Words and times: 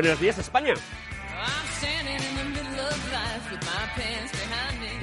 Buenos 0.00 0.18
días, 0.18 0.38
España. 0.38 0.72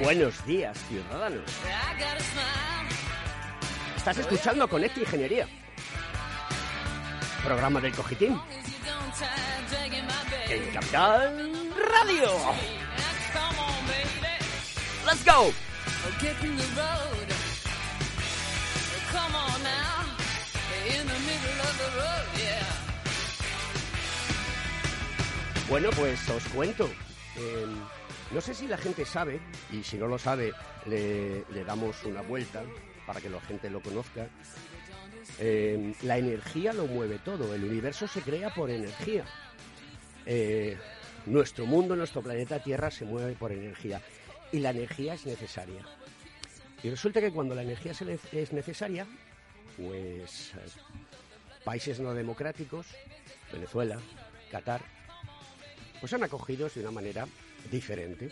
Buenos 0.00 0.44
días, 0.44 0.76
ciudadanos. 0.88 1.44
Estás 3.96 4.18
escuchando 4.18 4.66
Conecta 4.66 4.98
Ingeniería. 4.98 5.46
Programa 7.44 7.80
del 7.80 7.92
Cogitín. 7.94 8.40
En 10.48 10.72
Capital 10.72 11.74
Radio. 11.76 12.32
Let's 15.06 15.24
go. 15.24 15.52
Bueno, 25.68 25.90
pues 25.94 26.26
os 26.30 26.42
cuento. 26.48 26.86
Eh, 27.36 27.66
no 28.30 28.40
sé 28.40 28.54
si 28.54 28.66
la 28.66 28.78
gente 28.78 29.04
sabe, 29.04 29.38
y 29.70 29.82
si 29.82 29.98
no 29.98 30.06
lo 30.06 30.18
sabe, 30.18 30.52
le, 30.86 31.44
damos 31.64 32.04
una 32.04 32.22
vuelta 32.22 32.62
para 33.06 33.20
que 33.20 33.28
la 33.28 33.38
gente 33.42 33.68
lo 33.68 33.82
conozca. 33.82 34.28
Eh, 35.38 35.92
la 36.02 36.16
energía 36.16 36.72
lo 36.72 36.86
mueve 36.86 37.18
todo. 37.18 37.54
El 37.54 37.64
universo 37.64 38.08
se 38.08 38.22
crea 38.22 38.48
por 38.54 38.70
energía. 38.70 39.26
Eh, 40.24 40.78
nuestro 41.26 41.66
mundo, 41.66 41.94
nuestro 41.94 42.22
planeta 42.22 42.62
Tierra 42.62 42.90
se 42.90 43.04
mueve 43.04 43.34
por 43.34 43.52
energía. 43.52 44.00
Y 44.50 44.60
la 44.60 44.70
energía 44.70 45.14
es 45.14 45.26
necesaria. 45.26 45.82
Y 46.82 46.88
resulta 46.88 47.20
que 47.20 47.30
cuando 47.30 47.54
la 47.54 47.62
energía 47.62 47.92
es 48.32 48.52
necesaria, 48.54 49.06
pues 49.76 50.54
eh, 50.54 50.60
países 51.62 52.00
no 52.00 52.14
democráticos, 52.14 52.86
Venezuela, 53.52 53.98
Qatar, 54.50 54.80
pues 56.00 56.10
son 56.10 56.22
acogidos 56.22 56.74
de 56.74 56.80
una 56.80 56.90
manera 56.90 57.26
diferente. 57.70 58.30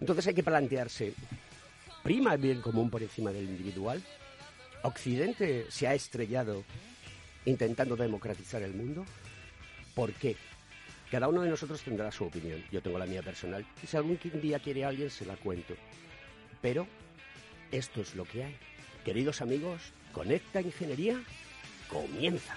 Entonces 0.00 0.26
hay 0.26 0.34
que 0.34 0.42
plantearse, 0.42 1.14
¿prima 2.02 2.34
el 2.34 2.40
bien 2.40 2.60
común 2.60 2.90
por 2.90 3.02
encima 3.02 3.32
del 3.32 3.44
individual? 3.44 4.02
¿Occidente 4.82 5.66
se 5.70 5.86
ha 5.86 5.94
estrellado 5.94 6.64
intentando 7.44 7.96
democratizar 7.96 8.62
el 8.62 8.74
mundo? 8.74 9.04
¿Por 9.94 10.12
qué? 10.12 10.36
Cada 11.10 11.28
uno 11.28 11.42
de 11.42 11.50
nosotros 11.50 11.82
tendrá 11.82 12.10
su 12.10 12.24
opinión. 12.24 12.64
Yo 12.72 12.80
tengo 12.80 12.98
la 12.98 13.06
mía 13.06 13.22
personal. 13.22 13.66
Si 13.86 13.96
algún 13.96 14.18
día 14.40 14.58
quiere 14.58 14.84
alguien, 14.84 15.10
se 15.10 15.26
la 15.26 15.36
cuento. 15.36 15.74
Pero 16.62 16.86
esto 17.70 18.00
es 18.00 18.14
lo 18.14 18.24
que 18.24 18.44
hay. 18.44 18.56
Queridos 19.04 19.42
amigos, 19.42 19.80
Conecta 20.12 20.60
Ingeniería 20.60 21.22
comienza. 21.88 22.56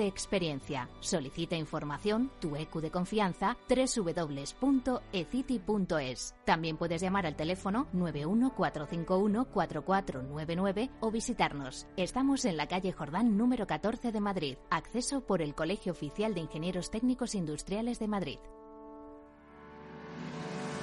experiencia. 0.05 0.87
Solicita 0.99 1.55
información, 1.55 2.29
tu 2.39 2.55
EQ 2.55 2.81
de 2.81 2.91
confianza, 2.91 3.57
www.ecity.es. 3.69 5.01
También 6.45 6.77
puedes 6.77 7.01
llamar 7.01 7.25
al 7.25 7.35
teléfono 7.35 7.87
914514499 7.93 10.91
o 10.99 11.09
visitarnos. 11.11 11.87
Estamos 11.97 12.45
en 12.45 12.57
la 12.57 12.67
calle 12.67 12.91
Jordán 12.91 13.37
número 13.37 13.65
14 13.67 14.11
de 14.11 14.21
Madrid. 14.21 14.57
Acceso 14.69 15.21
por 15.21 15.41
el 15.41 15.55
Colegio 15.55 15.91
Oficial 15.91 16.33
de 16.33 16.41
Ingenieros 16.41 16.91
Técnicos 16.91 17.35
Industriales 17.35 17.99
de 17.99 18.07
Madrid. 18.07 18.39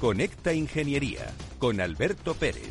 Conecta 0.00 0.52
Ingeniería 0.52 1.32
con 1.58 1.80
Alberto 1.80 2.34
Pérez. 2.34 2.70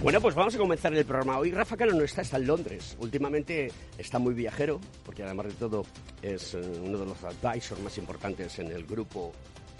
Bueno, 0.00 0.20
pues 0.20 0.36
vamos 0.36 0.54
a 0.54 0.58
comenzar 0.58 0.94
el 0.94 1.04
programa. 1.04 1.36
Hoy 1.38 1.50
Rafa 1.50 1.76
Cano 1.76 1.94
no 1.94 2.04
está, 2.04 2.22
está 2.22 2.36
en 2.36 2.46
Londres. 2.46 2.96
Últimamente 3.00 3.72
está 3.98 4.20
muy 4.20 4.32
viajero, 4.32 4.80
porque 5.04 5.24
además 5.24 5.46
de 5.46 5.54
todo 5.54 5.84
es 6.22 6.54
eh, 6.54 6.60
uno 6.84 6.98
de 6.98 7.06
los 7.06 7.24
advisors 7.24 7.80
más 7.80 7.98
importantes 7.98 8.56
en 8.60 8.70
el 8.70 8.86
grupo 8.86 9.32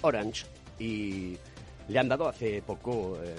Orange 0.03 0.47
y 0.81 1.39
le 1.87 1.99
han 2.01 2.09
dado 2.09 2.29
hace 2.29 2.61
poco 2.61 3.17
eh, 3.23 3.37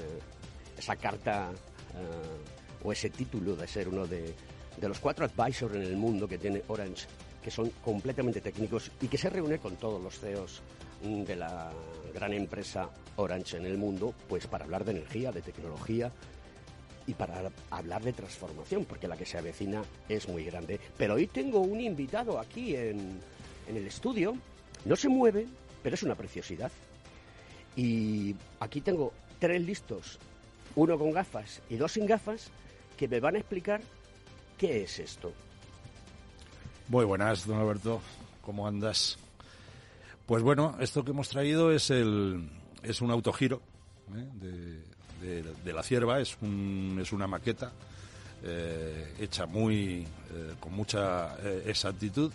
esa 0.77 0.95
carta 0.95 1.51
eh, 1.51 2.85
o 2.85 2.93
ese 2.93 3.09
título 3.09 3.57
de 3.57 3.67
ser 3.67 3.89
uno 3.89 4.07
de, 4.07 4.33
de 4.77 4.87
los 4.87 5.01
cuatro 5.01 5.25
advisors 5.25 5.75
en 5.75 5.81
el 5.81 5.97
mundo 5.97 6.25
que 6.25 6.37
tiene 6.37 6.63
Orange, 6.69 7.05
que 7.43 7.51
son 7.51 7.69
completamente 7.83 8.39
técnicos 8.39 8.89
y 9.01 9.09
que 9.09 9.17
se 9.17 9.29
reúne 9.29 9.59
con 9.59 9.75
todos 9.75 10.01
los 10.01 10.17
CEOs 10.17 10.61
de 11.01 11.35
la 11.35 11.71
gran 12.13 12.33
empresa 12.33 12.89
Orange 13.17 13.57
en 13.57 13.65
el 13.65 13.77
mundo, 13.77 14.13
pues 14.27 14.47
para 14.47 14.65
hablar 14.65 14.85
de 14.85 14.91
energía, 14.91 15.31
de 15.31 15.41
tecnología 15.41 16.11
y 17.07 17.13
para 17.13 17.51
hablar 17.69 18.03
de 18.03 18.13
transformación, 18.13 18.85
porque 18.85 19.07
la 19.07 19.17
que 19.17 19.25
se 19.25 19.37
avecina 19.37 19.83
es 20.09 20.27
muy 20.27 20.43
grande. 20.43 20.79
Pero 20.97 21.15
hoy 21.15 21.27
tengo 21.27 21.59
un 21.59 21.79
invitado 21.79 22.39
aquí 22.39 22.75
en, 22.75 23.19
en 23.67 23.77
el 23.77 23.87
estudio, 23.87 24.35
no 24.85 24.95
se 24.95 25.09
mueve, 25.09 25.47
pero 25.83 25.95
es 25.95 26.03
una 26.03 26.15
preciosidad. 26.15 26.71
Y 27.75 28.35
aquí 28.59 28.81
tengo 28.81 29.11
tres 29.39 29.61
listos, 29.61 30.17
uno 30.75 30.97
con 30.97 31.11
gafas 31.11 31.61
y 31.69 31.75
dos 31.75 31.91
sin 31.91 32.05
gafas, 32.05 32.49
que 32.97 33.07
me 33.07 33.19
van 33.19 33.35
a 33.35 33.39
explicar 33.39 33.81
qué 34.57 34.83
es 34.83 34.99
esto. 34.99 35.31
Muy 36.87 37.05
buenas, 37.05 37.45
don 37.45 37.59
Alberto. 37.59 38.01
¿Cómo 38.41 38.67
andas? 38.67 39.17
Pues 40.25 40.41
bueno, 40.43 40.75
esto 40.79 41.03
que 41.03 41.11
hemos 41.11 41.29
traído 41.29 41.71
es 41.71 41.89
el 41.91 42.49
es 42.81 43.01
un 43.01 43.11
autogiro 43.11 43.61
¿eh? 44.15 44.81
de, 45.63 45.73
la 45.73 45.81
cierva, 45.83 46.19
es, 46.19 46.37
un, 46.41 46.97
es 47.01 47.11
una 47.11 47.25
maqueta 47.27 47.71
eh, 48.43 49.13
hecha 49.19 49.45
muy 49.45 50.01
eh, 50.31 50.53
con 50.59 50.73
mucha 50.73 51.35
exactitud 51.65 52.31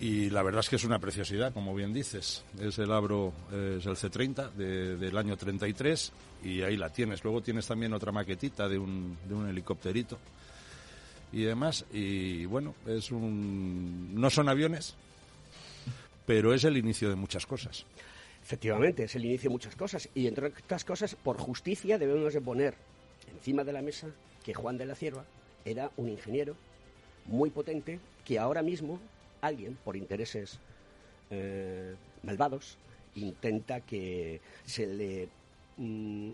y 0.00 0.30
la 0.30 0.42
verdad 0.42 0.60
es 0.60 0.68
que 0.68 0.76
es 0.76 0.84
una 0.84 0.98
preciosidad, 0.98 1.52
como 1.54 1.74
bien 1.76 1.92
dices. 1.92 2.42
Es 2.58 2.76
el 2.78 2.90
Abro, 2.90 3.32
es 3.52 3.86
el 3.86 3.94
C30 3.94 4.50
de- 4.52 4.96
del 4.96 5.16
año 5.16 5.36
33 5.36 6.12
y 6.42 6.62
ahí 6.62 6.76
la 6.76 6.88
tienes. 6.90 7.22
Luego 7.22 7.40
tienes 7.40 7.66
también 7.68 7.92
otra 7.92 8.10
maquetita 8.10 8.68
de 8.68 8.78
un, 8.78 9.16
de 9.28 9.34
un 9.34 9.48
helicópterito 9.48 10.18
y 11.32 11.42
demás. 11.42 11.84
Y 11.92 12.46
bueno, 12.46 12.74
es 12.84 13.12
un, 13.12 14.10
no 14.20 14.28
son 14.28 14.48
aviones, 14.48 14.96
pero 16.26 16.54
es 16.54 16.64
el 16.64 16.76
inicio 16.76 17.08
de 17.08 17.16
muchas 17.16 17.46
cosas. 17.46 17.84
Efectivamente, 18.42 19.04
es 19.04 19.14
el 19.14 19.24
inicio 19.24 19.50
de 19.50 19.54
muchas 19.54 19.76
cosas. 19.76 20.08
Y 20.14 20.26
entre 20.26 20.48
estas 20.48 20.84
cosas, 20.84 21.14
por 21.14 21.38
justicia 21.38 21.98
debemos 21.98 22.34
de 22.34 22.40
poner 22.40 22.74
encima 23.32 23.64
de 23.64 23.72
la 23.72 23.82
mesa 23.82 24.08
que 24.44 24.54
Juan 24.54 24.78
de 24.78 24.86
la 24.86 24.94
Cierva 24.94 25.24
era 25.64 25.90
un 25.96 26.08
ingeniero 26.08 26.56
muy 27.26 27.50
potente 27.50 28.00
que 28.24 28.38
ahora 28.38 28.62
mismo 28.62 28.98
alguien, 29.40 29.78
por 29.84 29.96
intereses 29.96 30.58
eh, 31.30 31.94
malvados, 32.22 32.76
intenta 33.14 33.80
que 33.80 34.40
se 34.64 34.86
le 34.86 35.28
mm, 35.76 36.30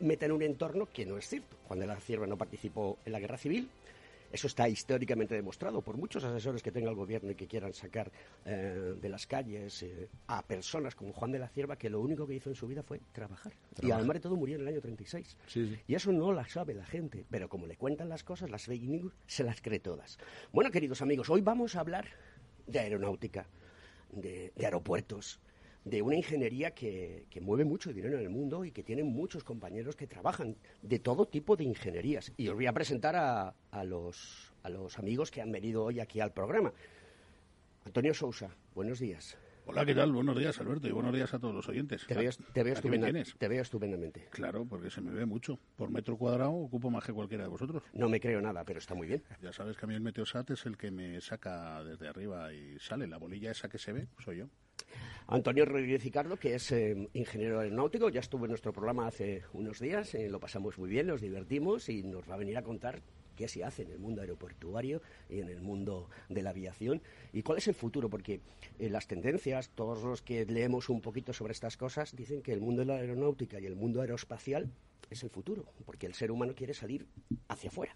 meta 0.00 0.26
en 0.26 0.32
un 0.32 0.42
entorno 0.42 0.88
que 0.92 1.06
no 1.06 1.18
es 1.18 1.28
cierto. 1.28 1.56
Juan 1.68 1.80
de 1.80 1.86
la 1.86 2.00
Cierva 2.00 2.26
no 2.26 2.36
participó 2.36 2.98
en 3.04 3.12
la 3.12 3.20
guerra 3.20 3.38
civil, 3.38 3.68
eso 4.30 4.46
está 4.46 4.68
históricamente 4.68 5.34
demostrado 5.34 5.82
por 5.82 5.96
muchos 5.96 6.22
asesores 6.24 6.62
que 6.62 6.70
tenga 6.70 6.90
el 6.90 6.96
gobierno 6.96 7.30
y 7.30 7.34
que 7.34 7.46
quieran 7.46 7.72
sacar 7.72 8.10
eh, 8.44 8.94
de 9.00 9.08
las 9.08 9.26
calles 9.26 9.82
eh, 9.82 10.08
a 10.26 10.42
personas 10.42 10.94
como 10.94 11.12
Juan 11.12 11.32
de 11.32 11.38
la 11.38 11.48
Cierva, 11.48 11.76
que 11.76 11.88
lo 11.88 12.00
único 12.00 12.26
que 12.26 12.34
hizo 12.34 12.50
en 12.50 12.56
su 12.56 12.66
vida 12.66 12.82
fue 12.82 13.00
trabajar. 13.12 13.52
Y 13.80 13.90
además 13.90 14.14
de 14.14 14.20
todo 14.20 14.36
murió 14.36 14.56
en 14.56 14.62
el 14.62 14.68
año 14.68 14.80
36. 14.80 15.36
Y 15.86 15.94
eso 15.94 16.12
no 16.12 16.32
la 16.32 16.46
sabe 16.48 16.74
la 16.74 16.84
gente, 16.84 17.24
pero 17.30 17.48
como 17.48 17.66
le 17.66 17.76
cuentan 17.76 18.08
las 18.08 18.24
cosas, 18.24 18.50
las 18.50 18.66
fake 18.66 18.82
news 18.82 19.12
se 19.26 19.44
las 19.44 19.60
cree 19.60 19.80
todas. 19.80 20.18
Bueno, 20.52 20.70
queridos 20.70 21.02
amigos, 21.02 21.30
hoy 21.30 21.40
vamos 21.40 21.76
a 21.76 21.80
hablar 21.80 22.06
de 22.66 22.80
aeronáutica, 22.80 23.46
de 24.12 24.52
aeropuertos, 24.58 25.40
de 25.88 26.02
una 26.02 26.16
ingeniería 26.16 26.72
que, 26.72 27.26
mueve 27.40 27.64
mucho 27.64 27.92
dinero 27.92 28.16
en 28.16 28.24
el 28.24 28.30
mundo 28.30 28.64
y 28.64 28.72
que 28.72 28.82
tiene 28.82 29.04
muchos 29.04 29.44
compañeros 29.44 29.96
que 29.96 30.06
trabajan 30.06 30.56
de 30.82 30.98
todo 30.98 31.26
tipo 31.26 31.56
de 31.56 31.64
ingenierías. 31.64 32.32
Y 32.36 32.48
os 32.48 32.54
voy 32.54 32.66
a 32.66 32.72
presentar 32.72 33.16
a, 33.16 33.54
a, 33.70 33.84
los, 33.84 34.52
a 34.62 34.68
los 34.68 34.98
amigos 34.98 35.30
que 35.30 35.40
han 35.40 35.52
venido 35.52 35.84
hoy 35.84 36.00
aquí 36.00 36.20
al 36.20 36.32
programa. 36.32 36.72
Antonio 37.84 38.12
Sousa, 38.12 38.54
buenos 38.74 38.98
días. 38.98 39.38
Hola, 39.70 39.84
¿qué 39.84 39.94
tal? 39.94 40.12
Buenos 40.12 40.38
días, 40.38 40.58
Alberto, 40.60 40.88
y 40.88 40.92
buenos 40.92 41.12
días 41.12 41.34
a 41.34 41.38
todos 41.38 41.54
los 41.54 41.68
oyentes. 41.68 42.06
Te 42.06 42.14
veo, 42.14 42.30
te 42.54 42.62
veo 43.48 43.60
estupendamente. 43.62 44.26
Claro, 44.30 44.64
porque 44.64 44.88
se 44.88 45.02
me 45.02 45.12
ve 45.12 45.26
mucho. 45.26 45.58
Por 45.76 45.90
metro 45.90 46.16
cuadrado 46.16 46.52
ocupo 46.52 46.90
más 46.90 47.04
que 47.04 47.12
cualquiera 47.12 47.44
de 47.44 47.50
vosotros. 47.50 47.82
No 47.92 48.08
me 48.08 48.18
creo 48.18 48.40
nada, 48.40 48.64
pero 48.64 48.78
está 48.78 48.94
muy 48.94 49.06
bien. 49.06 49.22
Ya 49.42 49.52
sabes 49.52 49.76
que 49.76 49.84
a 49.84 49.88
mí 49.88 49.94
el 49.94 50.00
Meteosat 50.00 50.50
es 50.52 50.64
el 50.64 50.78
que 50.78 50.90
me 50.90 51.20
saca 51.20 51.84
desde 51.84 52.08
arriba 52.08 52.50
y 52.50 52.78
sale. 52.78 53.06
La 53.06 53.18
bolilla 53.18 53.50
esa 53.50 53.68
que 53.68 53.76
se 53.76 53.92
ve, 53.92 54.08
soy 54.24 54.38
yo. 54.38 54.48
Antonio 55.30 55.66
Rodríguez 55.66 56.02
Ricardo, 56.02 56.38
que 56.38 56.54
es 56.54 56.72
eh, 56.72 57.06
ingeniero 57.12 57.60
aeronáutico, 57.60 58.08
ya 58.08 58.20
estuvo 58.20 58.46
en 58.46 58.50
nuestro 58.50 58.72
programa 58.72 59.06
hace 59.06 59.42
unos 59.52 59.78
días, 59.78 60.14
eh, 60.14 60.30
lo 60.30 60.40
pasamos 60.40 60.78
muy 60.78 60.88
bien, 60.88 61.06
nos 61.06 61.20
divertimos 61.20 61.90
y 61.90 62.02
nos 62.02 62.26
va 62.30 62.36
a 62.36 62.38
venir 62.38 62.56
a 62.56 62.62
contar 62.62 63.02
qué 63.36 63.46
se 63.46 63.62
hace 63.62 63.82
en 63.82 63.90
el 63.90 63.98
mundo 63.98 64.22
aeroportuario 64.22 65.02
y 65.28 65.40
en 65.40 65.50
el 65.50 65.60
mundo 65.60 66.08
de 66.30 66.40
la 66.40 66.48
aviación 66.48 67.02
y 67.34 67.42
cuál 67.42 67.58
es 67.58 67.68
el 67.68 67.74
futuro, 67.74 68.08
porque 68.08 68.40
eh, 68.78 68.88
las 68.88 69.06
tendencias, 69.06 69.68
todos 69.74 70.02
los 70.02 70.22
que 70.22 70.46
leemos 70.46 70.88
un 70.88 71.02
poquito 71.02 71.34
sobre 71.34 71.52
estas 71.52 71.76
cosas, 71.76 72.16
dicen 72.16 72.40
que 72.40 72.54
el 72.54 72.62
mundo 72.62 72.80
de 72.80 72.86
la 72.86 72.94
aeronáutica 72.94 73.60
y 73.60 73.66
el 73.66 73.76
mundo 73.76 74.00
aeroespacial 74.00 74.70
es 75.10 75.22
el 75.22 75.28
futuro, 75.28 75.66
porque 75.84 76.06
el 76.06 76.14
ser 76.14 76.30
humano 76.30 76.54
quiere 76.54 76.72
salir 76.72 77.06
hacia 77.48 77.68
afuera. 77.68 77.94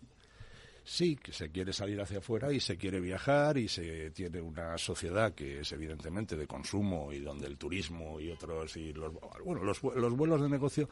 Sí, 0.85 1.17
que 1.17 1.33
se 1.33 1.51
quiere 1.51 1.73
salir 1.73 2.01
hacia 2.01 2.19
afuera 2.19 2.53
y 2.53 2.59
se 2.59 2.77
quiere 2.77 3.01
viajar 3.01 3.57
y 3.57 3.69
se 3.69 4.11
tiene 4.11 4.41
una 4.41 4.77
sociedad 4.79 5.33
que 5.33 5.61
es 5.61 5.73
evidentemente 5.73 6.37
de 6.37 6.47
consumo 6.47 7.13
y 7.13 7.21
donde 7.21 7.47
el 7.47 7.57
turismo 7.57 8.21
y 8.21 8.31
otros 8.31 8.77
y 8.77 8.93
los 8.93 9.13
bueno 9.45 9.63
los, 9.63 9.81
vuelos 9.81 10.43
de 10.43 10.49
negocio 10.49 10.89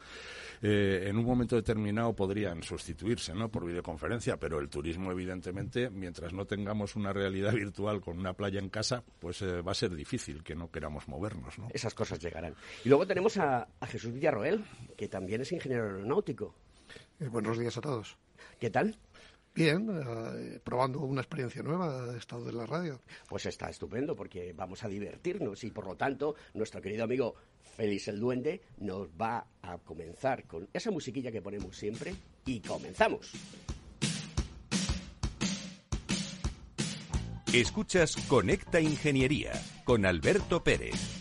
eh, 0.61 1.05
en 1.07 1.17
un 1.17 1.25
momento 1.25 1.55
determinado 1.55 2.13
podrían 2.13 2.63
sustituirse, 2.63 3.33
¿no? 3.33 3.49
Por 3.49 3.65
videoconferencia, 3.65 4.37
pero 4.37 4.59
el 4.59 4.69
turismo 4.69 5.11
evidentemente 5.11 5.89
mientras 5.89 6.31
no 6.31 6.45
tengamos 6.45 6.95
una 6.95 7.11
realidad 7.11 7.53
virtual 7.53 7.99
con 7.99 8.17
una 8.17 8.33
playa 8.33 8.59
en 8.59 8.69
casa, 8.69 9.03
pues 9.19 9.41
eh, 9.41 9.61
va 9.61 9.71
a 9.71 9.75
ser 9.75 9.93
difícil 9.93 10.43
que 10.43 10.55
no 10.55 10.71
queramos 10.71 11.07
movernos, 11.07 11.59
¿no? 11.59 11.67
Esas 11.73 11.93
cosas 11.93 12.19
llegarán. 12.19 12.55
Y 12.85 12.89
luego 12.89 13.05
tenemos 13.05 13.37
a, 13.37 13.67
Jesús 13.87 14.13
Villarroel, 14.13 14.63
que 14.95 15.07
también 15.07 15.41
es 15.41 15.51
ingeniero 15.51 15.85
aeronáutico. 15.85 16.55
Eh, 17.19 17.27
buenos 17.27 17.59
días 17.59 17.77
a 17.77 17.81
todos. 17.81 18.17
¿Qué 18.59 18.69
tal? 18.69 18.97
Bien, 19.53 19.89
eh, 19.89 20.59
probando 20.63 21.01
una 21.01 21.21
experiencia 21.21 21.61
nueva, 21.61 22.13
he 22.13 22.17
estado 22.17 22.49
en 22.49 22.57
la 22.57 22.65
radio. 22.65 23.01
Pues 23.27 23.45
está 23.45 23.69
estupendo 23.69 24.15
porque 24.15 24.53
vamos 24.53 24.83
a 24.83 24.87
divertirnos 24.87 25.63
y 25.63 25.71
por 25.71 25.85
lo 25.85 25.95
tanto 25.95 26.35
nuestro 26.53 26.81
querido 26.81 27.03
amigo 27.03 27.35
Félix 27.75 28.07
el 28.07 28.19
Duende 28.19 28.61
nos 28.77 29.09
va 29.09 29.45
a 29.61 29.77
comenzar 29.79 30.45
con 30.45 30.69
esa 30.71 30.91
musiquilla 30.91 31.31
que 31.31 31.41
ponemos 31.41 31.75
siempre 31.75 32.15
y 32.45 32.61
comenzamos. 32.61 33.33
Escuchas 37.53 38.15
Conecta 38.29 38.79
Ingeniería 38.79 39.51
con 39.83 40.05
Alberto 40.05 40.63
Pérez. 40.63 41.20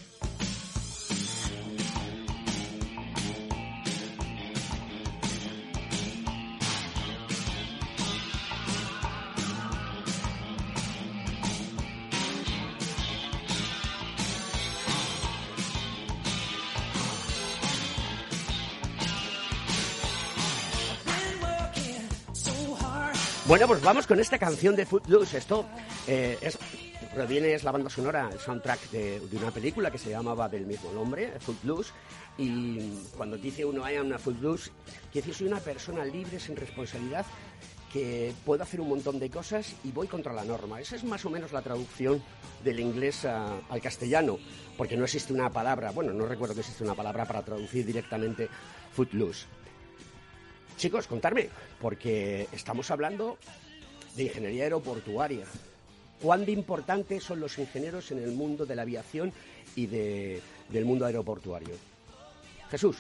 Bueno, 23.51 23.67
pues 23.67 23.83
vamos 23.83 24.07
con 24.07 24.21
esta 24.21 24.39
canción 24.39 24.77
de 24.77 24.87
Footloose. 24.87 25.39
Esto 25.39 25.67
eh, 26.07 26.39
es, 26.41 26.57
proviene, 27.13 27.53
es 27.53 27.65
la 27.65 27.73
banda 27.73 27.91
sonora, 27.91 28.31
el 28.33 28.39
soundtrack 28.39 28.91
de, 28.93 29.21
una 29.33 29.51
película 29.51 29.91
que 29.91 29.99
se 29.99 30.09
llamaba 30.09 30.49
del 30.49 30.67
mismo 30.67 30.93
nombre, 30.93 31.33
Footloose. 31.41 31.91
Y 32.39 32.79
cuando 33.17 33.37
dice 33.37 33.65
uno, 33.65 33.85
hay 33.85 33.97
una 33.97 34.21
Footloose, 34.21 34.71
quiere 35.11 35.27
decir, 35.27 35.35
soy 35.35 35.47
una 35.49 35.59
persona 35.59 36.05
libre, 36.05 36.39
sin 36.39 36.55
responsabilidad, 36.55 37.27
que 37.93 38.33
puedo 38.47 38.63
hacer 38.63 38.81
un 38.81 38.89
montón 38.89 39.19
de 39.19 39.29
cosas 39.29 39.75
y 39.83 39.91
voy 39.91 40.07
contra 40.07 40.33
la 40.33 40.45
norma. 40.45 40.81
Esa 40.81 40.95
es 40.95 41.03
más 41.03 41.25
o 41.25 41.31
menos 41.31 41.51
la 41.51 41.63
traducción 41.63 42.23
del 42.63 42.79
inglés 42.79 43.25
al 43.25 43.81
castellano, 43.83 44.39
porque 44.79 44.97
no 44.97 45.03
existe 45.03 45.33
una 45.33 45.51
palabra, 45.51 45.91
bueno, 45.91 46.13
no 46.13 46.25
recuerdo 46.25 46.55
que 46.55 46.61
existe 46.61 46.85
una 46.85 46.95
palabra 46.95 47.25
para 47.25 47.43
traducir 47.43 47.85
directamente 47.85 48.49
Footloose. 48.93 49.47
Chicos, 50.81 51.07
contarme, 51.07 51.51
porque 51.79 52.49
estamos 52.53 52.91
hablando 52.91 53.37
de 54.17 54.23
ingeniería 54.23 54.63
aeroportuaria. 54.65 55.45
¿Cuán 56.23 56.47
de 56.47 56.53
importantes 56.53 57.23
son 57.23 57.39
los 57.39 57.59
ingenieros 57.59 58.11
en 58.13 58.19
el 58.21 58.33
mundo 58.33 58.65
de 58.65 58.75
la 58.75 58.81
aviación 58.81 59.31
y 59.77 59.85
del 59.85 60.85
mundo 60.87 61.05
aeroportuario? 61.05 61.75
Jesús. 62.71 62.97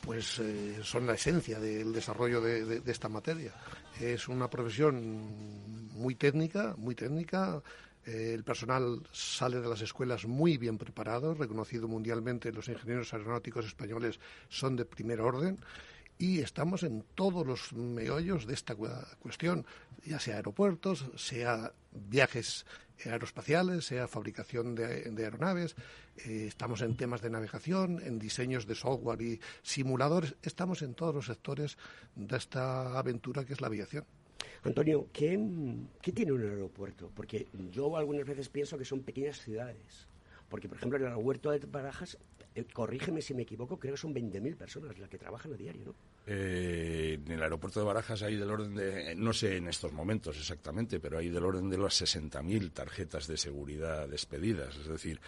Pues 0.00 0.38
eh, 0.38 0.78
son 0.82 1.06
la 1.06 1.12
esencia 1.12 1.60
del 1.60 1.92
desarrollo 1.92 2.40
de, 2.40 2.80
esta 2.86 3.10
materia. 3.10 3.52
Es 4.00 4.26
una 4.26 4.48
profesión 4.48 5.90
muy 5.92 6.14
técnica, 6.14 6.74
muy 6.78 6.94
técnica. 6.94 7.62
Eh, 8.06 8.32
el 8.32 8.44
personal 8.44 9.02
sale 9.12 9.60
de 9.60 9.68
las 9.68 9.82
escuelas 9.82 10.24
muy 10.24 10.56
bien 10.56 10.78
preparado, 10.78 11.34
reconocido 11.34 11.86
mundialmente. 11.86 12.50
Los 12.50 12.66
ingenieros 12.66 13.12
aeronáuticos 13.12 13.66
españoles 13.66 14.18
son 14.48 14.74
de 14.74 14.86
primer 14.86 15.20
orden 15.20 15.58
y 16.18 16.40
estamos 16.40 16.82
en 16.82 17.04
todos 17.14 17.46
los 17.46 17.72
meollos 17.72 18.46
de 18.46 18.54
esta 18.54 18.74
cuestión, 18.74 19.64
ya 20.04 20.18
sea 20.18 20.36
aeropuertos, 20.36 21.10
sea 21.16 21.72
viajes 21.92 22.66
aeroespaciales, 23.04 23.86
sea 23.86 24.08
fabricación 24.08 24.74
de, 24.74 25.12
aeronaves, 25.16 25.76
eh, 26.16 26.46
estamos 26.48 26.82
en 26.82 26.96
temas 26.96 27.22
de 27.22 27.30
navegación, 27.30 28.00
en 28.04 28.18
diseños 28.18 28.66
de 28.66 28.74
software 28.74 29.22
y 29.22 29.40
simuladores, 29.62 30.34
estamos 30.42 30.82
en 30.82 30.94
todos 30.94 31.14
los 31.14 31.26
sectores 31.26 31.78
de 32.16 32.36
esta 32.36 32.98
aventura 32.98 33.44
que 33.44 33.52
es 33.52 33.60
la 33.60 33.68
aviación. 33.68 34.04
Antonio, 34.64 35.08
¿qué, 35.12 35.38
¿qué 36.02 36.12
tiene 36.12 36.32
un 36.32 36.42
aeropuerto? 36.42 37.12
Porque 37.14 37.46
yo 37.70 37.96
algunas 37.96 38.26
veces 38.26 38.48
pienso 38.48 38.76
que 38.76 38.84
son 38.84 39.02
pequeñas 39.02 39.40
ciudades. 39.40 40.08
Porque, 40.48 40.68
por 40.68 40.78
ejemplo, 40.78 40.98
en 40.98 41.04
el 41.04 41.08
aeropuerto 41.10 41.50
de 41.50 41.58
Barajas 41.60 42.18
eh, 42.54 42.64
corrígeme 42.72 43.20
si 43.22 43.34
me 43.34 43.42
equivoco, 43.42 43.78
creo 43.78 43.94
que 43.94 44.00
son 44.00 44.14
20.000 44.14 44.56
personas 44.56 44.98
las 44.98 45.08
que 45.08 45.18
trabajan 45.18 45.52
a 45.52 45.56
diario, 45.56 45.84
¿no? 45.86 45.94
Eh, 46.26 47.18
en 47.24 47.32
el 47.32 47.42
aeropuerto 47.42 47.80
de 47.80 47.86
Barajas 47.86 48.22
hay 48.22 48.36
del 48.36 48.50
orden 48.50 48.74
de, 48.74 49.14
no 49.14 49.32
sé 49.32 49.56
en 49.56 49.68
estos 49.68 49.92
momentos 49.92 50.36
exactamente, 50.36 51.00
pero 51.00 51.18
hay 51.18 51.28
del 51.28 51.44
orden 51.44 51.70
de 51.70 51.78
las 51.78 52.02
60.000 52.02 52.72
tarjetas 52.72 53.26
de 53.26 53.36
seguridad 53.36 54.08
despedidas. 54.08 54.76
Es 54.76 54.88
decir, 54.88 55.20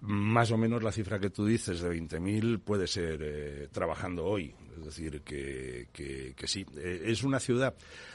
más 0.00 0.50
o 0.50 0.56
menos 0.56 0.82
la 0.82 0.92
cifra 0.92 1.18
que 1.18 1.30
tú 1.30 1.44
dices 1.44 1.80
de 1.80 1.90
20.000 1.90 2.60
puede 2.60 2.86
ser 2.86 3.20
eh, 3.22 3.68
trabajando 3.70 4.24
hoy. 4.24 4.54
Es 4.78 4.84
decir, 4.84 5.20
que, 5.22 5.88
que, 5.92 6.46
sí. 6.46 6.64
es 6.74 7.22
una 7.22 7.38
ciudad 7.38 7.74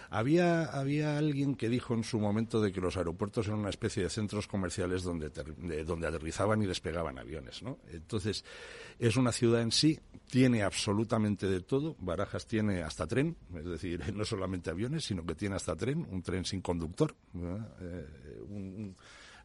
había, 0.09 0.65
había 0.65 1.17
alguien 1.17 1.55
que 1.55 1.69
dijo 1.69 1.93
en 1.93 2.03
su 2.03 2.19
momento 2.19 2.61
de 2.61 2.71
que 2.71 2.81
los 2.81 2.97
aeropuertos 2.97 3.47
eran 3.47 3.59
una 3.59 3.69
especie 3.69 4.03
de 4.03 4.09
centros 4.09 4.47
comerciales 4.47 5.03
donde, 5.03 5.29
donde 5.85 6.07
aterrizaban 6.07 6.61
y 6.61 6.65
despegaban 6.65 7.19
aviones, 7.19 7.61
¿no? 7.63 7.79
Entonces, 7.91 8.45
es 8.99 9.17
una 9.17 9.31
ciudad 9.31 9.61
en 9.61 9.71
sí, 9.71 9.99
tiene 10.29 10.63
absolutamente 10.63 11.47
de 11.47 11.61
todo. 11.61 11.95
Barajas 11.99 12.47
tiene 12.47 12.83
hasta 12.83 13.07
tren, 13.07 13.35
es 13.55 13.65
decir, 13.65 14.01
no 14.15 14.25
solamente 14.25 14.69
aviones, 14.69 15.05
sino 15.05 15.25
que 15.25 15.35
tiene 15.35 15.55
hasta 15.55 15.75
tren, 15.75 16.07
un 16.09 16.21
tren 16.21 16.45
sin 16.45 16.61
conductor, 16.61 17.15
eh, 17.81 18.05
un 18.47 18.95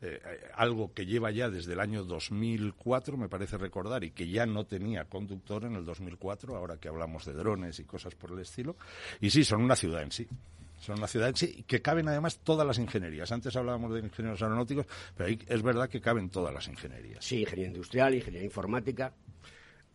eh, 0.03 0.51
algo 0.55 0.93
que 0.95 1.05
lleva 1.05 1.31
ya 1.31 1.51
desde 1.51 1.75
el 1.75 1.81
año 1.81 2.05
2004, 2.05 3.17
me 3.17 3.29
parece 3.29 3.59
recordar, 3.59 4.03
y 4.05 4.13
que 4.13 4.29
ya 4.29 4.47
no 4.47 4.65
tenía 4.65 5.05
conductor 5.05 5.65
en 5.65 5.75
el 5.75 5.85
2004, 5.85 6.57
ahora 6.57 6.79
que 6.79 6.89
hablamos 6.89 7.27
de 7.27 7.35
drones 7.35 7.79
y 7.81 7.85
cosas 7.85 8.15
por 8.15 8.33
el 8.33 8.39
estilo. 8.39 8.77
Y 9.21 9.31
sí, 9.31 9.45
son 9.45 9.63
una 9.63 9.77
ciudad 9.77 10.03
en 10.03 10.11
sí. 10.11 10.27
Son 10.81 10.97
una 10.97 11.07
ciudad 11.07 11.29
en 11.29 11.37
sí 11.37 11.65
que 11.67 11.83
caben 11.83 12.09
además 12.09 12.39
todas 12.39 12.67
las 12.67 12.79
ingenierías. 12.79 13.31
Antes 13.31 13.55
hablábamos 13.55 13.93
de 13.93 14.01
ingenieros 14.01 14.41
aeronáuticos, 14.41 14.87
pero 15.15 15.29
ahí 15.29 15.39
es 15.47 15.63
verdad 15.63 15.91
que 15.91 16.01
caben 16.01 16.31
todas 16.31 16.55
las 16.55 16.67
ingenierías. 16.69 17.23
Sí, 17.23 17.41
ingeniería 17.41 17.67
industrial, 17.67 18.15
ingeniería 18.15 18.47
informática. 18.47 19.13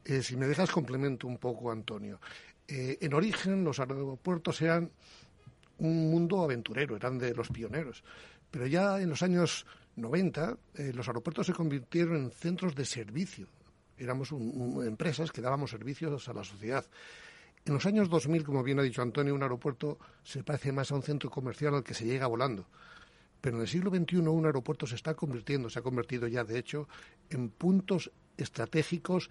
Eh, 0.03 0.21
si 0.21 0.38
me 0.38 0.45
dejas 0.45 0.69
complemento 0.69 1.25
un 1.25 1.39
poco, 1.39 1.71
Antonio. 1.71 2.19
Eh, 2.67 3.00
en 3.01 3.13
origen 3.15 3.63
los 3.63 3.79
aeropuertos 3.79 4.62
eran 4.62 4.91
un 5.79 6.12
mundo 6.12 6.43
aventurero, 6.43 6.95
eran 6.95 7.17
de 7.17 7.33
los 7.33 7.50
pioneros. 7.50 8.03
Pero 8.51 8.67
ya 8.67 9.01
en 9.01 9.09
los 9.09 9.24
años 9.24 9.65
90 9.96 10.58
eh, 10.75 10.92
los 10.94 11.08
aeropuertos 11.08 11.48
se 11.48 11.54
convirtieron 11.54 12.18
en 12.18 12.32
centros 12.32 12.75
de 12.75 12.86
servicio. 12.86 13.48
Éramos 13.98 14.32
empresas 14.32 15.32
que 15.32 15.42
dábamos 15.42 15.72
servicios 15.72 16.28
a 16.28 16.34
la 16.34 16.44
sociedad. 16.44 16.86
En 17.64 17.74
los 17.74 17.86
años 17.86 18.10
2000, 18.10 18.44
como 18.44 18.62
bien 18.62 18.80
ha 18.80 18.84
dicho 18.84 19.02
Antonio, 19.02 19.34
un 19.34 19.42
aeropuerto 19.42 19.98
se 20.24 20.44
parece 20.44 20.72
más 20.72 20.92
a 20.92 20.96
un 20.96 21.02
centro 21.02 21.30
comercial 21.30 21.75
al 21.75 21.84
que 21.84 21.94
se 21.94 22.06
llega 22.06 22.28
volando. 22.28 22.68
Pero 23.40 23.58
en 23.58 23.62
el 23.62 23.68
siglo 23.68 23.90
XXI 23.90 24.18
un 24.18 24.46
aeropuerto 24.46 24.86
se 24.86 24.96
está 24.96 25.14
convirtiendo, 25.14 25.70
se 25.70 25.80
ha 25.80 25.82
convertido 25.82 26.28
ya 26.28 26.44
de 26.44 26.60
hecho, 26.60 26.88
en 27.30 27.50
puntos 27.50 28.12
estratégicos 28.38 29.30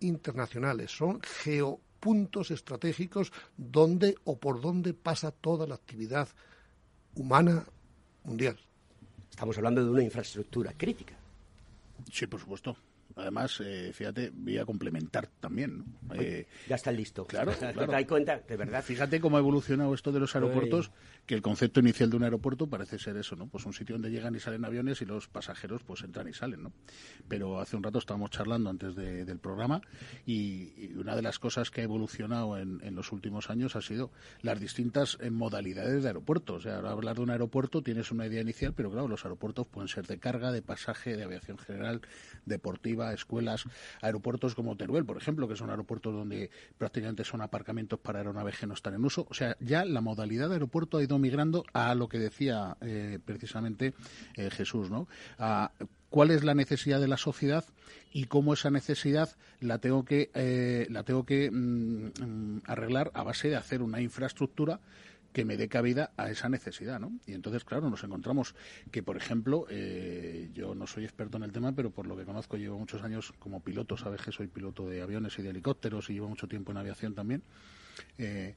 internacionales. 0.00 0.90
Son 0.90 1.20
geopuntos 1.22 2.50
estratégicos 2.50 3.32
donde 3.56 4.16
o 4.24 4.38
por 4.38 4.60
donde 4.60 4.92
pasa 4.92 5.30
toda 5.30 5.66
la 5.66 5.76
actividad 5.76 6.28
humana 7.14 7.64
mundial. 8.24 8.58
Estamos 9.40 9.56
hablando 9.56 9.82
de 9.82 9.90
una 9.90 10.02
infraestructura 10.02 10.74
crítica. 10.76 11.14
Sí, 12.12 12.26
por 12.26 12.38
supuesto. 12.40 12.76
Además, 13.16 13.60
eh, 13.64 13.90
fíjate, 13.92 14.30
voy 14.32 14.58
a 14.58 14.64
complementar 14.64 15.28
también. 15.40 15.84
Eh, 16.14 16.46
ya 16.68 16.76
está 16.76 16.92
listo. 16.92 17.26
Claro, 17.26 17.52
claro. 17.58 18.06
Cuenta, 18.06 18.40
de 18.46 18.56
verdad. 18.56 18.82
Fíjate 18.82 19.20
cómo 19.20 19.36
ha 19.36 19.40
evolucionado 19.40 19.94
esto 19.94 20.12
de 20.12 20.20
los 20.20 20.34
aeropuertos, 20.34 20.90
que 21.26 21.34
el 21.34 21.42
concepto 21.42 21.80
inicial 21.80 22.10
de 22.10 22.16
un 22.16 22.24
aeropuerto 22.24 22.66
parece 22.66 22.98
ser 22.98 23.16
eso, 23.16 23.36
¿no? 23.36 23.46
Pues 23.46 23.66
un 23.66 23.72
sitio 23.72 23.94
donde 23.94 24.10
llegan 24.10 24.34
y 24.34 24.40
salen 24.40 24.64
aviones 24.64 25.02
y 25.02 25.04
los 25.04 25.28
pasajeros 25.28 25.82
pues 25.82 26.02
entran 26.02 26.28
y 26.28 26.32
salen, 26.32 26.62
¿no? 26.62 26.72
Pero 27.28 27.60
hace 27.60 27.76
un 27.76 27.82
rato 27.82 27.98
estábamos 27.98 28.30
charlando 28.30 28.70
antes 28.70 28.94
del 28.94 29.38
programa 29.38 29.80
y, 30.26 30.90
una 31.00 31.16
de 31.16 31.22
las 31.22 31.38
cosas 31.38 31.70
que 31.70 31.80
ha 31.80 31.84
evolucionado 31.84 32.58
en, 32.58 32.94
los 32.94 33.12
últimos 33.12 33.48
años 33.48 33.76
ha 33.76 33.80
sido 33.80 34.10
las 34.42 34.60
distintas 34.60 35.16
eh, 35.20 35.30
modalidades 35.30 36.02
de 36.02 36.08
aeropuertos. 36.08 36.56
O 36.58 36.60
sea, 36.60 36.76
ahora 36.76 36.90
hablar 36.90 37.16
de 37.16 37.22
un 37.22 37.30
aeropuerto 37.30 37.82
tienes 37.82 38.10
una 38.10 38.26
idea 38.26 38.42
inicial, 38.42 38.74
pero 38.74 38.90
claro, 38.90 39.08
los 39.08 39.24
aeropuertos 39.24 39.66
pueden 39.66 39.88
ser 39.88 40.06
de 40.06 40.18
carga, 40.18 40.52
de 40.52 40.62
pasaje, 40.62 41.16
de 41.16 41.24
aviación 41.24 41.58
general, 41.58 42.02
deportiva, 42.44 42.99
escuelas, 43.12 43.64
aeropuertos 44.00 44.54
como 44.54 44.76
Teruel, 44.76 45.04
por 45.04 45.16
ejemplo, 45.16 45.48
que 45.48 45.56
son 45.56 45.70
aeropuertos 45.70 46.12
donde 46.12 46.50
prácticamente 46.78 47.24
son 47.24 47.42
aparcamientos 47.42 47.98
para 47.98 48.18
aeronaves 48.18 48.58
que 48.58 48.66
no 48.66 48.74
están 48.74 48.94
en 48.94 49.04
uso. 49.04 49.26
O 49.30 49.34
sea, 49.34 49.56
ya 49.60 49.84
la 49.84 50.00
modalidad 50.00 50.48
de 50.48 50.54
aeropuerto 50.54 50.98
ha 50.98 51.02
ido 51.02 51.18
migrando 51.18 51.64
a 51.72 51.94
lo 51.94 52.08
que 52.08 52.18
decía 52.18 52.76
eh, 52.80 53.18
precisamente 53.24 53.94
eh, 54.36 54.50
Jesús, 54.50 54.90
¿no? 54.90 55.08
Cuál 56.10 56.32
es 56.32 56.42
la 56.42 56.54
necesidad 56.54 57.00
de 57.00 57.06
la 57.06 57.16
sociedad 57.16 57.64
y 58.12 58.24
cómo 58.24 58.54
esa 58.54 58.70
necesidad 58.70 59.30
la 59.60 59.78
tengo 59.78 60.04
que 60.04 60.30
eh, 60.34 60.86
la 60.90 61.04
tengo 61.04 61.24
que 61.24 61.50
mm, 61.50 62.06
mm, 62.20 62.62
arreglar 62.66 63.12
a 63.14 63.22
base 63.22 63.48
de 63.48 63.56
hacer 63.56 63.80
una 63.80 64.00
infraestructura 64.00 64.80
que 65.32 65.44
me 65.44 65.56
dé 65.56 65.68
cabida 65.68 66.12
a 66.16 66.30
esa 66.30 66.48
necesidad, 66.48 66.98
¿no? 66.98 67.12
Y 67.26 67.34
entonces, 67.34 67.64
claro, 67.64 67.88
nos 67.88 68.02
encontramos 68.02 68.54
que, 68.90 69.02
por 69.02 69.16
ejemplo, 69.16 69.66
eh, 69.70 70.50
yo 70.52 70.74
no 70.74 70.86
soy 70.86 71.04
experto 71.04 71.36
en 71.36 71.44
el 71.44 71.52
tema, 71.52 71.72
pero 71.72 71.90
por 71.90 72.06
lo 72.06 72.16
que 72.16 72.24
conozco 72.24 72.56
llevo 72.56 72.78
muchos 72.78 73.02
años 73.02 73.32
como 73.38 73.60
piloto, 73.60 73.96
sabes 73.96 74.22
que 74.22 74.32
soy 74.32 74.48
piloto 74.48 74.88
de 74.88 75.02
aviones 75.02 75.38
y 75.38 75.42
de 75.42 75.50
helicópteros 75.50 76.10
y 76.10 76.14
llevo 76.14 76.28
mucho 76.28 76.48
tiempo 76.48 76.72
en 76.72 76.78
aviación 76.78 77.14
también. 77.14 77.42
Eh, 78.18 78.54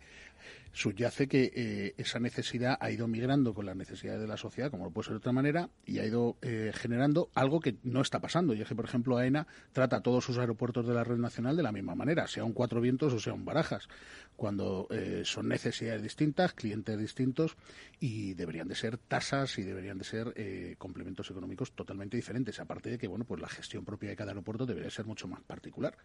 subyace 0.73 1.27
que 1.27 1.51
eh, 1.55 1.93
esa 1.97 2.19
necesidad 2.19 2.77
ha 2.79 2.89
ido 2.91 3.07
migrando 3.07 3.53
con 3.53 3.65
las 3.65 3.75
necesidades 3.75 4.21
de 4.21 4.27
la 4.27 4.37
sociedad, 4.37 4.71
como 4.71 4.85
lo 4.85 4.91
puede 4.91 5.05
ser 5.05 5.13
de 5.13 5.17
otra 5.17 5.31
manera, 5.31 5.69
y 5.85 5.99
ha 5.99 6.05
ido 6.05 6.35
eh, 6.41 6.71
generando 6.73 7.29
algo 7.35 7.59
que 7.59 7.77
no 7.83 8.01
está 8.01 8.19
pasando. 8.19 8.53
Y 8.53 8.61
es 8.61 8.67
que, 8.67 8.75
por 8.75 8.85
ejemplo, 8.85 9.17
AENA 9.17 9.47
trata 9.71 9.97
a 9.97 10.01
todos 10.01 10.25
sus 10.25 10.37
aeropuertos 10.39 10.87
de 10.87 10.95
la 10.95 11.03
red 11.03 11.17
nacional 11.17 11.55
de 11.55 11.63
la 11.63 11.71
misma 11.71 11.95
manera, 11.95 12.27
sea 12.27 12.43
un 12.43 12.53
Cuatro 12.53 12.81
Vientos 12.81 13.13
o 13.13 13.19
sea 13.19 13.33
un 13.33 13.45
Barajas, 13.45 13.87
cuando 14.35 14.87
eh, 14.89 15.21
son 15.25 15.47
necesidades 15.47 16.01
distintas, 16.01 16.53
clientes 16.53 16.97
distintos, 16.97 17.55
y 17.99 18.33
deberían 18.33 18.67
de 18.67 18.75
ser 18.75 18.97
tasas 18.97 19.57
y 19.59 19.63
deberían 19.63 19.97
de 19.97 20.03
ser 20.03 20.33
complementos 20.77 21.29
económicos 21.29 21.71
totalmente 21.71 22.17
diferentes. 22.17 22.59
Aparte 22.59 22.89
de 22.89 22.97
que, 22.97 23.07
bueno, 23.07 23.23
pues 23.25 23.39
la 23.39 23.47
gestión 23.47 23.85
propia 23.85 24.09
de 24.09 24.15
cada 24.15 24.31
aeropuerto 24.31 24.65
debería 24.65 24.89
ser 24.89 25.05
mucho 25.05 25.27
más 25.27 25.41
particular 25.41 25.95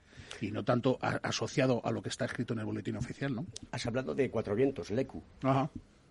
y 0.40 0.50
no 0.50 0.64
tanto 0.64 0.98
asociado 1.00 1.84
a 1.84 1.90
lo 1.90 2.02
que 2.02 2.10
está 2.10 2.26
escrito 2.26 2.52
en 2.52 2.60
el 2.60 2.66
boletín 2.66 2.96
oficial, 2.96 3.34
¿no? 3.34 3.46
Has 3.72 3.86
hablado 3.86 4.14
de 4.14 4.30
Cuatro 4.30 4.54
Vientos, 4.58 4.90
Lecu. 4.90 5.22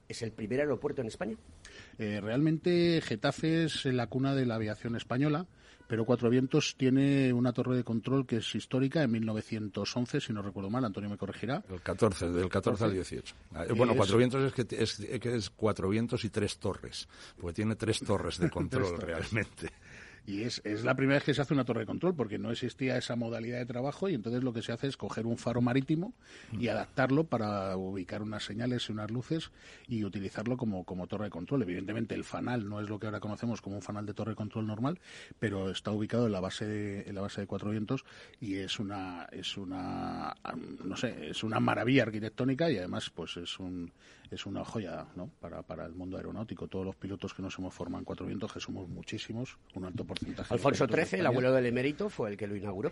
¿Es 0.08 0.22
el 0.22 0.32
primer 0.32 0.62
aeropuerto 0.62 1.02
en 1.02 1.08
España? 1.08 1.36
Eh, 2.00 2.20
realmente 2.22 3.02
Getafe 3.02 3.66
es 3.66 3.86
la 3.86 4.08
cuna 4.08 4.34
de 4.34 4.46
la 4.46 4.56
aviación 4.56 4.96
española, 4.96 5.46
pero 5.88 6.06
Cuatro 6.06 6.30
Vientos 6.30 6.76
tiene 6.78 7.34
una 7.34 7.52
torre 7.52 7.76
de 7.76 7.84
control 7.84 8.26
que 8.26 8.38
es 8.38 8.56
histórica 8.56 9.04
en 9.04 9.12
1911, 9.12 10.22
si 10.22 10.34
no 10.34 10.42
recuerdo 10.42 10.70
mal, 10.70 10.86
Antonio 10.86 11.10
me 11.10 11.18
corregirá. 11.18 11.64
El 11.70 11.82
14, 11.82 12.30
del 12.30 12.50
14 12.50 12.84
al 12.86 12.94
18. 12.94 13.36
Ah, 13.54 13.66
bueno, 13.76 13.96
Cuatro 13.96 14.18
Vientos 14.18 14.44
es 14.44 14.54
que, 14.54 14.76
es 14.76 15.20
que 15.20 15.36
es 15.36 15.50
Cuatro 15.50 15.90
Vientos 15.90 16.24
y 16.24 16.30
tres 16.30 16.58
torres, 16.58 17.08
porque 17.38 17.56
tiene 17.56 17.76
tres 17.76 18.00
torres 18.00 18.38
de 18.38 18.50
control 18.52 19.02
realmente. 19.02 19.70
Y 20.28 20.44
es, 20.44 20.62
es 20.66 20.84
la 20.84 20.94
primera 20.94 21.16
vez 21.16 21.24
que 21.24 21.34
se 21.34 21.42
hace 21.42 21.54
una 21.54 21.64
torre 21.64 21.80
de 21.80 21.86
control, 21.86 22.14
porque 22.14 22.38
no 22.38 22.52
existía 22.52 22.98
esa 22.98 23.16
modalidad 23.16 23.60
de 23.60 23.66
trabajo 23.66 24.10
y 24.10 24.14
entonces 24.14 24.44
lo 24.44 24.52
que 24.52 24.62
se 24.62 24.74
hace 24.74 24.88
es 24.88 24.98
coger 24.98 25.26
un 25.26 25.38
faro 25.38 25.62
marítimo 25.62 26.14
y 26.52 26.68
adaptarlo 26.68 27.24
para 27.24 27.78
ubicar 27.78 28.22
unas 28.22 28.44
señales 28.44 28.90
y 28.90 28.92
unas 28.92 29.10
luces 29.10 29.52
y 29.88 30.04
utilizarlo 30.04 30.58
como, 30.58 30.84
como 30.84 31.08
torre 31.08 31.26
de 31.26 31.32
control. 31.32 31.62
Evidentemente 31.62 32.14
el 32.14 32.26
fanal 32.26 32.68
no 32.68 32.82
es 32.82 32.90
lo 32.90 33.00
que 33.00 33.06
ahora 33.06 33.22
conocemos 33.22 33.62
como 33.62 33.78
un 33.78 33.82
fanal 33.82 34.06
de 34.06 34.14
torre 34.14 34.32
de 34.32 34.36
control 34.36 34.68
normal, 34.68 35.00
pero 35.40 35.72
está 35.72 35.92
ubicado 35.92 36.26
en 36.26 36.34
la 36.34 36.42
base 36.42 36.66
de, 36.66 37.04
en 37.08 37.16
la 37.16 37.22
base 37.22 37.40
de 37.40 37.48
cuatro 37.48 37.72
vientos 37.72 38.04
y 38.42 38.56
es 38.56 38.80
una, 38.80 39.30
es 39.32 39.56
una, 39.56 40.36
no 40.84 40.98
sé, 40.98 41.30
es 41.30 41.42
una 41.42 41.62
maravilla 41.62 42.04
arquitectónica 42.04 42.70
y 42.70 42.78
además 42.78 43.10
pues 43.12 43.38
es 43.38 43.60
un, 43.60 43.94
es 44.30 44.46
una 44.46 44.66
joya 44.66 45.06
¿no? 45.16 45.30
para, 45.40 45.64
para 45.64 45.86
el 45.86 45.94
mundo 45.94 46.18
aeronáutico. 46.18 46.68
Todos 46.68 46.86
los 46.86 46.98
pilotos 46.98 47.34
que 47.34 47.42
nos 47.42 47.58
hemos 47.58 47.74
formado 47.74 48.00
en 48.00 48.06
Cuatro 48.06 48.26
Vientos, 48.26 48.52
que 48.52 48.60
somos 48.60 48.90
muchísimos, 48.90 49.58
un 49.74 49.86
alto 49.86 50.04
porcentaje. 50.04 50.17
Alfonso 50.50 50.88
XIII, 50.88 51.20
el 51.20 51.26
abuelo 51.26 51.54
del 51.54 51.66
emérito, 51.66 52.10
fue 52.10 52.32
el 52.32 52.38
que 52.38 52.48
lo 52.48 52.56
inauguró. 52.56 52.92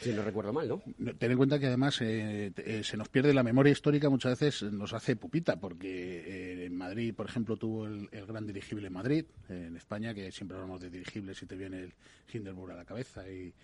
Si 0.00 0.12
no 0.12 0.22
recuerdo 0.22 0.52
mal, 0.52 0.68
¿no? 0.68 0.82
Ten 1.18 1.30
en 1.30 1.36
cuenta 1.36 1.58
que 1.58 1.66
además 1.66 2.00
eh, 2.02 2.52
eh, 2.56 2.82
se 2.84 2.96
nos 2.96 3.08
pierde 3.08 3.32
la 3.32 3.42
memoria 3.42 3.72
histórica, 3.72 4.10
muchas 4.10 4.38
veces 4.38 4.70
nos 4.70 4.92
hace 4.92 5.16
pupita, 5.16 5.58
porque 5.58 5.88
eh, 5.88 6.66
en 6.66 6.76
Madrid, 6.76 7.14
por 7.14 7.26
ejemplo, 7.26 7.56
tuvo 7.56 7.86
el, 7.86 8.08
gran 8.26 8.46
dirigible 8.46 8.90
Madrid, 8.90 9.24
en 9.48 9.76
España, 9.76 10.12
que 10.12 10.30
siempre 10.30 10.56
hablamos 10.56 10.80
de 10.80 10.90
dirigibles 10.90 11.42
y 11.42 11.46
te 11.46 11.56
viene 11.56 11.80
el 11.80 11.94
Hindenburg 12.32 12.72
a 12.72 12.76
la 12.76 12.84
cabeza, 12.84 13.24
y, 13.28 13.54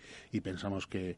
pensamos 0.41 0.85
que 0.85 1.17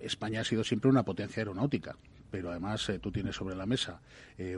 España 0.00 0.40
ha 0.40 0.44
sido 0.44 0.62
siempre 0.62 0.90
una 0.90 1.04
potencia 1.04 1.40
aeronáutica 1.40 1.96
pero 2.30 2.50
además 2.50 2.90
tú 3.00 3.12
tienes 3.12 3.36
sobre 3.36 3.56
la 3.56 3.66
mesa 3.66 4.00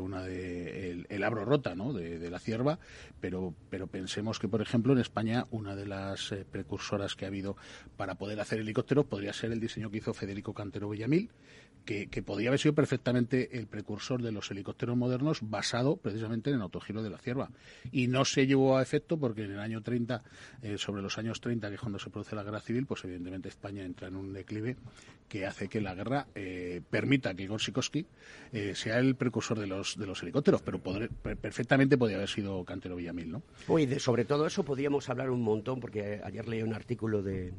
una 0.01 0.23
de 0.23 1.07
el, 1.09 1.23
abro 1.23 1.45
rota 1.45 1.75
¿no? 1.75 1.93
de, 1.93 2.31
la 2.31 2.39
cierva 2.39 2.79
pero 3.21 3.55
pero 3.71 3.87
pensemos 3.87 4.39
que 4.39 4.49
por 4.49 4.61
ejemplo 4.61 4.93
en 4.93 4.99
España 4.99 5.47
una 5.51 5.77
de 5.77 5.87
las 5.87 6.35
precursoras 6.51 7.15
que 7.15 7.25
ha 7.25 7.29
habido 7.29 7.57
para 7.97 8.17
poder 8.17 8.41
hacer 8.41 8.61
helicópteros 8.61 9.07
podría 9.07 9.33
ser 9.33 9.53
el 9.53 9.61
diseño 9.61 9.91
que 9.91 9.99
hizo 9.99 10.15
Federico 10.15 10.55
Cantero 10.55 10.89
Villamil, 10.89 11.31
que, 11.89 12.09
que, 12.09 12.23
podía 12.23 12.51
haber 12.51 12.61
sido 12.61 12.75
perfectamente 12.75 13.57
el 13.57 13.67
precursor 13.67 14.21
de 14.21 14.31
los 14.31 14.51
helicópteros 14.51 14.95
modernos 14.95 15.39
basado 15.41 15.97
precisamente 15.97 16.51
en 16.51 16.57
el 16.57 16.63
autogiro 16.63 17.03
de 17.03 17.09
la 17.09 17.17
cierva. 17.17 17.49
Y 17.91 18.09
no 18.09 18.27
se 18.27 18.47
llevó 18.47 18.77
a 18.77 18.83
efecto 18.83 19.17
porque 19.17 19.45
en 19.45 19.53
el 19.53 19.59
año 19.59 19.83
30, 19.83 20.23
eh, 20.61 20.77
sobre 20.77 21.01
los 21.01 21.17
años 21.17 21.41
30, 21.41 21.67
que 21.71 21.77
es 21.77 21.81
cuando 21.81 21.99
se 21.99 22.11
produce 22.11 22.37
la 22.37 22.43
guerra 22.43 22.61
civil, 22.61 22.85
pues 22.85 23.03
evidentemente 23.05 23.49
España 23.49 23.87
entra 23.87 24.09
en 24.09 24.17
un 24.17 24.35
declive 24.35 24.77
que 25.31 25.47
hace 25.47 25.69
que 25.69 25.81
la 25.81 25.95
guerra 25.95 26.27
eh, 26.35 26.83
permita 26.91 27.33
que 27.33 27.45
Igor 27.45 27.63
Sikorsky 27.63 28.05
eh, 28.53 28.75
sea 28.75 28.99
el 28.99 29.15
precursor 29.15 29.59
de 29.59 29.67
los, 29.67 29.97
de 29.97 30.07
los 30.07 30.23
helicópteros, 30.23 30.61
pero 30.61 30.83
perfectamente 30.83 31.97
podría 31.97 32.19
haber 32.19 32.29
sido 32.29 32.67
Cantero 32.67 32.97
Villamil, 32.97 33.33
¿no? 33.33 33.43
Uy, 33.67 33.99
sobre 33.99 34.27
todo 34.27 34.47
eso 34.47 34.63
podríamos 34.63 35.09
hablar 35.09 35.31
un 35.31 35.41
montón, 35.41 35.81
porque 35.81 36.21
ayer 36.23 36.47
leí 36.49 36.61
un 36.61 36.75
artículo 36.75 37.23
de 37.23 37.55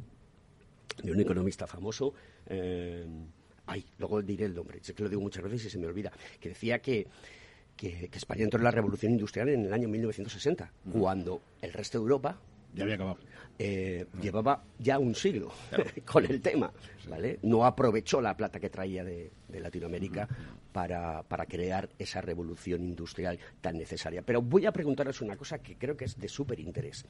de 1.04 1.14
un 1.14 1.20
economista 1.22 1.66
famoso, 1.66 2.14
ay, 3.70 3.86
luego 4.00 4.22
diré 4.22 4.46
el 4.46 4.56
nombre, 4.56 4.80
sé 4.82 4.94
que 4.94 5.04
lo 5.04 5.10
digo 5.10 5.22
muchas 5.22 5.44
veces 5.44 5.66
y 5.66 5.70
se 5.70 5.78
me 5.78 5.88
olvida, 5.88 6.12
que 6.40 6.50
decía 6.50 6.80
que, 6.80 7.08
que, 7.78 8.10
España 8.12 8.44
entró 8.44 8.60
en 8.60 8.66
la 8.66 8.72
revolución 8.72 9.14
industrial 9.14 9.50
en 9.50 9.66
el 9.66 9.74
año 9.74 9.88
1960, 9.88 10.72
cuando 10.92 11.42
el 11.62 11.72
resto 11.72 12.00
de 12.00 12.02
Europa 12.02 12.40
Ya 12.74 12.84
había 12.84 12.96
acabado. 12.96 13.18
Eh, 13.62 14.06
llevaba 14.22 14.64
ya 14.78 14.98
un 15.00 15.14
siglo 15.14 15.52
con 16.06 16.26
el 16.26 16.42
tema, 16.42 16.72
¿vale? 17.10 17.40
No 17.44 17.66
aprovechó 17.66 18.22
la 18.22 18.36
plata 18.36 18.60
que 18.60 18.70
traía 18.70 19.04
de, 19.04 19.32
Latinoamérica 19.50 20.28
para, 20.72 21.24
para, 21.24 21.46
crear 21.46 21.90
esa 22.00 22.22
revolución 22.22 22.84
industrial 22.84 23.38
tan 23.60 23.78
necesaria. 23.78 24.22
Pero 24.22 24.42
voy 24.42 24.66
a 24.66 24.72
preguntaros 24.72 25.22
una 25.22 25.36
cosa 25.36 25.60
que 25.60 25.76
creo 25.76 25.98
que 25.98 26.06
es 26.06 26.18
de 26.18 26.30
súper 26.30 26.60
interés. 26.60 27.04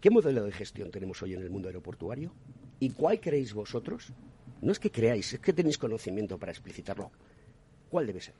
¿Qué 0.00 0.08
modelo 0.08 0.44
de 0.44 0.52
gestión 0.52 0.90
tenemos 0.90 1.22
hoy 1.22 1.34
en 1.34 1.42
el 1.42 1.50
mundo 1.50 1.68
aeroportuario? 1.68 2.32
¿Y 2.78 2.90
cuál 2.90 3.20
creéis 3.20 3.52
vosotros? 3.52 4.12
No 4.60 4.72
es 4.72 4.78
que 4.78 4.90
creáis, 4.90 5.32
es 5.32 5.40
que 5.40 5.52
tenéis 5.52 5.78
conocimiento 5.78 6.38
para 6.38 6.52
explicitarlo. 6.52 7.10
¿Cuál 7.88 8.06
debe 8.06 8.20
ser? 8.20 8.34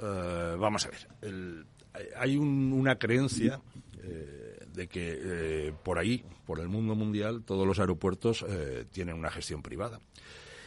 Eh, 0.00 0.56
vamos 0.58 0.86
a 0.86 0.90
ver. 0.90 1.66
hay 2.16 2.36
una 2.36 2.98
creencia 2.98 3.60
eh, 4.02 4.58
de 4.72 4.88
que 4.88 5.18
eh, 5.20 5.72
por 5.82 5.98
ahí, 5.98 6.24
por 6.44 6.60
el 6.60 6.68
mundo 6.68 6.94
mundial, 6.94 7.42
todos 7.44 7.66
los 7.66 7.78
aeropuertos 7.78 8.44
tienen 8.92 9.16
una 9.16 9.30
gestión 9.30 9.62
privada. 9.62 10.00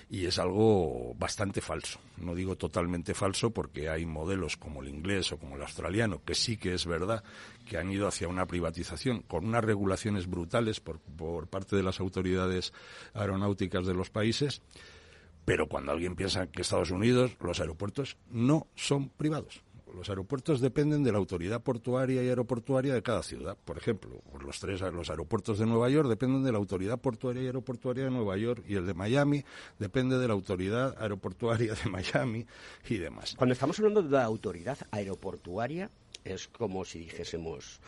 Y 0.09 0.25
es 0.25 0.39
algo 0.39 1.13
bastante 1.15 1.61
falso. 1.61 1.99
No 2.17 2.33
digo 2.33 2.55
totalmente 2.55 3.13
falso 3.13 3.51
porque 3.51 3.89
hay 3.89 4.07
modelos 4.07 4.57
como 4.57 4.81
el 4.81 4.89
inglés 4.89 5.31
o 5.31 5.37
como 5.37 5.55
el 5.55 5.61
australiano, 5.61 6.23
que 6.25 6.33
sí 6.33 6.57
que 6.57 6.73
es 6.73 6.87
verdad 6.87 7.23
que 7.67 7.77
han 7.77 7.91
ido 7.91 8.07
hacia 8.07 8.27
una 8.27 8.47
privatización 8.47 9.21
con 9.21 9.45
unas 9.45 9.63
regulaciones 9.63 10.27
brutales 10.27 10.79
por, 10.79 10.99
por 10.99 11.47
parte 11.47 11.75
de 11.75 11.83
las 11.83 11.99
autoridades 11.99 12.73
aeronáuticas 13.13 13.85
de 13.85 13.93
los 13.93 14.09
países 14.09 14.63
pero 15.49 15.67
cuando 15.67 15.91
alguien 15.91 16.15
piensa 16.15 16.45
que 16.45 16.61
Estados 16.61 16.91
Unidos, 16.91 17.35
los 17.41 17.59
aeropuertos 17.59 18.17
no 18.29 18.67
son 18.75 19.09
privados. 19.09 19.63
Los 19.93 20.09
aeropuertos 20.09 20.61
dependen 20.61 21.03
de 21.03 21.11
la 21.11 21.17
autoridad 21.17 21.61
portuaria 21.61 22.23
y 22.23 22.29
aeroportuaria 22.29 22.93
de 22.93 23.01
cada 23.01 23.23
ciudad. 23.23 23.57
Por 23.63 23.77
ejemplo, 23.77 24.21
los 24.43 24.59
tres 24.59 24.81
los 24.81 25.09
aeropuertos 25.09 25.59
de 25.59 25.65
Nueva 25.65 25.89
York 25.89 26.07
dependen 26.07 26.43
de 26.43 26.51
la 26.51 26.57
autoridad 26.57 26.99
portuaria 26.99 27.43
y 27.43 27.45
aeroportuaria 27.47 28.05
de 28.05 28.11
Nueva 28.11 28.37
York 28.37 28.63
y 28.67 28.75
el 28.75 28.85
de 28.85 28.93
Miami 28.93 29.43
depende 29.77 30.17
de 30.17 30.27
la 30.27 30.33
autoridad 30.33 30.95
aeroportuaria 30.99 31.73
de 31.73 31.89
Miami 31.89 32.45
y 32.87 32.97
demás. 32.97 33.35
Cuando 33.37 33.53
estamos 33.53 33.77
hablando 33.79 34.01
de 34.01 34.09
la 34.09 34.23
autoridad 34.23 34.77
aeroportuaria, 34.91 35.89
es 36.23 36.47
como 36.47 36.85
si 36.85 36.99
dijésemos 36.99 37.79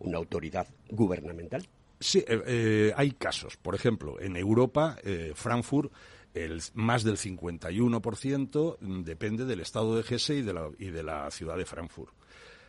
una 0.00 0.18
autoridad 0.18 0.66
gubernamental. 0.90 1.66
Sí, 2.00 2.18
eh, 2.26 2.42
eh, 2.46 2.92
hay 2.96 3.12
casos. 3.12 3.56
Por 3.56 3.74
ejemplo, 3.74 4.20
en 4.20 4.36
Europa, 4.36 4.96
eh, 5.02 5.32
Frankfurt 5.34 5.92
el, 6.34 6.60
más 6.74 7.04
del 7.04 7.16
51% 7.16 8.78
depende 9.04 9.44
del 9.44 9.60
Estado 9.60 9.96
de 9.96 10.02
Gese 10.02 10.36
y 10.36 10.42
de 10.42 10.52
la, 10.52 10.68
y 10.78 10.90
de 10.90 11.02
la 11.02 11.30
ciudad 11.30 11.56
de 11.56 11.64
Frankfurt 11.64 12.12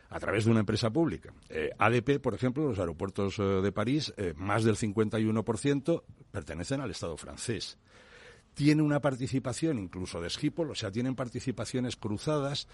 a 0.10 0.20
través 0.20 0.46
de 0.46 0.52
una 0.52 0.60
empresa 0.62 0.90
pública. 0.92 1.34
Eh, 1.50 1.72
ADP, 1.78 2.20
por 2.22 2.34
ejemplo, 2.34 2.68
los 2.68 2.80
aeropuertos 2.80 3.40
eh, 3.40 3.44
de 3.44 3.72
París, 3.72 4.14
eh, 4.18 4.34
más 4.38 4.64
del 4.64 4.76
51% 4.76 6.04
pertenecen 6.32 6.82
al 6.82 6.92
Estado 6.92 7.18
francés. 7.18 7.78
Tiene 8.54 8.82
una 8.82 9.02
participación 9.02 9.80
incluso 9.80 10.22
de 10.22 10.30
Schiphol, 10.30 10.72
o 10.72 10.76
sea, 10.76 10.92
tienen 10.92 11.16
participaciones 11.16 11.98
cruzadas. 11.98 12.70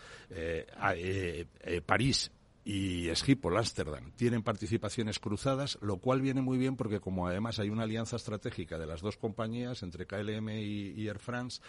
París 1.88 2.32
y 2.64 3.10
Schiphol, 3.16 3.58
Amsterdam, 3.58 4.12
tienen 4.16 4.44
participaciones 4.44 5.18
cruzadas, 5.18 5.80
lo 5.82 5.98
cual 5.98 6.22
viene 6.22 6.42
muy 6.42 6.60
bien 6.60 6.76
porque 6.76 7.00
como 7.00 7.28
además 7.28 7.58
hay 7.60 7.70
una 7.70 7.84
alianza 7.84 8.18
estratégica 8.18 8.78
de 8.78 8.86
las 8.86 9.02
dos 9.02 9.18
compañías, 9.18 9.82
entre 9.82 10.06
KLM 10.06 10.50
y, 10.50 11.08
Air 11.08 11.18
France, 11.18 11.62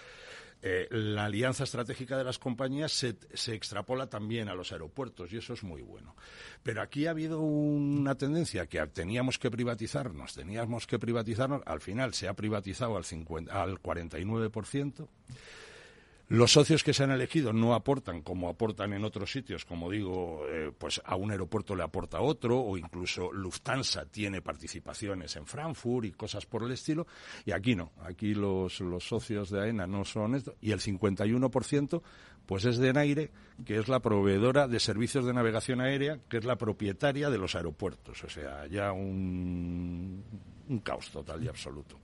eh, 0.60 0.86
la 0.90 1.24
alianza 1.24 1.64
estratégica 1.64 2.18
de 2.18 2.24
las 2.24 2.38
compañías 2.38 2.92
se, 2.92 3.16
se, 3.32 3.54
extrapola 3.54 4.08
también 4.08 4.48
a 4.48 4.54
los 4.54 4.70
aeropuertos 4.70 5.32
y 5.32 5.38
eso 5.38 5.54
es 5.54 5.62
muy 5.64 5.80
bueno. 5.80 6.14
Pero 6.62 6.82
aquí 6.82 7.06
ha 7.06 7.10
habido 7.10 7.40
una 7.40 8.14
tendencia 8.14 8.66
que 8.66 8.86
teníamos 8.88 9.38
que 9.38 9.50
privatizarnos, 9.50 10.34
teníamos 10.34 10.86
que 10.86 10.98
privatizarnos, 10.98 11.62
al 11.64 11.80
final 11.80 12.12
se 12.12 12.28
ha 12.28 12.34
privatizado 12.34 12.98
al, 12.98 13.04
50, 13.04 13.62
al 13.62 13.80
49%. 13.80 15.08
Los 16.28 16.52
socios 16.52 16.82
que 16.82 16.94
se 16.94 17.04
han 17.04 17.10
elegido 17.10 17.52
no 17.52 17.74
aportan 17.74 18.22
como 18.22 18.48
aportan 18.48 18.94
en 18.94 19.04
otros 19.04 19.30
sitios, 19.30 19.66
como 19.66 19.90
digo, 19.90 20.46
eh, 20.48 20.72
pues 20.76 21.00
a 21.04 21.16
un 21.16 21.30
aeropuerto 21.30 21.76
le 21.76 21.82
aporta 21.82 22.20
otro, 22.20 22.58
o 22.58 22.78
incluso 22.78 23.30
Lufthansa 23.32 24.06
tiene 24.06 24.40
participaciones 24.40 25.36
en 25.36 25.46
Frankfurt 25.46 26.06
y 26.06 26.12
cosas 26.12 26.46
por 26.46 26.62
el 26.62 26.72
estilo, 26.72 27.06
y 27.44 27.52
aquí 27.52 27.74
no, 27.74 27.92
aquí 28.02 28.34
los, 28.34 28.80
los 28.80 29.06
socios 29.06 29.50
de 29.50 29.60
AENA 29.60 29.86
no 29.86 30.04
son 30.04 30.34
esto, 30.34 30.54
y 30.62 30.70
el 30.70 30.80
51% 30.80 32.02
pues 32.46 32.64
es 32.64 32.78
de 32.78 32.92
Naire, 32.92 33.30
que 33.64 33.78
es 33.78 33.88
la 33.88 34.00
proveedora 34.00 34.68
de 34.68 34.80
servicios 34.80 35.24
de 35.24 35.32
navegación 35.32 35.80
aérea, 35.80 36.18
que 36.28 36.38
es 36.38 36.44
la 36.44 36.56
propietaria 36.56 37.30
de 37.30 37.38
los 37.38 37.54
aeropuertos, 37.54 38.24
o 38.24 38.28
sea, 38.28 38.66
ya 38.66 38.92
un, 38.92 40.24
un 40.68 40.78
caos 40.80 41.10
total 41.10 41.42
y 41.44 41.48
absoluto. 41.48 41.98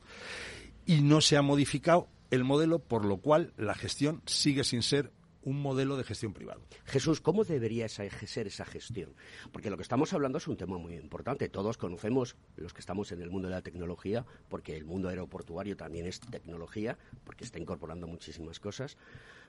Y 0.86 1.02
no 1.02 1.20
se 1.20 1.36
ha 1.36 1.42
modificado 1.42 2.08
el 2.30 2.44
modelo, 2.44 2.78
por 2.78 3.04
lo 3.04 3.18
cual 3.18 3.52
la 3.56 3.74
gestión 3.74 4.22
sigue 4.26 4.64
sin 4.64 4.82
ser 4.82 5.12
un 5.42 5.62
modelo 5.62 5.96
de 5.96 6.04
gestión 6.04 6.34
privado. 6.34 6.60
Jesús, 6.84 7.20
¿cómo 7.20 7.44
debería 7.44 7.88
ser 7.88 8.46
esa 8.46 8.64
gestión? 8.66 9.14
Porque 9.50 9.70
lo 9.70 9.76
que 9.76 9.82
estamos 9.82 10.12
hablando 10.12 10.38
es 10.38 10.46
un 10.46 10.56
tema 10.56 10.76
muy 10.76 10.94
importante. 10.94 11.48
Todos 11.48 11.78
conocemos, 11.78 12.36
los 12.56 12.74
que 12.74 12.80
estamos 12.80 13.12
en 13.12 13.22
el 13.22 13.30
mundo 13.30 13.48
de 13.48 13.54
la 13.54 13.62
tecnología, 13.62 14.26
porque 14.48 14.76
el 14.76 14.84
mundo 14.84 15.08
aeroportuario 15.08 15.76
también 15.76 16.06
es 16.06 16.20
tecnología, 16.20 16.98
porque 17.24 17.44
está 17.44 17.58
incorporando 17.58 18.06
muchísimas 18.06 18.60
cosas, 18.60 18.98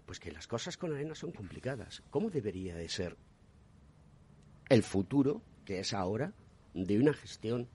pues 0.06 0.20
que 0.20 0.32
las 0.32 0.48
cosas 0.48 0.78
con 0.78 0.94
arena 0.94 1.16
son 1.16 1.32
complicadas. 1.32 2.02
¿Cómo 2.10 2.30
debería 2.30 2.76
de 2.76 2.88
ser 2.88 3.18
el 4.70 4.84
futuro, 4.84 5.42
que 5.66 5.80
es 5.80 5.94
ahora, 5.94 6.34
de 6.74 6.98
una 6.98 7.14
gestión 7.14 7.68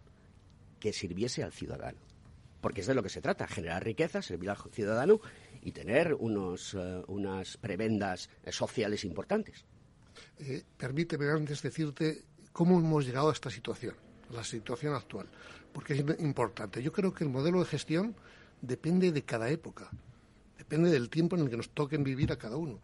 que 0.80 0.92
sirviese 0.92 1.42
al 1.42 1.52
ciudadano? 1.52 1.98
Porque 2.64 2.80
es 2.80 2.86
de 2.86 2.94
lo 2.94 3.02
que 3.02 3.10
se 3.10 3.20
trata, 3.20 3.46
generar 3.46 3.84
riqueza, 3.84 4.22
servir 4.22 4.48
al 4.48 4.56
ciudadano 4.72 5.20
y 5.60 5.72
tener 5.72 6.14
unos, 6.14 6.72
eh, 6.72 7.02
unas 7.08 7.58
prebendas 7.58 8.30
sociales 8.48 9.04
importantes. 9.04 9.66
Eh, 10.38 10.64
permíteme 10.74 11.28
antes 11.28 11.60
decirte 11.60 12.24
cómo 12.52 12.78
hemos 12.78 13.04
llegado 13.04 13.28
a 13.28 13.34
esta 13.34 13.50
situación, 13.50 13.94
a 14.30 14.36
la 14.36 14.44
situación 14.44 14.94
actual, 14.94 15.28
porque 15.74 15.92
es 15.92 16.02
importante. 16.20 16.82
Yo 16.82 16.90
creo 16.90 17.12
que 17.12 17.24
el 17.24 17.28
modelo 17.28 17.58
de 17.58 17.66
gestión 17.66 18.16
depende 18.62 19.12
de 19.12 19.24
cada 19.24 19.50
época, 19.50 19.90
depende 20.56 20.90
del 20.90 21.10
tiempo 21.10 21.36
en 21.36 21.42
el 21.42 21.50
que 21.50 21.58
nos 21.58 21.68
toquen 21.68 22.02
vivir 22.02 22.32
a 22.32 22.38
cada 22.38 22.56
uno. 22.56 22.80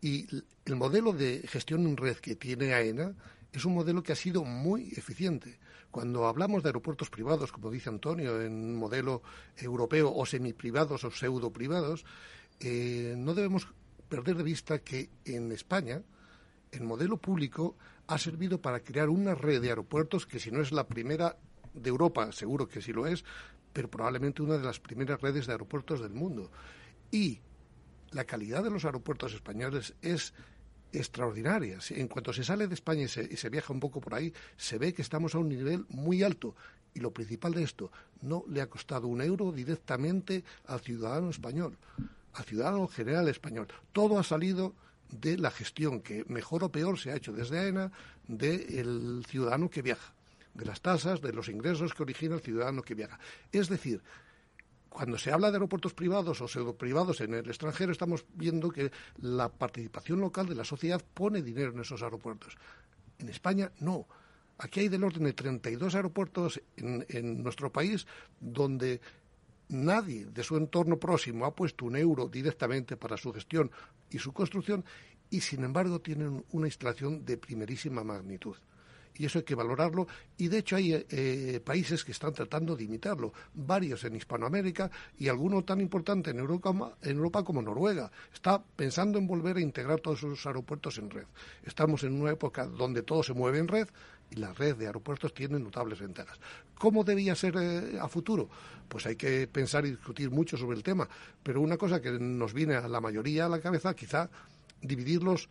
Y 0.00 0.28
el 0.64 0.76
modelo 0.76 1.12
de 1.12 1.42
gestión 1.48 1.88
en 1.88 1.96
red 1.96 2.18
que 2.18 2.36
tiene 2.36 2.72
AENA 2.72 3.16
es 3.52 3.64
un 3.64 3.74
modelo 3.74 4.00
que 4.04 4.12
ha 4.12 4.16
sido 4.16 4.44
muy 4.44 4.92
eficiente. 4.96 5.58
Cuando 5.94 6.26
hablamos 6.26 6.64
de 6.64 6.70
aeropuertos 6.70 7.08
privados, 7.08 7.52
como 7.52 7.70
dice 7.70 7.88
Antonio, 7.88 8.42
en 8.42 8.74
modelo 8.74 9.22
europeo 9.56 10.10
o 10.12 10.26
semiprivados 10.26 11.04
o 11.04 11.10
pseudo 11.14 11.52
privados, 11.54 12.02
eh, 12.58 13.14
no 13.16 13.32
debemos 13.32 13.68
perder 14.08 14.34
de 14.34 14.42
vista 14.42 14.82
que 14.82 15.08
en 15.24 15.52
España 15.52 16.02
el 16.72 16.82
modelo 16.82 17.18
público 17.18 17.78
ha 18.08 18.18
servido 18.18 18.60
para 18.60 18.80
crear 18.80 19.08
una 19.08 19.36
red 19.36 19.62
de 19.62 19.68
aeropuertos 19.68 20.26
que 20.26 20.40
si 20.40 20.50
no 20.50 20.60
es 20.60 20.72
la 20.72 20.88
primera 20.88 21.38
de 21.72 21.90
Europa, 21.90 22.32
seguro 22.32 22.66
que 22.66 22.82
sí 22.82 22.92
lo 22.92 23.06
es, 23.06 23.24
pero 23.72 23.88
probablemente 23.88 24.42
una 24.42 24.58
de 24.58 24.64
las 24.64 24.80
primeras 24.80 25.20
redes 25.20 25.46
de 25.46 25.52
aeropuertos 25.52 26.00
del 26.00 26.12
mundo. 26.12 26.50
Y 27.12 27.38
la 28.10 28.24
calidad 28.24 28.64
de 28.64 28.70
los 28.70 28.84
aeropuertos 28.84 29.32
españoles 29.32 29.94
es 30.02 30.34
extraordinarias. 30.94 31.90
En 31.90 32.08
cuanto 32.08 32.32
se 32.32 32.44
sale 32.44 32.66
de 32.66 32.74
España 32.74 33.04
y 33.04 33.08
se, 33.08 33.48
viaja 33.50 33.72
un 33.72 33.80
poco 33.80 34.00
por 34.00 34.14
ahí, 34.14 34.32
se 34.56 34.78
ve 34.78 34.92
que 34.92 35.02
estamos 35.02 35.34
a 35.34 35.38
un 35.38 35.48
nivel 35.48 35.84
muy 35.88 36.22
alto. 36.22 36.54
Y 36.94 37.00
lo 37.00 37.12
principal 37.12 37.52
de 37.54 37.62
esto, 37.62 37.90
no 38.22 38.44
le 38.48 38.60
ha 38.60 38.68
costado 38.68 39.08
un 39.08 39.20
euro 39.20 39.52
directamente 39.52 40.44
al 40.66 40.80
ciudadano 40.80 41.30
español, 41.30 41.76
al 42.32 42.44
ciudadano 42.44 42.86
general 42.86 43.28
español. 43.28 43.68
Todo 43.92 44.18
ha 44.18 44.22
salido 44.22 44.74
de 45.10 45.36
la 45.36 45.50
gestión 45.50 46.00
que 46.00 46.24
mejor 46.28 46.64
o 46.64 46.70
peor 46.70 46.98
se 46.98 47.10
ha 47.10 47.16
hecho 47.16 47.32
desde 47.32 47.58
AENA 47.58 47.92
del 48.26 49.24
ciudadano 49.28 49.70
que 49.70 49.82
viaja, 49.82 50.12
de 50.54 50.64
las 50.64 50.80
tasas, 50.80 51.20
de 51.20 51.32
los 51.32 51.48
ingresos 51.48 51.94
que 51.94 52.02
origina 52.02 52.36
el 52.36 52.40
ciudadano 52.40 52.82
que 52.82 52.94
viaja. 52.94 53.18
Es 53.52 53.68
decir, 53.68 54.02
cuando 54.94 55.18
se 55.18 55.32
habla 55.32 55.50
de 55.50 55.56
aeropuertos 55.56 55.92
privados 55.92 56.40
o 56.40 56.46
pseudo 56.46 56.78
privados 56.78 57.20
en 57.20 57.34
el 57.34 57.48
extranjero, 57.48 57.90
estamos 57.90 58.24
viendo 58.32 58.70
que 58.70 58.92
la 59.20 59.48
participación 59.48 60.20
local 60.20 60.46
de 60.46 60.54
la 60.54 60.62
sociedad 60.62 61.02
pone 61.14 61.42
dinero 61.42 61.72
en 61.72 61.80
esos 61.80 62.00
aeropuertos. 62.04 62.56
En 63.18 63.28
España, 63.28 63.72
no. 63.80 64.06
Aquí 64.56 64.78
hay 64.78 64.88
del 64.88 65.02
orden 65.02 65.24
de 65.24 65.32
32 65.32 65.96
aeropuertos 65.96 66.62
en, 66.76 67.04
en 67.08 67.42
nuestro 67.42 67.72
país 67.72 68.06
donde 68.38 69.00
nadie 69.68 70.26
de 70.26 70.44
su 70.44 70.56
entorno 70.56 70.96
próximo 70.96 71.44
ha 71.44 71.56
puesto 71.56 71.86
un 71.86 71.96
euro 71.96 72.28
directamente 72.28 72.96
para 72.96 73.16
su 73.16 73.32
gestión 73.32 73.72
y 74.10 74.20
su 74.20 74.32
construcción 74.32 74.84
y 75.28 75.40
sin 75.40 75.64
embargo 75.64 76.00
tienen 76.00 76.44
una 76.52 76.68
instalación 76.68 77.24
de 77.24 77.36
primerísima 77.36 78.04
magnitud. 78.04 78.54
Y 79.16 79.26
eso 79.26 79.38
hay 79.38 79.44
que 79.44 79.54
valorarlo. 79.54 80.06
Y 80.36 80.48
de 80.48 80.58
hecho 80.58 80.76
hay 80.76 80.92
eh, 81.08 81.60
países 81.64 82.04
que 82.04 82.12
están 82.12 82.32
tratando 82.32 82.76
de 82.76 82.84
imitarlo, 82.84 83.32
varios 83.54 84.04
en 84.04 84.16
Hispanoamérica 84.16 84.90
y 85.18 85.28
alguno 85.28 85.62
tan 85.64 85.80
importante 85.80 86.30
en 86.30 86.38
Europa, 86.38 86.96
en 87.02 87.16
Europa 87.16 87.44
como 87.44 87.62
Noruega. 87.62 88.10
Está 88.32 88.62
pensando 88.62 89.18
en 89.18 89.26
volver 89.26 89.56
a 89.56 89.60
integrar 89.60 90.00
todos 90.00 90.20
sus 90.20 90.46
aeropuertos 90.46 90.98
en 90.98 91.10
red. 91.10 91.26
Estamos 91.64 92.02
en 92.04 92.20
una 92.20 92.32
época 92.32 92.66
donde 92.66 93.02
todo 93.02 93.22
se 93.22 93.34
mueve 93.34 93.58
en 93.58 93.68
red 93.68 93.88
y 94.30 94.36
la 94.36 94.52
red 94.52 94.76
de 94.76 94.86
aeropuertos 94.86 95.32
tiene 95.34 95.58
notables 95.58 96.00
ventajas. 96.00 96.38
¿Cómo 96.78 97.04
debía 97.04 97.34
ser 97.34 97.56
eh, 97.56 97.98
a 98.00 98.08
futuro? 98.08 98.48
Pues 98.88 99.06
hay 99.06 99.16
que 99.16 99.46
pensar 99.46 99.86
y 99.86 99.90
discutir 99.90 100.30
mucho 100.30 100.56
sobre 100.56 100.76
el 100.76 100.82
tema, 100.82 101.08
pero 101.42 101.60
una 101.60 101.76
cosa 101.76 102.00
que 102.00 102.10
nos 102.10 102.52
viene 102.52 102.74
a 102.74 102.88
la 102.88 103.00
mayoría 103.00 103.46
a 103.46 103.48
la 103.48 103.60
cabeza, 103.60 103.94
quizá 103.94 104.28
dividirlos 104.80 105.48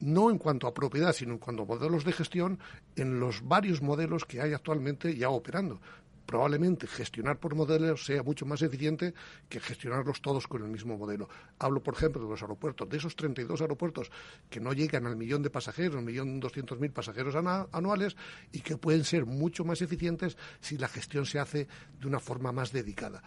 no 0.00 0.30
en 0.30 0.38
cuanto 0.38 0.66
a 0.66 0.74
propiedad, 0.74 1.12
sino 1.12 1.32
en 1.32 1.38
cuanto 1.38 1.62
a 1.62 1.66
modelos 1.66 2.04
de 2.04 2.12
gestión, 2.12 2.58
en 2.96 3.20
los 3.20 3.46
varios 3.46 3.82
modelos 3.82 4.24
que 4.24 4.40
hay 4.40 4.52
actualmente 4.52 5.16
ya 5.16 5.30
operando 5.30 5.80
probablemente 6.24 6.86
gestionar 6.86 7.38
por 7.38 7.54
modelos 7.54 8.04
sea 8.04 8.22
mucho 8.22 8.46
más 8.46 8.62
eficiente 8.62 9.14
que 9.48 9.60
gestionarlos 9.60 10.20
todos 10.20 10.46
con 10.46 10.62
el 10.62 10.68
mismo 10.68 10.96
modelo. 10.96 11.28
Hablo, 11.58 11.82
por 11.82 11.94
ejemplo, 11.94 12.22
de 12.22 12.28
los 12.28 12.42
aeropuertos, 12.42 12.88
de 12.88 12.96
esos 12.96 13.16
32 13.16 13.60
aeropuertos 13.60 14.10
que 14.50 14.60
no 14.60 14.72
llegan 14.72 15.06
al 15.06 15.16
millón 15.16 15.42
de 15.42 15.50
pasajeros, 15.50 16.02
millón 16.02 16.40
doscientos 16.40 16.78
mil 16.80 16.90
pasajeros 16.90 17.34
anuales 17.36 18.16
y 18.52 18.60
que 18.60 18.76
pueden 18.76 19.04
ser 19.04 19.26
mucho 19.26 19.64
más 19.64 19.82
eficientes 19.82 20.36
si 20.60 20.78
la 20.78 20.88
gestión 20.88 21.26
se 21.26 21.38
hace 21.38 21.68
de 21.98 22.06
una 22.06 22.20
forma 22.20 22.52
más 22.52 22.72
dedicada. 22.72 23.22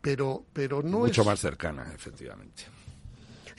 Pero, 0.00 0.46
pero 0.52 0.82
no 0.82 1.00
mucho 1.00 1.24
más 1.24 1.40
cercana, 1.40 1.92
efectivamente. 1.94 2.64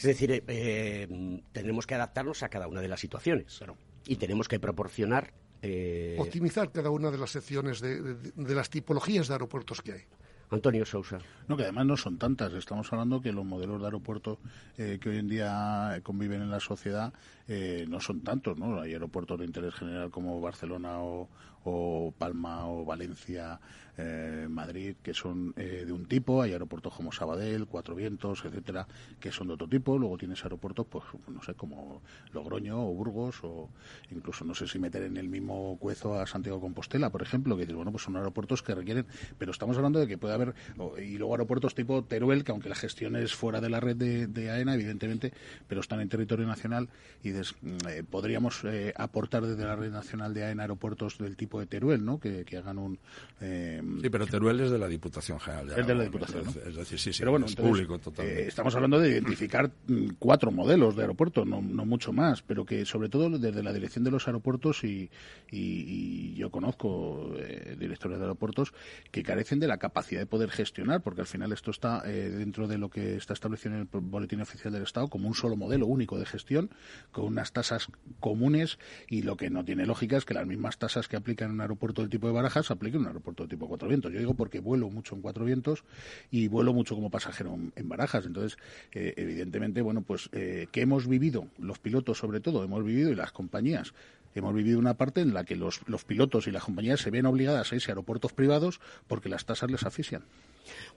Es 0.02 0.08
decir, 0.08 0.32
eh, 0.32 0.44
eh, 0.48 1.42
tenemos 1.52 1.86
que 1.86 1.96
adaptarnos 1.96 2.44
a 2.44 2.50
cada 2.50 2.68
una 2.68 2.82
de 2.82 2.88
las 2.88 3.00
situaciones 3.00 3.64
y 4.06 4.16
tenemos 4.16 4.48
que 4.48 4.60
proporcionar 4.60 5.34
eh, 5.62 6.18
Optimizar 6.20 6.72
cada 6.72 6.90
una 6.90 7.12
de 7.12 7.18
las 7.18 7.32
secciones 7.32 7.82
de, 7.82 8.18
las 8.36 8.70
tipologías 8.70 9.28
de 9.28 9.36
aeropuertos 9.36 9.82
que 9.82 9.94
hay. 9.94 10.02
Antonio 10.50 10.86
Sousa. 10.86 11.20
No, 11.48 11.56
que 11.56 11.64
además 11.64 11.86
no 11.86 11.96
son 11.96 12.18
tantas. 12.18 12.52
Estamos 12.54 12.92
hablando 12.92 13.22
que 13.22 13.32
los 13.32 13.46
modelos 13.46 13.80
de 13.80 13.86
aeropuertos 13.86 14.40
eh, 14.78 14.98
que 15.00 15.10
hoy 15.10 15.18
en 15.18 15.30
día 15.30 15.98
conviven 16.04 16.42
en 16.42 16.52
la 16.52 16.60
sociedad 16.60 17.14
eh, 17.48 17.86
no 17.88 18.02
son 18.02 18.22
tantos, 18.22 18.58
¿no? 18.58 18.82
Hay 18.82 18.92
aeropuertos 18.92 19.40
de 19.40 19.46
interés 19.46 19.76
general 19.76 20.10
como 20.10 20.42
Barcelona 20.42 21.00
o, 21.00 21.30
o 21.64 22.14
Palma 22.18 22.68
o 22.68 22.84
Valencia, 22.84 23.62
eh, 23.98 24.48
Madrid, 24.50 24.96
que 25.02 25.14
son 25.14 25.54
eh, 25.58 25.84
de 25.86 25.92
un 25.92 26.06
tipo, 26.06 26.42
hay 26.42 26.54
aeropuertos 26.54 26.94
como 26.94 27.12
Sabadell, 27.12 27.68
Cuatro 27.68 27.96
Vientos, 27.96 28.44
etcétera, 28.46 28.88
que 29.20 29.32
son 29.32 29.48
de 29.48 29.54
otro 29.54 29.68
tipo, 29.68 29.98
luego 29.98 30.18
tienes 30.18 30.44
aeropuertos, 30.44 30.86
pues, 30.88 31.04
no 31.28 31.42
sé, 31.44 31.54
como 31.56 32.02
Logroño 32.34 32.82
o 32.82 32.94
Burgos, 32.94 33.40
o 33.44 33.70
incluso 34.12 34.46
no 34.46 34.56
sé 34.56 34.68
si 34.68 34.80
meter 34.80 35.04
en 35.04 35.18
el 35.18 35.28
mismo 35.28 35.78
cuezo 35.80 36.20
a 36.20 36.26
Santiago 36.26 36.62
Compostela, 36.62 37.10
por 37.10 37.22
ejemplo, 37.22 37.58
que 37.58 37.66
bueno, 37.66 37.92
pues 37.92 38.04
son 38.04 38.16
aeropuertos 38.16 38.64
que 38.64 38.76
requieren, 38.76 39.06
pero 39.38 39.52
estamos 39.52 39.78
hablando 39.78 40.00
de 40.00 40.08
que 40.08 40.18
puede 40.18 40.34
haber, 40.34 40.54
y 40.98 41.18
luego 41.18 41.34
aeropuertos 41.34 41.76
tipo 41.76 42.04
Teruel, 42.04 42.44
que 42.44 42.52
aunque 42.52 42.70
la 42.70 42.76
gestión 42.76 43.16
es 43.16 43.34
fuera 43.34 43.62
de 43.62 43.70
la 43.70 43.80
red 43.80 43.96
de, 43.96 44.52
AENA, 44.52 44.74
evidentemente, 44.76 45.34
pero 45.68 45.82
están 45.82 46.02
en 46.02 46.10
territorio 46.10 46.46
nacional 46.46 46.90
y 47.24 47.30
mm, 47.30 47.42
eh, 47.90 48.04
podríamos 48.10 48.64
aportar 48.96 49.46
desde 49.46 49.64
la 49.64 49.76
red 49.76 49.92
nacional 49.92 50.34
de 50.34 50.44
AENA 50.44 50.64
aeropuertos 50.64 51.18
del 51.18 51.36
tipo 51.36 51.60
de 51.60 51.66
Teruel, 51.66 52.06
¿no? 52.06 52.20
Que, 52.20 52.46
hagan 52.58 52.78
un... 52.78 53.00
Eh, 53.40 53.81
sí, 54.02 54.10
pero 54.10 54.28
Teruel 54.28 54.60
es 54.60 54.72
de 54.72 54.78
la 54.78 54.88
Diputación 54.88 55.40
General. 55.40 55.68
De 55.68 55.82
es 55.82 55.88
de 55.88 55.96
la 55.96 56.04
Diputación, 56.04 56.44
Es 56.48 56.76
decir, 56.76 57.00
sí, 57.00 57.14
sí, 57.14 57.20
pero 57.20 57.32
bueno, 57.32 57.46
es 57.46 57.56
público 57.56 58.00
totalmente. 58.00 58.44
Eh, 58.44 58.48
estamos 58.48 58.76
hablando 58.76 59.00
de 59.00 59.10
identificar 59.10 59.72
mm, 59.88 60.08
cuatro 60.20 60.52
modelos 60.52 60.96
de 60.96 61.04
aeropuertos, 61.04 61.46
no, 61.46 61.62
no 61.62 61.86
mucho 61.86 62.14
más, 62.14 62.42
pero 62.42 62.66
que 62.66 62.86
sobre 62.86 63.10
todo 63.10 63.30
desde 63.30 63.64
la 63.64 63.74
dirección 63.74 64.04
de 64.04 64.12
los 64.12 64.28
aeropuertos 64.28 64.84
y, 64.84 65.10
y, 65.52 66.34
yo 66.36 66.50
conozco 66.50 67.34
eh, 67.38 67.76
directores 67.80 68.18
de 68.18 68.24
aeropuertos 68.24 68.74
que 69.12 69.24
carecen 69.24 69.60
de 69.60 69.68
la 69.68 69.78
capacidad 69.78 70.20
de 70.20 70.26
poder 70.26 70.50
gestionar, 70.50 71.02
porque 71.02 71.22
al 71.22 71.28
final 71.28 71.52
esto 71.52 71.72
está 71.72 72.02
dentro 72.02 72.68
de 72.68 72.78
lo 72.78 72.90
que 72.90 73.16
está 73.16 73.34
establecido 73.34 73.76
en 73.76 73.82
el 73.82 73.88
Boletín 73.92 74.42
Oficial 74.42 74.74
del 74.74 74.84
Estado 74.84 75.08
como 75.08 75.28
un 75.28 75.36
solo 75.36 75.56
modelo 75.56 75.86
único 75.86 76.18
de 76.18 76.26
gestión, 76.26 76.70
con 77.12 77.26
unas 77.26 77.52
tasas 77.52 77.88
comunes 78.20 78.80
y 79.08 79.22
lo 79.24 79.38
que 79.38 79.50
no 79.50 79.64
tiene 79.64 79.86
lógica 79.86 80.18
es 80.18 80.26
que 80.26 80.34
las 80.34 80.48
mismas 80.48 80.78
tasas 80.78 81.08
que 81.08 81.16
aplican 81.16 81.50
en 81.50 81.56
un 81.56 81.62
aeropuerto 81.62 82.02
del 82.02 82.10
tipo 82.10 82.28
de 82.28 82.34
Barajas 82.34 82.72
aplique 82.72 82.98
en 82.98 83.04
un 83.04 83.08
aeropuerto 83.08 83.44
del 83.44 83.50
tipo 83.50 83.68
Cuatro 83.72 83.88
Vientos. 83.88 84.12
Yo 84.12 84.20
digo 84.20 84.34
porque 84.34 84.60
vuelo 84.60 84.90
mucho 84.90 85.16
en 85.16 85.22
Cuatro 85.22 85.46
Vientos 85.46 85.86
y 86.30 86.50
vuelo 86.50 86.74
mucho 86.74 86.94
como 86.94 87.10
pasajero 87.10 87.58
en, 87.74 87.88
Barajas. 87.88 88.26
Entonces, 88.26 88.58
eh, 88.92 89.14
evidentemente, 89.16 89.82
bueno, 89.82 90.02
pues 90.02 90.30
eh, 90.34 90.68
que 90.74 90.82
hemos 90.82 91.08
vivido, 91.08 91.48
los 91.58 91.80
pilotos 91.80 92.18
sobre 92.18 92.42
todo, 92.42 92.66
hemos 92.66 92.84
vivido 92.84 93.12
y 93.12 93.16
las 93.16 93.32
compañías 93.32 93.94
hemos 94.36 94.54
vivido 94.54 94.78
una 94.78 94.96
parte 94.96 95.22
en 95.22 95.34
la 95.34 95.46
que 95.46 95.56
los, 95.56 95.88
los, 95.88 96.04
pilotos 96.04 96.48
y 96.48 96.52
las 96.52 96.66
compañías 96.66 97.00
se 97.00 97.12
ven 97.12 97.26
obligadas 97.26 97.72
a 97.72 97.76
irse 97.76 97.92
a 97.92 97.94
aeropuertos 97.94 98.34
privados 98.34 98.82
porque 99.08 99.30
las 99.30 99.46
tasas 99.46 99.72
les 99.72 99.84
asfixian. 99.84 100.24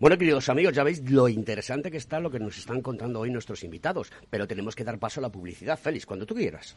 Bueno, 0.00 0.18
queridos 0.18 0.48
amigos, 0.48 0.74
ya 0.74 0.82
veis 0.82 1.08
lo 1.08 1.28
interesante 1.28 1.92
que 1.92 1.96
está 1.96 2.18
lo 2.18 2.32
que 2.32 2.40
nos 2.40 2.58
están 2.58 2.80
contando 2.80 3.20
hoy 3.20 3.30
nuestros 3.30 3.62
invitados, 3.62 4.10
pero 4.30 4.48
tenemos 4.48 4.74
que 4.74 4.82
dar 4.82 4.98
paso 4.98 5.20
a 5.20 5.22
la 5.22 5.30
publicidad. 5.30 5.78
Félix, 5.78 6.06
cuando 6.06 6.26
tú 6.26 6.34
quieras. 6.34 6.76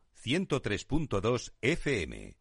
103.2 0.23 1.53
FM. 1.61 2.37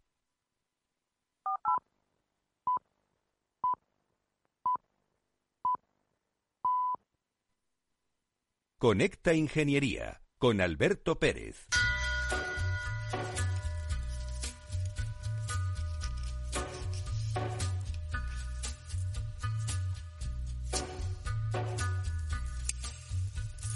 Conecta 8.77 9.33
Ingeniería 9.33 10.23
con 10.37 10.61
Alberto 10.61 11.19
Pérez. 11.19 11.67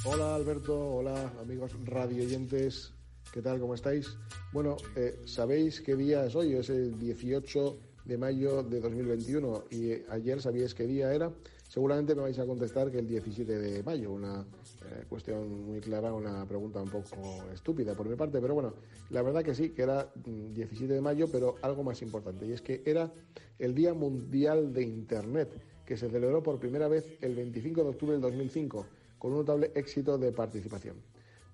Hola 0.04 0.34
Alberto, 0.34 0.96
hola 0.96 1.32
amigos 1.40 1.72
radioyentes, 1.84 2.92
¿qué 3.34 3.42
tal? 3.42 3.58
¿Cómo 3.58 3.74
estáis? 3.74 4.16
Bueno, 4.52 4.76
eh, 4.94 5.18
¿sabéis 5.24 5.80
qué 5.80 5.96
día 5.96 6.24
es 6.24 6.36
hoy? 6.36 6.54
Es 6.54 6.70
el 6.70 6.96
18 7.00 7.76
de 8.04 8.16
mayo 8.16 8.62
de 8.62 8.78
2021 8.78 9.64
y 9.72 9.90
ayer 10.08 10.40
sabíais 10.40 10.72
qué 10.72 10.86
día 10.86 11.12
era. 11.12 11.32
Seguramente 11.68 12.14
me 12.14 12.22
vais 12.22 12.38
a 12.38 12.46
contestar 12.46 12.92
que 12.92 13.00
el 13.00 13.08
17 13.08 13.58
de 13.58 13.82
mayo, 13.82 14.12
una 14.12 14.42
eh, 14.42 15.04
cuestión 15.08 15.66
muy 15.66 15.80
clara, 15.80 16.12
una 16.12 16.46
pregunta 16.46 16.80
un 16.80 16.90
poco 16.90 17.44
estúpida 17.52 17.96
por 17.96 18.08
mi 18.08 18.14
parte, 18.14 18.40
pero 18.40 18.54
bueno, 18.54 18.72
la 19.10 19.20
verdad 19.22 19.42
que 19.42 19.56
sí, 19.56 19.70
que 19.70 19.82
era 19.82 20.12
17 20.14 20.84
mm, 20.84 20.94
de 20.94 21.00
mayo, 21.00 21.26
pero 21.26 21.56
algo 21.62 21.82
más 21.82 22.02
importante, 22.02 22.46
y 22.46 22.52
es 22.52 22.62
que 22.62 22.82
era 22.86 23.12
el 23.58 23.74
Día 23.74 23.94
Mundial 23.94 24.72
de 24.72 24.84
Internet, 24.84 25.60
que 25.84 25.96
se 25.96 26.08
celebró 26.08 26.40
por 26.40 26.60
primera 26.60 26.86
vez 26.86 27.04
el 27.20 27.34
25 27.34 27.82
de 27.82 27.88
octubre 27.88 28.12
del 28.12 28.22
2005, 28.22 28.86
con 29.18 29.32
un 29.32 29.38
notable 29.38 29.72
éxito 29.74 30.18
de 30.18 30.30
participación. 30.30 30.94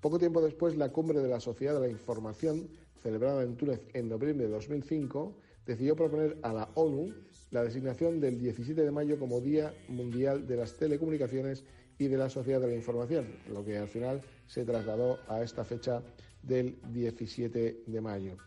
Poco 0.00 0.18
tiempo 0.18 0.40
después, 0.40 0.78
la 0.78 0.90
Cumbre 0.90 1.20
de 1.20 1.28
la 1.28 1.40
Sociedad 1.40 1.74
de 1.74 1.80
la 1.80 1.92
Información, 1.92 2.70
celebrada 3.02 3.42
en 3.42 3.56
Túnez 3.56 3.82
en 3.92 4.08
noviembre 4.08 4.46
de 4.46 4.52
2005, 4.52 5.36
decidió 5.66 5.94
proponer 5.94 6.38
a 6.42 6.54
la 6.54 6.70
ONU 6.74 7.12
la 7.50 7.62
designación 7.62 8.18
del 8.18 8.38
17 8.38 8.82
de 8.82 8.90
mayo 8.90 9.18
como 9.18 9.42
Día 9.42 9.74
Mundial 9.88 10.46
de 10.46 10.56
las 10.56 10.74
Telecomunicaciones 10.76 11.64
y 11.98 12.08
de 12.08 12.16
la 12.16 12.30
Sociedad 12.30 12.62
de 12.62 12.68
la 12.68 12.76
Información, 12.76 13.26
lo 13.52 13.62
que 13.62 13.76
al 13.76 13.88
final 13.88 14.22
se 14.46 14.64
trasladó 14.64 15.18
a 15.28 15.42
esta 15.42 15.64
fecha 15.64 16.02
del 16.42 16.78
17 16.94 17.82
de 17.86 18.00
mayo. 18.00 18.38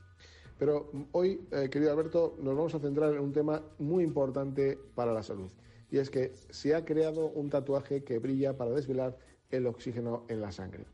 Pero 0.57 0.89
hoy, 1.11 1.47
eh, 1.51 1.69
querido 1.69 1.91
Alberto, 1.91 2.35
nos 2.41 2.55
vamos 2.55 2.73
a 2.73 2.79
centrar 2.79 3.13
en 3.13 3.19
un 3.19 3.31
tema 3.31 3.61
muy 3.77 4.03
importante 4.03 4.79
para 4.95 5.13
la 5.13 5.21
salud, 5.21 5.51
y 5.91 5.99
es 5.99 6.09
que 6.09 6.31
se 6.49 6.73
ha 6.73 6.83
creado 6.83 7.27
un 7.27 7.51
tatuaje 7.51 8.03
que 8.03 8.17
brilla 8.17 8.57
para 8.57 8.71
desvelar 8.71 9.15
el 9.51 9.67
oxígeno 9.67 10.25
en 10.29 10.41
la 10.41 10.51
sangre. 10.51 10.85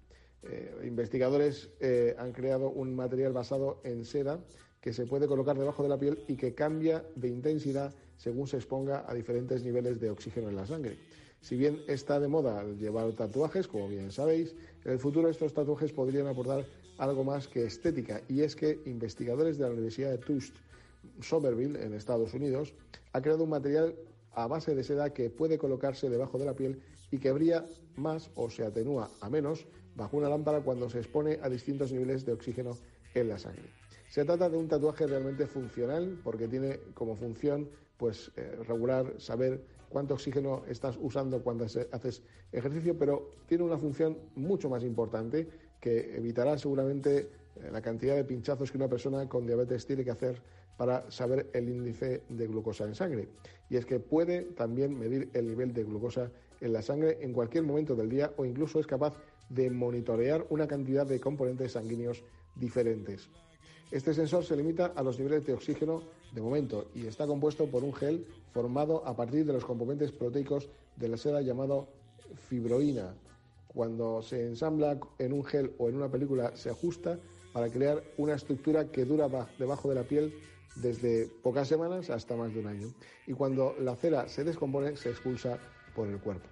Eh, 0.44 0.74
investigadores 0.86 1.70
eh, 1.80 2.16
han 2.18 2.32
creado 2.32 2.70
un 2.70 2.96
material 2.96 3.34
basado 3.34 3.82
en 3.84 4.06
seda 4.06 4.40
que 4.80 4.94
se 4.94 5.06
puede 5.06 5.28
colocar 5.28 5.58
debajo 5.58 5.84
de 5.84 5.90
la 5.90 6.00
piel 6.00 6.24
y 6.28 6.36
que 6.36 6.54
cambia 6.54 7.04
de 7.16 7.28
intensidad 7.28 7.94
según 8.16 8.48
se 8.48 8.58
exponga 8.58 9.06
a 9.08 9.14
diferentes 9.14 9.64
niveles 9.64 10.00
de 10.00 10.10
oxígeno 10.10 10.50
en 10.50 10.56
la 10.56 10.66
sangre. 10.66 10.98
Si 11.42 11.56
bien 11.56 11.82
está 11.88 12.20
de 12.20 12.28
moda 12.28 12.64
llevar 12.64 13.12
tatuajes, 13.14 13.68
como 13.68 13.88
bien 13.88 14.12
sabéis, 14.12 14.56
en 14.86 14.92
el 14.92 15.00
futuro 15.00 15.30
estos 15.30 15.54
tatuajes 15.54 15.92
podrían 15.92 16.28
aportar 16.28 16.66
algo 16.98 17.24
más 17.24 17.48
que 17.48 17.64
estética, 17.64 18.22
y 18.28 18.42
es 18.42 18.56
que 18.56 18.82
investigadores 18.86 19.58
de 19.58 19.64
la 19.64 19.72
Universidad 19.72 20.12
de 20.12 20.18
Tufts, 20.18 20.62
Somerville, 21.22 21.82
en 21.82 21.94
Estados 21.94 22.34
Unidos, 22.34 22.74
ha 23.14 23.22
creado 23.22 23.46
un 23.46 23.52
material 23.52 23.96
a 24.34 24.48
base 24.48 24.76
de 24.76 24.84
seda 24.84 25.14
que 25.14 25.30
puede 25.30 25.58
colocarse 25.58 26.10
debajo 26.10 26.38
de 26.38 26.46
la 26.46 26.56
piel 26.56 26.82
y 27.10 27.20
que 27.20 27.32
brilla 27.32 27.66
más 27.96 28.30
o 28.36 28.50
se 28.50 28.66
atenúa 28.66 29.10
a 29.22 29.30
menos 29.30 29.66
bajo 29.96 30.18
una 30.18 30.30
lámpara 30.30 30.62
cuando 30.62 30.90
se 30.90 31.00
expone 31.00 31.40
a 31.42 31.50
distintos 31.50 31.92
niveles 31.92 32.26
de 32.26 32.34
oxígeno 32.34 32.78
en 33.14 33.30
la 33.30 33.38
sangre. 33.38 33.70
Se 34.10 34.26
trata 34.26 34.50
de 34.50 34.58
un 34.58 34.68
tatuaje 34.68 35.06
realmente 35.06 35.46
funcional 35.46 36.20
porque 36.24 36.48
tiene 36.48 36.80
como 36.94 37.16
función 37.16 37.70
pues 37.98 38.32
eh, 38.38 38.58
regular, 38.68 39.14
saber 39.18 39.62
cuánto 39.90 40.14
oxígeno 40.14 40.64
estás 40.68 40.98
usando 41.02 41.44
cuando 41.44 41.66
haces 41.66 42.22
ejercicio, 42.52 42.98
pero 42.98 43.32
tiene 43.48 43.64
una 43.64 43.78
función 43.78 44.18
mucho 44.36 44.70
más 44.70 44.84
importante 44.84 45.48
que 45.80 46.16
evitará 46.16 46.58
seguramente 46.58 47.30
eh, 47.56 47.70
la 47.72 47.82
cantidad 47.82 48.16
de 48.16 48.24
pinchazos 48.24 48.72
que 48.72 48.78
una 48.78 48.88
persona 48.88 49.28
con 49.28 49.46
diabetes 49.46 49.86
tiene 49.86 50.04
que 50.04 50.12
hacer 50.12 50.42
para 50.78 51.10
saber 51.12 51.50
el 51.54 51.68
índice 51.68 52.24
de 52.30 52.48
glucosa 52.48 52.86
en 52.86 52.96
sangre. 52.96 53.28
Y 53.70 53.76
es 53.76 53.86
que 53.86 54.00
puede 54.00 54.44
también 54.44 54.98
medir 54.98 55.30
el 55.34 55.48
nivel 55.48 55.74
de 55.74 55.84
glucosa 55.84 56.32
en 56.62 56.74
la 56.74 56.82
sangre 56.82 57.18
en 57.22 57.34
cualquier 57.34 57.64
momento 57.64 57.96
del 57.96 58.10
día 58.10 58.32
o 58.38 58.46
incluso 58.46 58.80
es 58.80 58.88
capaz 58.88 59.14
de 59.50 59.70
monitorear 59.70 60.46
una 60.50 60.68
cantidad 60.68 61.06
de 61.06 61.20
componentes 61.20 61.74
sanguíneos 61.74 62.24
diferentes. 62.56 63.30
Este 63.92 64.14
sensor 64.14 64.46
se 64.46 64.56
limita 64.56 64.94
a 64.96 65.02
los 65.02 65.18
niveles 65.18 65.46
de 65.46 65.54
oxígeno 65.54 66.04
de 66.32 66.42
momento 66.42 66.90
y 66.94 67.08
está 67.08 67.26
compuesto 67.26 67.66
por 67.68 67.84
un 67.84 67.94
gel 67.94 68.28
formado 68.54 69.06
a 69.06 69.16
partir 69.16 69.46
de 69.46 69.54
los 69.54 69.66
componentes 69.66 70.12
proteicos 70.12 70.70
de 70.96 71.08
la 71.08 71.18
seda 71.18 71.42
llamado 71.42 71.88
fibroína. 72.48 73.16
Cuando 73.68 74.22
se 74.22 74.46
ensambla 74.46 75.00
en 75.18 75.34
un 75.34 75.44
gel 75.44 75.74
o 75.80 75.90
en 75.90 75.96
una 75.96 76.10
película 76.10 76.56
se 76.56 76.70
ajusta 76.70 77.20
para 77.52 77.70
crear 77.70 78.04
una 78.18 78.36
estructura 78.36 78.92
que 78.92 79.06
dura 79.06 79.28
debajo 79.58 79.90
de 79.90 79.96
la 79.96 80.04
piel 80.04 80.34
desde 80.76 81.28
pocas 81.42 81.68
semanas 81.68 82.10
hasta 82.10 82.36
más 82.36 82.54
de 82.54 82.60
un 82.60 82.68
año. 82.68 82.94
Y 83.26 83.34
cuando 83.34 83.76
la 83.80 83.96
cera 83.96 84.28
se 84.28 84.44
descompone, 84.44 84.96
se 84.98 85.10
expulsa 85.10 85.58
por 85.96 86.08
el 86.08 86.20
cuerpo. 86.20 86.48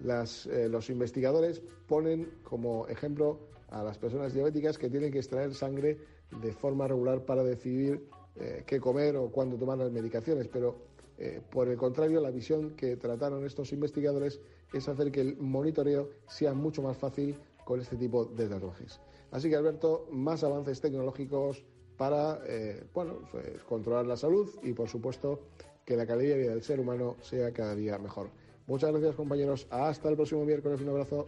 Eh, 0.00 0.68
los 0.68 0.90
investigadores 0.90 1.62
ponen 1.86 2.30
como 2.42 2.86
ejemplo 2.88 3.38
a 3.70 3.82
las 3.82 3.96
personas 3.98 4.34
diabéticas 4.34 4.76
que 4.76 4.90
tienen 4.90 5.12
que 5.12 5.18
extraer 5.18 5.54
sangre 5.54 5.98
de 6.42 6.52
forma 6.52 6.88
regular 6.88 7.24
para 7.24 7.44
decidir 7.44 8.08
eh, 8.36 8.64
qué 8.66 8.80
comer 8.80 9.16
o 9.16 9.30
cuándo 9.30 9.56
tomar 9.56 9.78
las 9.78 9.92
medicaciones, 9.92 10.48
pero 10.48 10.76
eh, 11.16 11.40
por 11.50 11.68
el 11.68 11.76
contrario, 11.76 12.20
la 12.20 12.30
visión 12.30 12.74
que 12.74 12.96
trataron 12.96 13.46
estos 13.46 13.72
investigadores 13.72 14.40
es 14.72 14.88
hacer 14.88 15.12
que 15.12 15.20
el 15.20 15.36
monitoreo 15.36 16.10
sea 16.28 16.54
mucho 16.54 16.82
más 16.82 16.96
fácil 16.96 17.38
con 17.64 17.80
este 17.80 17.96
tipo 17.96 18.24
de 18.24 18.48
tatuajes. 18.48 19.00
Así 19.30 19.48
que, 19.48 19.56
Alberto, 19.56 20.08
más 20.10 20.42
avances 20.42 20.80
tecnológicos 20.80 21.64
para 21.96 22.40
bueno, 22.92 23.20
pues, 23.30 23.62
controlar 23.62 24.06
la 24.06 24.16
salud 24.16 24.50
y, 24.62 24.72
por 24.72 24.88
supuesto, 24.88 25.40
que 25.84 25.96
la 25.96 26.06
calidad 26.06 26.34
de 26.34 26.38
vida 26.40 26.50
del 26.50 26.62
ser 26.62 26.80
humano 26.80 27.16
sea 27.20 27.52
cada 27.52 27.76
día 27.76 27.96
mejor. 27.98 28.30
Muchas 28.66 28.90
gracias, 28.92 29.14
compañeros. 29.14 29.66
Hasta 29.70 30.08
el 30.08 30.16
próximo 30.16 30.44
miércoles. 30.44 30.80
Un 30.80 30.88
abrazo. 30.88 31.26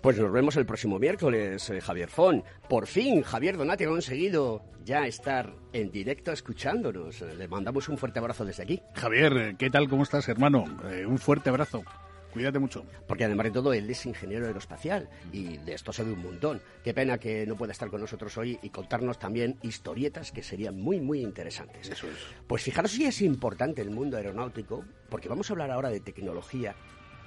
Pues 0.00 0.18
nos 0.18 0.32
vemos 0.32 0.56
el 0.56 0.64
próximo 0.64 0.98
miércoles, 0.98 1.68
eh, 1.68 1.80
Javier 1.80 2.08
Fon. 2.08 2.42
Por 2.68 2.86
fin, 2.86 3.22
Javier 3.22 3.58
Donati 3.58 3.84
ha 3.84 3.88
conseguido 3.88 4.62
ya 4.84 5.06
estar 5.06 5.54
en 5.74 5.90
directo 5.90 6.32
escuchándonos. 6.32 7.20
Le 7.20 7.46
mandamos 7.46 7.88
un 7.88 7.98
fuerte 7.98 8.18
abrazo 8.18 8.44
desde 8.44 8.62
aquí. 8.62 8.82
Javier, 8.94 9.56
¿qué 9.58 9.68
tal? 9.68 9.88
¿Cómo 9.88 10.02
estás, 10.02 10.28
hermano? 10.28 10.64
Eh, 10.90 11.04
un 11.04 11.18
fuerte 11.18 11.50
abrazo. 11.50 11.82
Cuídate 12.32 12.58
mucho. 12.58 12.84
Porque 13.06 13.24
además 13.24 13.44
de 13.44 13.50
todo, 13.52 13.72
él 13.72 13.88
es 13.88 14.06
ingeniero 14.06 14.46
aeroespacial 14.46 15.08
y 15.32 15.58
de 15.58 15.74
esto 15.74 15.92
sabe 15.92 16.12
un 16.12 16.22
montón. 16.22 16.60
Qué 16.84 16.94
pena 16.94 17.18
que 17.18 17.46
no 17.46 17.56
pueda 17.56 17.72
estar 17.72 17.90
con 17.90 18.00
nosotros 18.00 18.36
hoy 18.38 18.58
y 18.62 18.70
contarnos 18.70 19.18
también 19.18 19.58
historietas 19.62 20.32
que 20.32 20.42
serían 20.42 20.80
muy, 20.80 21.00
muy 21.00 21.20
interesantes. 21.20 21.88
Eso 21.88 22.06
es. 22.06 22.16
Pues 22.46 22.62
fijaros 22.62 22.92
si 22.92 23.04
es 23.04 23.22
importante 23.22 23.82
el 23.82 23.90
mundo 23.90 24.16
aeronáutico, 24.16 24.84
porque 25.08 25.28
vamos 25.28 25.50
a 25.50 25.54
hablar 25.54 25.70
ahora 25.70 25.90
de 25.90 26.00
tecnología 26.00 26.74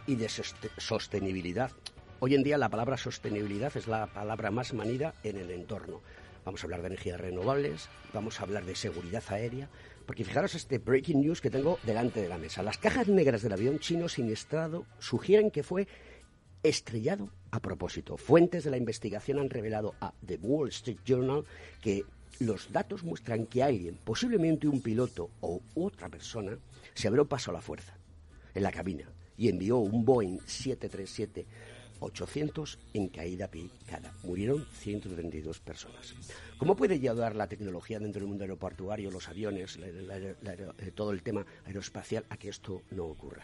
y 0.08 0.16
de 0.16 0.30
sostenibilidad. 0.78 1.72
Hoy 2.20 2.36
en 2.36 2.44
día 2.44 2.58
la 2.58 2.70
palabra 2.70 2.98
sostenibilidad 2.98 3.76
es 3.76 3.88
la 3.88 4.08
palabra 4.08 4.52
más 4.52 4.74
manida 4.74 5.16
en 5.24 5.38
el 5.38 5.50
entorno. 5.52 6.02
Vamos 6.46 6.64
a 6.64 6.66
hablar 6.66 6.82
de 6.82 6.88
energías 6.88 7.20
renovables, 7.20 7.90
vamos 8.14 8.40
a 8.40 8.44
hablar 8.44 8.66
de 8.66 8.76
seguridad 8.76 9.24
aérea, 9.30 9.70
porque 10.12 10.26
fijaros 10.26 10.56
este 10.56 10.78
breaking 10.78 11.22
news 11.22 11.40
que 11.40 11.50
tengo 11.50 11.80
delante 11.84 12.22
de 12.22 12.28
la 12.28 12.38
mesa. 12.38 12.62
Las 12.62 12.78
cajas 12.78 13.08
negras 13.08 13.44
del 13.44 13.54
avión 13.54 13.80
chino 13.80 14.10
siniestrado 14.10 14.86
sugieren 15.00 15.52
que 15.52 15.64
fue 15.64 15.88
estrellado 16.64 17.30
a 17.50 17.62
propósito. 17.62 18.18
Fuentes 18.18 18.66
de 18.66 18.72
la 18.72 18.76
investigación 18.76 19.40
han 19.40 19.50
revelado 19.50 19.96
a 20.02 20.14
The 20.26 20.38
Wall 20.42 20.68
Street 20.68 20.98
Journal 21.06 21.46
que 21.82 22.04
los 22.42 22.74
datos 22.74 23.06
muestran 23.06 23.46
que 23.46 23.64
alguien, 23.64 23.98
posiblemente 24.04 24.68
un 24.68 24.82
piloto 24.82 25.30
o 25.40 25.62
otra 25.76 26.10
persona, 26.10 26.58
se 26.94 27.08
abrió 27.08 27.26
paso 27.26 27.52
a 27.52 27.54
la 27.54 27.62
fuerza 27.62 27.96
en 28.54 28.64
la 28.64 28.72
cabina 28.74 29.06
y 29.38 29.48
envió 29.48 29.78
un 29.78 30.04
Boeing 30.04 30.40
737 30.46 31.46
800 32.02 32.80
en 32.94 33.08
caída 33.08 33.50
picada. 33.50 34.14
Murieron 34.24 34.66
132 34.66 35.60
personas. 35.60 36.14
¿Cómo 36.58 36.76
puede 36.76 36.96
ayudar 36.96 37.36
la 37.36 37.48
tecnología 37.48 38.00
dentro 38.00 38.20
del 38.20 38.28
mundo 38.28 38.44
aeroportuario, 38.44 39.12
los 39.12 39.30
aviones, 39.30 39.78
eh, 39.82 40.92
todo 40.94 41.12
el 41.12 41.22
tema 41.22 41.46
aeroespacial 41.66 42.26
a 42.30 42.38
que 42.38 42.50
esto 42.50 42.82
no 42.92 43.06
ocurra? 43.06 43.44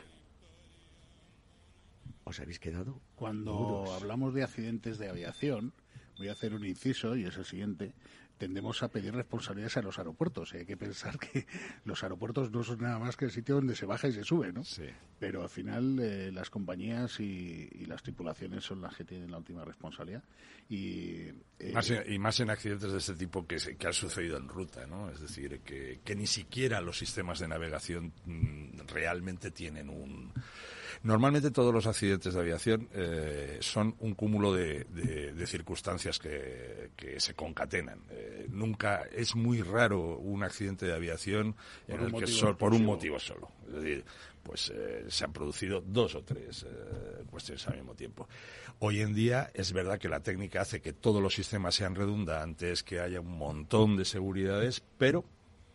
¿Os 2.23 2.39
habéis 2.39 2.59
quedado? 2.59 2.99
Cuando 3.15 3.85
hablamos 3.93 4.33
de 4.33 4.43
accidentes 4.43 4.97
de 4.97 5.07
aviación, 5.07 5.71
voy 6.17 6.27
a 6.27 6.33
hacer 6.33 6.53
un 6.53 6.65
inciso 6.65 7.15
y 7.15 7.23
es 7.23 7.37
el 7.37 7.45
siguiente 7.45 7.93
tendemos 8.37 8.83
a 8.83 8.89
pedir 8.89 9.13
responsabilidades 9.13 9.77
a 9.77 9.81
los 9.81 9.97
aeropuertos. 9.97 10.53
Hay 10.53 10.65
que 10.65 10.77
pensar 10.77 11.17
que 11.19 11.45
los 11.85 12.03
aeropuertos 12.03 12.51
no 12.51 12.63
son 12.63 12.79
nada 12.81 12.99
más 12.99 13.15
que 13.17 13.25
el 13.25 13.31
sitio 13.31 13.55
donde 13.55 13.75
se 13.75 13.85
baja 13.85 14.07
y 14.07 14.13
se 14.13 14.23
sube, 14.23 14.51
¿no? 14.51 14.63
Sí. 14.63 14.85
Pero 15.19 15.41
al 15.41 15.49
final 15.49 15.99
eh, 15.99 16.31
las 16.31 16.49
compañías 16.49 17.19
y, 17.19 17.85
las 17.87 18.03
tripulaciones 18.03 18.63
son 18.63 18.81
las 18.81 18.95
que 18.95 19.03
tienen 19.03 19.31
la 19.31 19.37
última 19.37 19.63
responsabilidad. 19.63 20.23
Y, 20.69 21.29
eh, 21.59 21.71
más 21.73 21.89
en, 21.89 22.11
y 22.11 22.19
más 22.19 22.39
en 22.39 22.49
accidentes 22.49 22.91
de 22.91 22.97
este 22.97 23.15
tipo 23.15 23.47
que, 23.47 23.57
que 23.57 23.87
han 23.87 23.93
sucedido 23.93 24.37
en 24.37 24.47
ruta, 24.47 24.85
¿no? 24.85 25.09
Es 25.09 25.21
decir, 25.21 25.61
que, 25.61 26.01
que 26.03 26.15
ni 26.15 26.27
siquiera 26.27 26.81
los 26.81 26.97
sistemas 26.97 27.39
de 27.39 27.47
navegación 27.47 28.13
mm, 28.25 28.79
realmente 28.87 29.51
tienen 29.51 29.89
un 29.89 30.33
Normalmente 31.03 31.51
todos 31.51 31.73
los 31.73 31.85
accidentes 31.87 32.33
de 32.33 32.39
aviación 32.39 32.89
eh, 32.93 33.57
son 33.61 33.95
un 33.99 34.13
cúmulo 34.15 34.53
de, 34.53 34.85
circunstancias 35.45 36.19
que, 36.19 36.89
se 37.17 37.33
concatenan. 37.33 38.01
Eh, 38.09 38.47
nunca 38.49 39.03
es 39.11 39.35
muy 39.35 39.61
raro 39.61 40.17
un 40.17 40.43
accidente 40.43 40.85
de 40.85 40.93
aviación 40.93 41.55
en 41.87 42.01
el 42.01 42.13
que 42.13 42.53
por 42.57 42.73
un 42.73 42.85
motivo 42.85 43.19
solo. 43.19 43.49
Es 43.67 43.73
decir, 43.73 44.05
pues 44.43 44.71
eh, 44.73 45.05
se 45.07 45.25
han 45.25 45.33
producido 45.33 45.81
dos 45.81 46.15
o 46.15 46.23
tres 46.23 46.65
cuestiones 47.29 47.67
al 47.67 47.75
mismo 47.75 47.95
tiempo. 47.95 48.27
Hoy 48.79 49.01
en 49.01 49.13
día 49.13 49.49
es 49.53 49.73
verdad 49.73 49.99
que 49.99 50.09
la 50.09 50.21
técnica 50.21 50.61
hace 50.61 50.81
que 50.81 50.93
todos 50.93 51.21
los 51.21 51.33
sistemas 51.33 51.75
sean 51.75 51.95
redundantes, 51.95 52.83
que 52.83 52.99
haya 52.99 53.19
un 53.21 53.37
montón 53.37 53.97
de 53.97 54.05
seguridades, 54.05 54.83
pero 54.97 55.25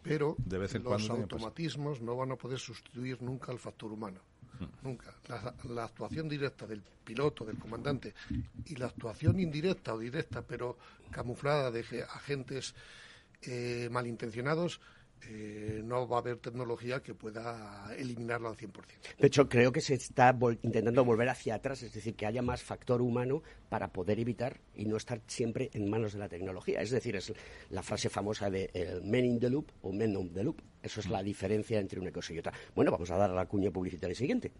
pero 0.02 0.34
de 0.38 0.58
vez 0.58 0.74
en 0.74 0.82
los 0.82 1.08
automatismos 1.08 2.00
no 2.00 2.16
van 2.16 2.32
a 2.32 2.36
poder 2.36 2.58
sustituir 2.58 3.22
nunca 3.22 3.52
al 3.52 3.58
factor 3.58 3.92
humano. 3.92 4.20
Hmm. 4.58 4.66
Nunca. 4.82 5.14
La, 5.68 5.84
actuación 5.84 6.28
directa 6.28 6.66
del 6.66 6.82
piloto, 7.04 7.44
del 7.44 7.58
comandante, 7.58 8.14
y 8.66 8.76
la 8.76 8.86
actuación 8.86 9.40
indirecta 9.40 9.94
o 9.94 9.98
directa, 9.98 10.42
pero 10.42 10.76
camuflada 11.10 11.70
de 11.70 11.80
agentes 12.14 12.74
eh, 13.42 13.88
malintencionados, 13.90 14.80
eh, 15.28 15.82
no 15.84 16.08
va 16.08 16.16
a 16.16 16.20
haber 16.20 16.38
tecnología 16.38 17.00
que 17.00 17.14
pueda 17.14 17.88
eliminarlo 17.96 18.48
al 18.48 18.56
100%. 18.56 18.72
De 19.18 19.26
hecho, 19.26 19.48
creo 19.48 19.72
que 19.72 19.80
se 19.80 19.94
está 19.94 20.36
intentando 20.62 21.04
volver 21.04 21.28
hacia 21.28 21.54
atrás, 21.54 21.82
es 21.82 21.92
decir, 21.92 22.14
que 22.14 22.26
haya 22.26 22.42
más 22.42 22.62
factor 22.62 23.02
humano 23.02 23.42
para 23.68 23.88
poder 23.88 24.20
evitar 24.20 24.60
y 24.74 24.86
no 24.86 24.96
estar 24.96 25.20
siempre 25.26 25.70
en 25.72 25.88
manos 25.88 26.12
de 26.12 26.18
la 26.18 26.28
tecnología. 26.28 26.80
Es 26.80 26.90
decir, 26.90 27.16
es 27.16 27.32
la 27.70 27.82
frase 27.82 28.08
famosa 28.08 28.50
de 28.50 29.00
men 29.04 29.24
in 29.24 29.40
the 29.40 29.50
loop 29.50 29.70
o 29.82 29.92
men 29.92 30.16
on 30.16 30.32
the 30.32 30.42
loop. 30.42 30.60
Eso 30.82 31.00
es 31.00 31.08
la 31.08 31.22
diferencia 31.22 31.78
entre 31.78 32.00
una 32.00 32.10
cosa 32.10 32.32
y 32.32 32.38
otra. 32.38 32.52
Bueno, 32.74 32.90
vamos 32.90 33.10
a 33.10 33.16
dar 33.16 33.30
a 33.30 33.34
la 33.34 33.46
cuña 33.46 33.70
publicitaria 33.70 34.16
siguiente. 34.16 34.52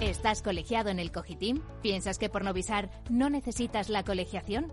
¿Estás 0.00 0.40
colegiado 0.40 0.88
en 0.88 0.98
el 0.98 1.12
Cogitim? 1.12 1.60
¿Piensas 1.82 2.16
que 2.16 2.30
por 2.30 2.42
Novisar 2.42 2.88
no 3.10 3.28
necesitas 3.28 3.90
la 3.90 4.02
colegiación? 4.02 4.72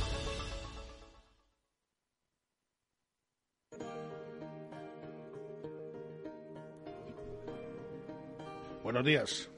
Buenos 8.83 9.05
días. 9.05 9.49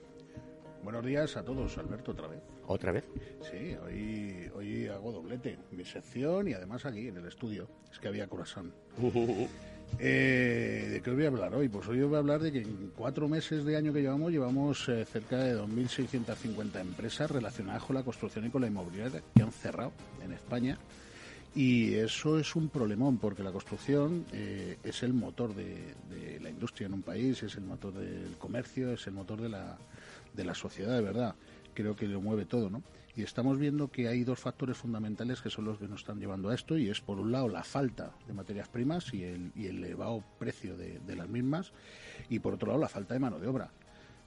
Buenos 0.84 1.06
días 1.06 1.38
a 1.38 1.44
todos, 1.44 1.78
Alberto, 1.78 2.12
otra 2.12 2.28
vez. 2.28 2.42
¿Otra 2.68 2.92
vez? 2.92 3.06
Sí, 3.50 3.74
hoy, 3.86 4.52
hoy 4.54 4.88
hago 4.88 5.14
doblete. 5.14 5.58
Mi 5.72 5.86
sección 5.86 6.50
y 6.50 6.54
además 6.54 6.86
aquí 6.86 7.08
en 7.08 7.18
el 7.18 7.28
estudio. 7.28 7.70
Es 7.92 8.00
que 8.00 8.10
había 8.10 8.28
corazón. 8.28 8.74
Eh, 10.00 10.90
¿De 10.92 11.02
qué 11.02 11.10
os 11.10 11.16
voy 11.16 11.26
a 11.26 11.30
hablar 11.30 11.56
hoy? 11.56 11.70
Pues 11.70 11.88
hoy 11.88 12.02
os 12.02 12.10
voy 12.10 12.18
a 12.18 12.20
hablar 12.20 12.42
de 12.42 12.52
que 12.52 12.60
en 12.60 12.92
cuatro 12.98 13.30
meses 13.30 13.64
de 13.64 13.78
año 13.78 13.94
que 13.94 14.02
llevamos, 14.02 14.32
llevamos 14.32 14.90
eh, 14.90 15.06
cerca 15.06 15.38
de 15.38 15.56
2.650 15.56 16.82
empresas 16.82 17.32
relacionadas 17.32 17.84
con 17.84 17.96
la 17.96 18.04
construcción 18.04 18.46
y 18.46 18.50
con 18.50 18.62
la 18.62 18.68
inmobiliaria 18.68 19.22
que 19.34 19.42
han 19.42 19.52
cerrado 19.52 19.94
en 20.22 20.34
España. 20.34 20.78
Y 21.56 21.94
eso 21.94 22.39
es 22.39 22.56
un 22.56 22.70
problemón, 22.70 23.18
porque 23.20 23.44
la 23.44 23.52
construcción 23.52 24.26
eh, 24.34 24.78
es 24.84 25.04
el 25.04 25.13
motor 25.13 25.54
de, 25.54 25.94
la 26.42 26.50
industria 26.50 26.88
en 26.88 26.94
un 26.94 27.04
país, 27.04 27.44
es 27.44 27.56
el 27.56 27.63
motor 27.63 27.94
del 27.94 28.36
comercio, 28.39 28.94
es 28.94 29.06
el 29.06 29.13
motor 29.13 29.39
de 29.39 29.50
la, 29.50 29.78
de 30.34 30.44
la 30.44 30.56
sociedad, 30.56 30.96
de 30.96 31.02
verdad. 31.02 31.36
Creo 31.74 31.96
que 31.96 32.08
lo 32.08 32.22
mueve 32.22 32.46
todo, 32.46 32.70
¿no? 32.70 32.82
Y 33.16 33.22
estamos 33.22 33.60
viendo 33.60 33.89
que 33.89 34.08
hay 34.08 34.24
dos 34.24 34.39
factores 34.39 34.76
fundamentales 34.76 35.39
que 35.42 35.52
son 35.52 35.66
los 35.66 35.78
que 35.78 35.88
nos 35.88 36.02
están 36.02 36.20
llevando 36.20 36.50
a 36.50 36.56
esto, 36.56 36.78
y 36.78 36.89
es 36.89 37.00
por 37.00 37.20
un 37.20 37.32
lado 37.32 37.48
la 37.48 37.63
falta 37.63 38.12
de 38.26 38.34
materias 38.34 38.68
primas 38.68 39.13
y 39.13 39.24
el, 39.24 39.52
y 39.56 39.68
el 39.68 39.84
elevado 39.84 40.24
precio 40.39 40.76
de, 40.76 41.16
las 41.16 41.30
mismas, 41.30 41.72
y 42.30 42.39
por 42.39 42.56
otro 42.56 42.70
lado 42.70 42.80
la 42.80 42.89
falta 42.89 43.13
de 43.13 43.20
mano 43.20 43.38
de 43.38 43.48
obra. 43.48 43.70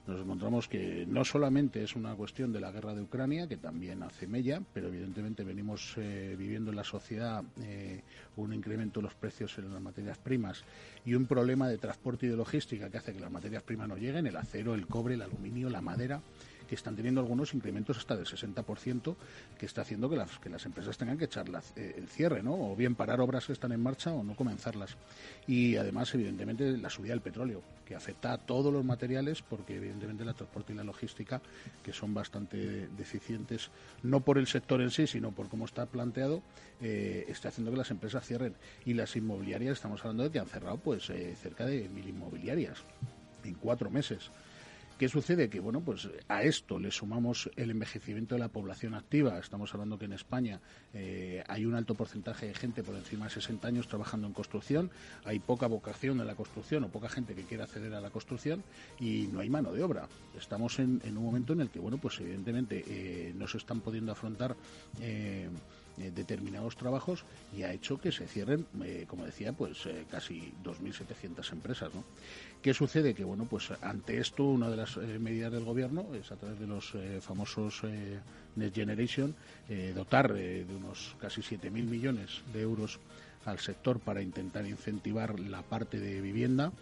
Nos 0.07 0.21
encontramos 0.21 0.69
que 0.69 1.05
no 1.09 1.25
solamente 1.25 1.83
es 1.83 1.97
una 1.97 2.15
cuestión 2.15 2.53
de 2.53 2.61
la 2.61 2.71
guerra 2.71 2.95
de 2.95 3.03
Ucrania, 3.03 3.49
que 3.49 3.57
también 3.57 4.05
hace 4.05 4.29
mella, 4.29 4.63
pero 4.73 4.87
evidentemente 4.87 5.43
venimos 5.43 5.95
eh, 5.97 6.37
viviendo 6.39 6.71
en 6.71 6.77
la 6.77 6.85
sociedad 6.85 7.43
eh, 7.61 8.03
un 8.37 8.55
incremento 8.55 9.01
de 9.01 9.05
los 9.05 9.15
precios 9.15 9.59
en 9.59 9.73
las 9.73 9.83
materias 9.83 10.17
primas 10.19 10.63
y 11.05 11.15
un 11.15 11.27
problema 11.27 11.69
de 11.69 11.79
transporte 11.79 12.27
y 12.27 12.29
de 12.29 12.37
logística 12.37 12.89
que 12.89 12.99
hace 12.99 13.15
que 13.15 13.21
las 13.21 13.33
materias 13.33 13.65
primas 13.65 13.89
no 13.89 13.97
lleguen, 13.97 14.29
el 14.29 14.37
acero, 14.37 14.75
el 14.75 14.87
cobre, 14.87 15.15
el 15.15 15.23
aluminio, 15.23 15.69
la 15.71 15.81
madera 15.81 16.21
que 16.69 16.75
están 16.75 16.97
teniendo 16.97 17.21
algunos 17.21 17.55
incrementos 17.55 17.99
hasta 17.99 18.17
del 18.17 18.27
60%, 18.27 19.17
que 19.59 19.67
está 19.67 19.83
haciendo 19.83 20.09
que 20.09 20.17
las, 20.17 20.39
que 20.39 20.51
las 20.51 20.65
empresas 20.67 20.99
tengan 20.99 21.19
que 21.19 21.27
echar 21.27 21.47
eh, 21.77 21.95
el 21.97 22.09
cierre, 22.09 22.43
¿no? 22.43 22.73
O 22.73 22.77
bien 22.77 22.95
parar 22.95 23.21
obras 23.21 23.47
que 23.47 23.53
están 23.53 23.73
en 23.73 23.83
marcha 23.83 24.13
o 24.13 24.25
no 24.25 24.35
comenzarlas. 24.35 24.97
Y 25.47 25.77
además, 25.77 26.15
evidentemente, 26.15 26.77
la 26.77 26.91
subida 26.91 27.13
del 27.13 27.21
petróleo, 27.21 27.63
que 27.85 27.95
afecta 27.95 28.33
a 28.33 28.39
todos 28.39 28.73
los 28.73 28.85
materiales, 28.85 29.43
porque 29.43 29.77
evidentemente 29.77 30.25
el 30.25 30.35
transporte 30.35 30.73
y 30.73 30.77
la 30.77 30.85
logística, 30.85 31.41
que 31.83 31.93
son 31.93 32.15
bastante 32.15 32.89
deficientes, 32.89 33.71
no 34.03 34.21
por 34.21 34.39
el 34.39 34.47
sector 34.47 34.81
en 34.81 34.91
sí, 34.91 35.07
sino 35.07 35.31
por 35.31 35.49
cómo 35.49 35.65
está 35.65 35.87
planteado, 35.87 36.43
eh, 36.81 37.25
está 37.29 37.49
haciendo 37.49 37.71
que 37.71 37.79
las 37.79 37.91
empresas 37.91 38.27
cierren. 38.27 38.55
Y 38.85 38.95
las 38.95 39.15
inmobiliarias, 39.17 39.75
estamos 39.75 40.01
hablando 40.01 40.25
de 40.25 40.31
que 40.31 40.39
han 40.39 40.49
cerrado 40.49 40.79
pues 40.79 41.09
eh, 41.11 41.37
cerca 41.41 41.65
de 41.65 41.89
mil 41.89 42.09
inmobiliarias 42.09 42.79
en 43.45 43.55
cuatro 43.55 43.91
meses. 43.91 44.31
¿Qué 44.99 45.11
sucede? 45.11 45.51
Que 45.51 45.61
bueno, 45.61 45.83
pues 45.83 46.09
a 46.27 46.43
esto 46.43 46.79
le 46.79 46.91
sumamos 46.91 47.51
el 47.57 47.71
envejecimiento 47.71 48.35
de 48.35 48.39
la 48.39 48.49
población 48.49 48.95
activa. 48.95 49.39
Estamos 49.39 49.75
hablando 49.75 49.99
que 49.99 50.07
en 50.07 50.15
España 50.15 50.59
eh, 50.95 51.45
hay 51.49 51.67
un 51.67 51.75
alto 51.75 51.95
porcentaje 51.95 52.47
de 52.47 52.55
gente 52.55 52.83
por 52.83 52.95
encima 52.95 53.27
de 53.27 53.33
60 53.33 53.69
años 53.69 53.89
trabajando 53.89 54.27
en 54.27 54.33
construcción, 54.33 54.91
hay 55.27 55.39
poca 55.39 55.67
vocación 55.67 56.21
en 56.21 56.27
la 56.27 56.35
construcción 56.35 56.85
o 56.85 56.89
poca 56.89 57.11
gente 57.11 57.35
que 57.35 57.43
quiera 57.43 57.65
acceder 57.65 57.93
a 57.93 58.01
la 58.01 58.09
construcción 58.09 58.65
y 58.99 59.29
no 59.31 59.41
hay 59.41 59.51
mano 59.51 59.71
de 59.71 59.83
obra. 59.83 60.09
Estamos 60.39 60.79
en, 60.79 61.03
un 61.05 61.25
momento 61.25 61.53
en 61.53 61.61
el 61.61 61.69
que, 61.69 61.79
bueno, 61.79 61.99
pues 61.99 62.19
evidentemente 62.21 62.83
eh, 62.89 63.35
no 63.37 63.47
se 63.49 63.59
están 63.59 63.81
pudiendo 63.81 64.13
afrontar 64.13 64.57
eh, 65.03 65.51
eh, 65.99 66.13
determinados 66.15 66.77
trabajos 66.77 67.25
y 67.57 67.63
ha 67.63 67.73
hecho 67.73 67.99
que 67.99 68.13
se 68.13 68.27
cierren, 68.27 68.67
eh, 68.85 69.05
como 69.09 69.25
decía, 69.25 69.55
pues 69.55 69.87
eh, 69.87 70.05
casi 70.11 70.53
2.700 70.63 71.53
empresas. 71.53 71.91
¿Qué 72.61 72.75
sucede? 72.75 73.15
Que 73.15 73.25
bueno, 73.25 73.47
pues 73.49 73.71
ante 73.81 74.19
esto 74.19 74.45
una 74.45 74.69
de 74.69 74.77
las 74.77 74.97
medidas 74.97 75.53
del 75.53 75.65
gobierno 75.65 76.07
es 76.15 76.31
a 76.33 76.37
través 76.37 76.59
de 76.59 76.67
los 76.67 76.93
famosos 77.21 77.83
Next 78.57 78.75
Generation 78.75 79.35
dotar 79.95 80.33
de 80.33 80.67
unos 80.77 81.15
casi 81.21 81.43
7.000 81.43 81.71
millones 81.71 82.43
de 82.53 82.63
euros 82.63 82.99
al 83.45 83.61
sector 83.61 84.01
para 84.01 84.21
intentar 84.21 84.67
incentivar 84.67 85.39
la 85.39 85.63
parte 85.63 86.01
de 86.01 86.21
vivienda 86.21 86.73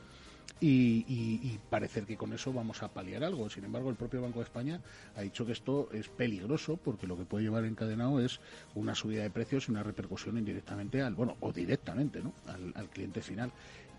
y, 0.61 1.59
parecer 1.71 2.05
que 2.05 2.17
con 2.17 2.33
eso 2.33 2.53
vamos 2.53 2.83
a 2.83 2.89
paliar 2.89 3.25
algo. 3.25 3.51
Sin 3.51 3.65
embargo, 3.65 3.91
el 3.91 3.97
propio 3.97 4.23
Banco 4.23 4.39
de 4.39 4.45
España 4.45 4.81
ha 5.17 5.23
dicho 5.23 5.45
que 5.45 5.53
esto 5.53 5.89
es 5.93 6.09
peligroso 6.09 6.77
porque 6.77 7.07
lo 7.07 7.17
que 7.17 7.25
puede 7.25 7.45
llevar 7.45 7.65
encadenado 7.65 8.21
es 8.21 8.41
una 8.75 8.95
subida 8.95 9.23
de 9.23 9.31
precios 9.31 9.69
y 9.69 9.73
una 9.73 9.83
repercusión 9.83 10.39
indirectamente 10.39 11.03
al, 11.03 11.15
bueno, 11.15 11.37
o 11.41 11.53
directamente, 11.53 12.23
¿no? 12.23 12.33
al, 12.75 12.89
cliente 12.89 13.21
final. 13.21 13.51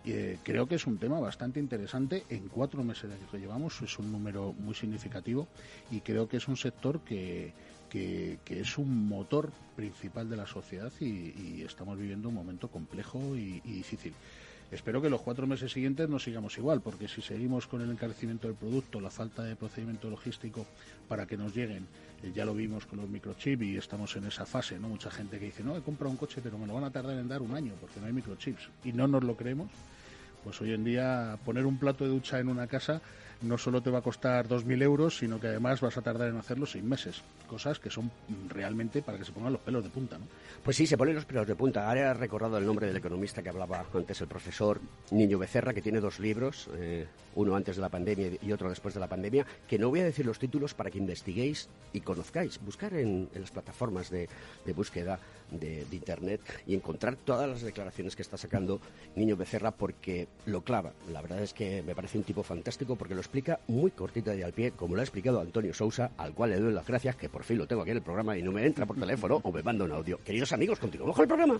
Eh, 0.05 0.37
creo 0.43 0.67
que 0.67 0.75
es 0.75 0.85
un 0.85 0.97
tema 0.97 1.19
bastante 1.19 1.59
interesante. 1.59 2.23
En 2.29 2.47
cuatro 2.47 2.83
meses 2.83 3.11
que 3.31 3.39
llevamos 3.39 3.81
es 3.81 3.97
un 3.99 4.11
número 4.11 4.53
muy 4.53 4.75
significativo 4.75 5.47
y 5.91 6.01
creo 6.01 6.27
que 6.27 6.37
es 6.37 6.47
un 6.47 6.57
sector 6.57 7.01
que, 7.01 7.53
que, 7.89 8.39
es 8.47 8.77
un 8.77 9.07
motor 9.07 9.51
principal 9.75 10.29
de 10.29 10.37
la 10.37 10.45
sociedad 10.45 10.91
y, 10.99 11.63
estamos 11.63 11.97
viviendo 11.97 12.29
un 12.29 12.35
momento 12.35 12.67
complejo 12.69 13.35
y 13.35 13.59
difícil. 13.61 14.13
Espero 14.71 15.01
que 15.01 15.09
los 15.09 15.21
cuatro 15.21 15.45
meses 15.45 15.71
siguientes 15.71 16.09
no 16.09 16.17
sigamos 16.17 16.57
igual, 16.57 16.81
porque 16.81 17.07
si 17.07 17.21
seguimos 17.21 17.67
con 17.67 17.81
el 17.81 17.91
encarecimiento 17.91 18.47
del 18.47 18.57
producto, 18.57 18.99
la 18.99 19.11
falta 19.11 19.43
de 19.43 19.55
procedimiento 19.55 20.09
logístico 20.09 20.65
para 21.07 21.27
que 21.27 21.37
nos 21.37 21.55
lleguen, 21.55 21.87
eh, 22.23 22.31
ya 22.33 22.45
lo 22.45 22.53
vimos 22.55 22.85
con 22.85 22.99
los 22.99 23.07
microchips 23.07 23.63
y 23.63 23.77
estamos 23.77 24.15
en 24.15 24.25
esa 24.25 24.45
fase, 24.45 24.79
¿no? 24.79 24.89
Mucha 24.89 25.11
gente 25.11 25.37
que 25.37 25.45
dice, 25.45 25.63
no, 25.63 25.77
he 25.77 25.81
comprado 25.81 26.11
un 26.11 26.17
coche, 26.17 26.41
pero 26.43 26.57
me 26.57 26.65
lo 26.65 26.73
van 26.73 26.83
a 26.83 26.91
tardar 26.91 27.17
en 27.17 27.27
dar 27.27 27.41
un 27.41 27.55
año 27.55 27.73
porque 27.79 27.99
no 27.99 28.07
hay 28.07 28.13
microchips 28.13 28.69
y 28.83 28.91
no 28.91 29.07
nos 29.07 29.23
lo 29.23 29.35
creemos. 29.35 29.69
Pues 30.43 30.59
hoy 30.61 30.73
en 30.73 30.83
día 30.83 31.37
poner 31.45 31.65
un 31.65 31.77
plato 31.77 32.03
de 32.03 32.09
ducha 32.09 32.39
en 32.39 32.49
una 32.49 32.67
casa 32.67 33.01
no 33.41 33.57
solo 33.57 33.81
te 33.81 33.89
va 33.89 33.99
a 33.99 34.01
costar 34.01 34.47
2.000 34.47 34.81
euros, 34.83 35.17
sino 35.17 35.39
que 35.39 35.47
además 35.47 35.81
vas 35.81 35.97
a 35.97 36.01
tardar 36.01 36.29
en 36.29 36.37
hacerlo 36.37 36.65
seis 36.65 36.83
meses. 36.83 37.21
Cosas 37.47 37.79
que 37.79 37.89
son 37.89 38.11
realmente 38.47 39.01
para 39.01 39.17
que 39.17 39.25
se 39.25 39.31
pongan 39.31 39.53
los 39.53 39.61
pelos 39.61 39.83
de 39.83 39.89
punta. 39.89 40.17
¿no? 40.17 40.25
Pues 40.63 40.77
sí, 40.77 40.87
se 40.87 40.97
ponen 40.97 41.15
los 41.15 41.25
pelos 41.25 41.47
de 41.47 41.55
punta. 41.55 41.87
Ahora 41.87 42.11
he 42.11 42.13
recordado 42.13 42.57
el 42.57 42.65
nombre 42.65 42.87
del 42.87 42.97
economista 42.97 43.41
que 43.41 43.49
hablaba 43.49 43.85
antes, 43.93 44.21
el 44.21 44.27
profesor 44.27 44.79
Niño 45.11 45.37
Becerra, 45.37 45.73
que 45.73 45.81
tiene 45.81 45.99
dos 45.99 46.19
libros, 46.19 46.69
eh, 46.75 47.07
uno 47.35 47.55
antes 47.55 47.75
de 47.75 47.81
la 47.81 47.89
pandemia 47.89 48.31
y 48.41 48.51
otro 48.51 48.69
después 48.69 48.93
de 48.93 48.99
la 48.99 49.07
pandemia, 49.07 49.45
que 49.67 49.77
no 49.77 49.89
voy 49.89 49.99
a 49.99 50.05
decir 50.05 50.25
los 50.25 50.39
títulos 50.39 50.73
para 50.73 50.89
que 50.89 50.97
investiguéis 50.97 51.69
y 51.93 52.01
conozcáis. 52.01 52.59
Buscar 52.61 52.93
en, 52.93 53.29
las 53.33 53.51
plataformas 53.51 54.09
de, 54.09 54.27
búsqueda 54.75 55.19
de, 55.59 55.85
Internet 55.95 56.41
y 56.67 56.75
encontrar 56.75 57.15
todas 57.15 57.49
las 57.49 57.61
declaraciones 57.61 58.15
que 58.15 58.21
está 58.21 58.37
sacando 58.37 58.81
Niño 59.15 59.37
Becerra 59.37 59.71
porque 59.71 60.27
lo 60.45 60.61
clava. 60.61 60.91
La 61.11 61.21
verdad 61.21 61.41
es 61.41 61.53
que 61.53 61.81
me 61.83 61.95
parece 61.95 62.17
un 62.17 62.25
tipo 62.25 62.43
fantástico 62.43 62.95
porque 62.95 63.15
lo 63.15 63.21
explica 63.21 63.59
muy 63.67 63.91
cortita 63.91 64.35
y 64.35 64.41
al 64.41 64.51
pie, 64.51 64.71
como 64.71 64.95
lo 64.95 65.01
ha 65.01 65.03
explicado 65.03 65.39
Antonio 65.39 65.73
Sousa, 65.73 66.11
al 66.17 66.33
cual 66.33 66.49
le 66.49 66.59
doy 66.59 66.73
las 66.73 66.85
gracias, 66.85 67.15
que 67.15 67.29
por 67.29 67.43
fin 67.43 67.57
lo 67.57 67.67
tengo 67.67 67.81
aquí 67.81 67.91
en 67.91 67.97
el 67.97 68.03
programa 68.03 68.37
y 68.37 68.43
no 68.43 68.51
me 68.51 68.65
entra 68.65 68.85
por 68.85 68.99
teléfono 68.99 69.39
o 69.41 69.51
me 69.51 69.63
manda 69.63 69.85
un 69.85 69.91
audio. 69.93 70.19
Queridos 70.23 70.51
amigos, 70.51 70.79
continuamos 70.79 71.15
con 71.15 71.23
el 71.23 71.27
programa. 71.27 71.59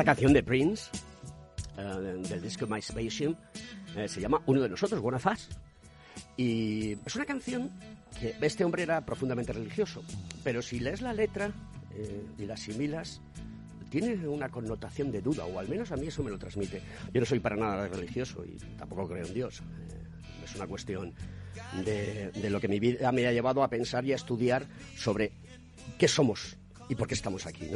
Esta 0.00 0.12
canción 0.14 0.32
de 0.32 0.42
Prince, 0.42 0.88
eh, 1.76 1.82
del 2.26 2.40
disco 2.40 2.66
My 2.66 2.80
Spaceship, 2.80 3.36
eh, 3.94 4.08
se 4.08 4.18
llama 4.18 4.40
Uno 4.46 4.62
de 4.62 4.70
nosotros, 4.70 4.98
Bonafaz. 4.98 5.46
Y 6.38 6.92
es 7.04 7.16
una 7.16 7.26
canción 7.26 7.70
que 8.18 8.34
este 8.40 8.64
hombre 8.64 8.82
era 8.82 9.04
profundamente 9.04 9.52
religioso, 9.52 10.02
pero 10.42 10.62
si 10.62 10.80
lees 10.80 11.02
la 11.02 11.12
letra 11.12 11.52
eh, 11.94 12.24
y 12.38 12.46
la 12.46 12.54
asimilas, 12.54 13.20
tiene 13.90 14.26
una 14.26 14.48
connotación 14.48 15.12
de 15.12 15.20
duda, 15.20 15.44
o 15.44 15.58
al 15.58 15.68
menos 15.68 15.92
a 15.92 15.96
mí 15.96 16.06
eso 16.06 16.22
me 16.22 16.30
lo 16.30 16.38
transmite. 16.38 16.80
Yo 17.12 17.20
no 17.20 17.26
soy 17.26 17.40
para 17.40 17.56
nada 17.56 17.86
religioso 17.86 18.42
y 18.46 18.56
tampoco 18.78 19.06
creo 19.06 19.26
en 19.26 19.34
Dios. 19.34 19.62
es 20.42 20.54
una 20.56 20.66
cuestión 20.66 21.12
de, 21.84 22.48
lo 22.48 22.58
que 22.58 22.68
mi 22.68 22.80
vida 22.80 23.12
me 23.12 23.26
ha 23.26 23.32
llevado 23.32 23.62
a 23.62 23.68
pensar 23.68 24.02
y 24.06 24.14
a 24.14 24.16
estudiar 24.16 24.66
sobre 24.96 25.32
qué 25.98 26.08
somos 26.08 26.56
y 26.88 26.94
por 26.94 27.06
qué 27.06 27.12
estamos 27.12 27.44
aquí. 27.44 27.68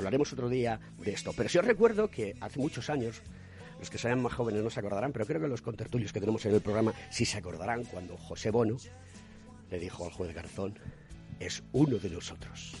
Hablaremos 0.00 0.32
otro 0.32 0.48
día 0.48 0.80
de 0.98 1.12
esto. 1.12 1.32
Pero 1.36 1.48
sí 1.48 1.58
os 1.58 1.64
recuerdo 1.64 2.10
que 2.10 2.34
hace 2.40 2.58
muchos 2.58 2.90
años, 2.90 3.22
los 3.78 3.90
que 3.90 3.98
sean 3.98 4.22
más 4.22 4.32
jóvenes 4.32 4.62
no 4.62 4.70
se 4.70 4.80
acordarán, 4.80 5.12
pero 5.12 5.26
creo 5.26 5.40
que 5.40 5.48
los 5.48 5.62
contertulios 5.62 6.12
que 6.12 6.20
tenemos 6.20 6.44
en 6.46 6.54
el 6.54 6.60
programa 6.60 6.92
sí 7.10 7.24
se 7.24 7.38
acordarán 7.38 7.84
cuando 7.84 8.16
José 8.16 8.50
Bono 8.50 8.76
le 9.70 9.78
dijo 9.78 10.04
al 10.04 10.10
juez 10.10 10.34
Garzón, 10.34 10.78
es 11.38 11.62
uno 11.72 11.98
de 11.98 12.10
nosotros. 12.10 12.74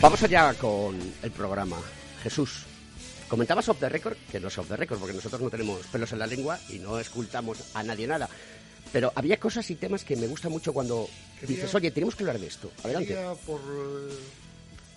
Vamos 0.00 0.22
allá 0.22 0.54
con 0.54 0.96
el 1.22 1.30
programa. 1.32 1.76
Jesús, 2.22 2.66
Comentabas 3.28 3.68
off 3.68 3.78
the 3.78 3.88
record, 3.90 4.16
que 4.30 4.40
no 4.40 4.48
es 4.48 4.56
off 4.56 4.68
the 4.68 4.76
record, 4.76 4.98
porque 4.98 5.14
nosotros 5.14 5.40
no 5.40 5.50
tenemos 5.50 5.86
pelos 5.88 6.10
en 6.12 6.18
la 6.18 6.26
lengua 6.26 6.58
y 6.70 6.78
no 6.78 6.98
escultamos 6.98 7.58
a 7.74 7.82
nadie 7.82 8.06
nada. 8.06 8.28
Pero 8.90 9.12
había 9.14 9.38
cosas 9.38 9.70
y 9.70 9.74
temas 9.74 10.02
que 10.02 10.16
me 10.16 10.26
gustan 10.26 10.50
mucho 10.50 10.72
cuando 10.72 11.08
dices, 11.46 11.74
oye, 11.74 11.90
tenemos 11.90 12.16
que 12.16 12.22
hablar 12.22 12.38
de 12.38 12.46
esto. 12.46 12.72
Adelante. 12.82 13.08
Quería 13.08 13.34
por 13.34 13.60
eh, 13.60 14.14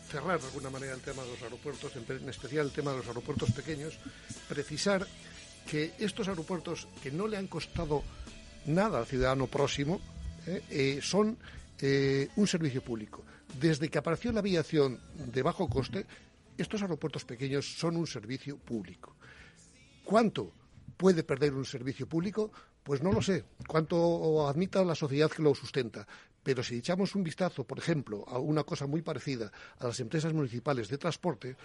cerrar 0.10 0.40
de 0.40 0.48
alguna 0.48 0.70
manera 0.70 0.94
el 0.94 1.02
tema 1.02 1.24
de 1.24 1.32
los 1.32 1.42
aeropuertos, 1.42 1.92
en 1.98 2.30
especial 2.30 2.68
el 2.68 2.72
tema 2.72 2.92
de 2.92 2.98
los 2.98 3.08
aeropuertos 3.08 3.52
pequeños, 3.52 4.00
precisar 4.48 5.06
que 5.70 5.92
estos 6.00 6.30
aeropuertos 6.30 6.88
que 7.04 7.12
no 7.12 7.28
le 7.28 7.36
han 7.36 7.48
costado 7.48 8.02
nada 8.66 9.00
al 9.00 9.06
ciudadano 9.08 9.48
próximo 9.48 10.00
eh, 10.48 10.64
eh, 10.70 11.00
son 11.02 11.38
un 12.36 12.48
servicio 12.48 12.84
público. 12.84 13.24
Desde 13.60 13.90
que 13.90 13.98
apareció 13.98 14.32
la 14.32 14.40
aviación 14.40 15.00
de 15.16 15.42
bajo 15.42 15.68
coste, 15.68 16.06
estos 16.62 16.82
aeropuertos 16.82 17.26
pequeños 17.26 17.66
son 17.78 17.98
un 17.98 18.08
servicio 18.08 18.58
público. 18.58 19.16
¿Cuánto 20.04 20.54
puede 20.98 21.24
perder 21.24 21.54
un 21.54 21.66
servicio 21.66 22.08
público? 22.08 22.52
Pues 22.84 23.02
no 23.02 23.12
lo 23.12 23.22
sé. 23.22 23.44
¿Cuánto 23.68 24.48
admita 24.48 24.84
la 24.84 24.96
sociedad 24.96 25.30
que 25.30 25.44
lo 25.44 25.54
sustenta? 25.54 26.08
Pero 26.44 26.64
si 26.64 26.78
echamos 26.78 27.14
un 27.16 27.24
vistazo, 27.24 27.64
por 27.64 27.78
ejemplo, 27.78 28.26
a 28.28 28.40
una 28.40 28.64
cosa 28.64 28.88
muy 28.88 29.02
parecida 29.02 29.52
a 29.80 29.88
las 29.88 30.00
empresas 30.00 30.34
municipales 30.34 30.90
de 30.90 30.98
transporte, 30.98 31.56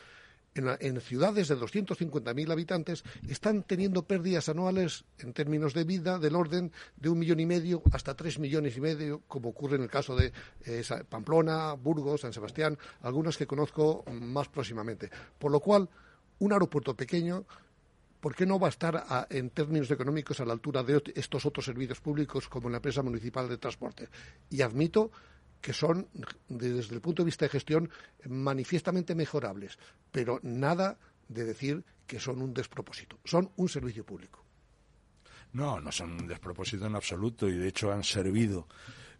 en, 0.56 1.00
ciudades 1.00 1.48
de 1.48 1.56
250.000 1.56 2.50
habitantes 2.50 3.04
están 3.28 3.62
teniendo 3.62 4.04
pérdidas 4.04 4.48
anuales 4.48 5.04
en 5.18 5.32
términos 5.32 5.74
de 5.74 5.84
vida 5.84 6.18
del 6.18 6.34
orden 6.34 6.72
de 6.96 7.08
un 7.08 7.18
millón 7.18 7.40
y 7.40 7.46
medio 7.46 7.82
hasta 7.92 8.14
tres 8.14 8.38
millones 8.38 8.76
y 8.76 8.80
medio, 8.80 9.22
como 9.28 9.50
ocurre 9.50 9.76
en 9.76 9.82
el 9.82 9.90
caso 9.90 10.16
de 10.16 10.32
eh, 10.64 10.82
Pamplona, 11.08 11.74
Burgos, 11.74 12.22
San 12.22 12.32
Sebastián, 12.32 12.78
algunas 13.02 13.36
que 13.36 13.46
conozco 13.46 14.04
más 14.10 14.48
próximamente. 14.48 15.10
Por 15.38 15.52
lo 15.52 15.60
cual, 15.60 15.88
un 16.38 16.52
aeropuerto 16.52 16.94
pequeño 16.94 17.44
¿por 18.20 18.34
qué 18.34 18.44
no 18.44 18.58
va 18.58 18.66
a 18.66 18.70
estar 18.70 19.26
en 19.30 19.50
términos 19.50 19.88
económicos 19.90 20.40
a 20.40 20.44
la 20.44 20.52
altura 20.52 20.82
de 20.82 21.00
estos 21.14 21.46
otros 21.46 21.64
servicios 21.64 22.00
públicos 22.00 22.48
como 22.48 22.68
la 22.68 22.78
empresa 22.78 23.00
municipal 23.02 23.48
de 23.48 23.58
transporte? 23.58 24.08
Y 24.50 24.62
admito 24.62 25.12
que 25.66 25.72
son, 25.72 26.06
desde 26.48 26.94
el 26.94 27.00
punto 27.00 27.22
de 27.22 27.26
vista 27.26 27.44
de 27.44 27.48
gestión, 27.48 27.90
manifiestamente 28.28 29.16
mejorables, 29.16 29.76
pero 30.12 30.38
nada 30.44 30.96
de 31.26 31.44
decir 31.44 31.84
que 32.06 32.20
son 32.20 32.40
un 32.40 32.54
despropósito. 32.54 33.18
Son 33.24 33.50
un 33.56 33.68
servicio 33.68 34.06
público. 34.06 34.44
No, 35.54 35.80
no 35.80 35.90
son 35.90 36.12
un 36.12 36.28
despropósito 36.28 36.86
en 36.86 36.94
absoluto 36.94 37.48
y 37.48 37.56
de 37.56 37.66
hecho 37.66 37.90
han 37.90 38.04
servido 38.04 38.68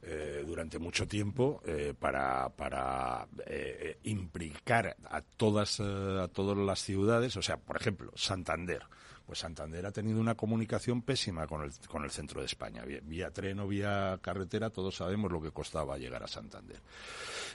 eh, 0.02 0.44
durante 0.46 0.78
mucho 0.78 1.08
tiempo 1.08 1.62
eh, 1.66 1.94
para, 1.98 2.48
para 2.50 3.26
eh, 3.44 3.98
implicar 4.04 4.96
a 5.02 5.22
todas, 5.22 5.80
a 5.80 6.28
todas 6.28 6.56
las 6.56 6.78
ciudades, 6.78 7.36
o 7.36 7.42
sea, 7.42 7.56
por 7.56 7.76
ejemplo, 7.76 8.12
Santander 8.14 8.84
pues 9.26 9.40
Santander 9.40 9.84
ha 9.86 9.92
tenido 9.92 10.20
una 10.20 10.36
comunicación 10.36 11.02
pésima 11.02 11.46
con 11.46 11.62
el, 11.62 11.72
con 11.88 12.04
el 12.04 12.10
centro 12.10 12.40
de 12.40 12.46
España. 12.46 12.84
Vía, 12.84 13.30
tren 13.30 13.58
o 13.58 13.66
vía 13.66 14.18
carretera, 14.22 14.70
todos 14.70 14.96
sabemos 14.96 15.32
lo 15.32 15.42
que 15.42 15.50
costaba 15.50 15.98
llegar 15.98 16.22
a 16.22 16.28
Santander. 16.28 16.80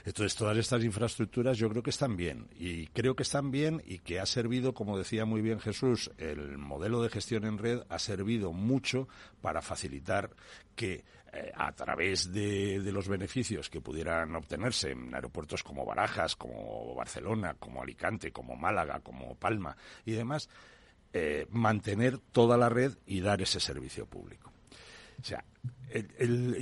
Entonces, 0.04 0.34
todas 0.34 0.56
estas 0.58 0.84
infraestructuras 0.84 1.56
yo 1.56 1.70
creo 1.70 1.82
que 1.82 1.90
están 1.90 2.16
bien. 2.16 2.48
Y 2.58 2.88
creo 2.88 3.16
que 3.16 3.22
están 3.22 3.50
bien 3.50 3.82
y 3.86 4.00
que 4.00 4.20
ha 4.20 4.26
servido, 4.26 4.74
como 4.74 4.98
decía 4.98 5.24
muy 5.24 5.40
bien 5.40 5.60
Jesús, 5.60 6.10
el 6.18 6.58
modelo 6.58 7.02
de 7.02 7.08
gestión 7.08 7.44
en 7.44 7.56
red 7.56 7.80
ha 7.88 7.98
servido 7.98 8.52
mucho 8.52 9.08
para 9.40 9.62
facilitar 9.62 10.30
que 10.76 11.04
eh, 11.32 11.50
a 11.54 11.72
través 11.72 12.30
de, 12.30 12.80
de, 12.80 12.92
los 12.92 13.08
beneficios 13.08 13.70
que 13.70 13.80
pudieran 13.80 14.36
obtenerse 14.36 14.90
en 14.90 15.14
aeropuertos 15.14 15.62
como 15.62 15.86
Barajas, 15.86 16.36
como 16.36 16.94
Barcelona, 16.94 17.54
como 17.58 17.80
Alicante, 17.80 18.32
como 18.32 18.54
Málaga, 18.54 19.00
como 19.00 19.34
Palma 19.36 19.74
y 20.04 20.12
demás, 20.12 20.50
eh, 21.12 21.46
mantener 21.50 22.18
toda 22.18 22.56
la 22.56 22.68
red 22.68 22.92
y 23.06 23.20
dar 23.20 23.42
ese 23.42 23.60
servicio 23.60 24.06
público. 24.06 24.52
O 25.20 25.24
sea, 25.24 25.44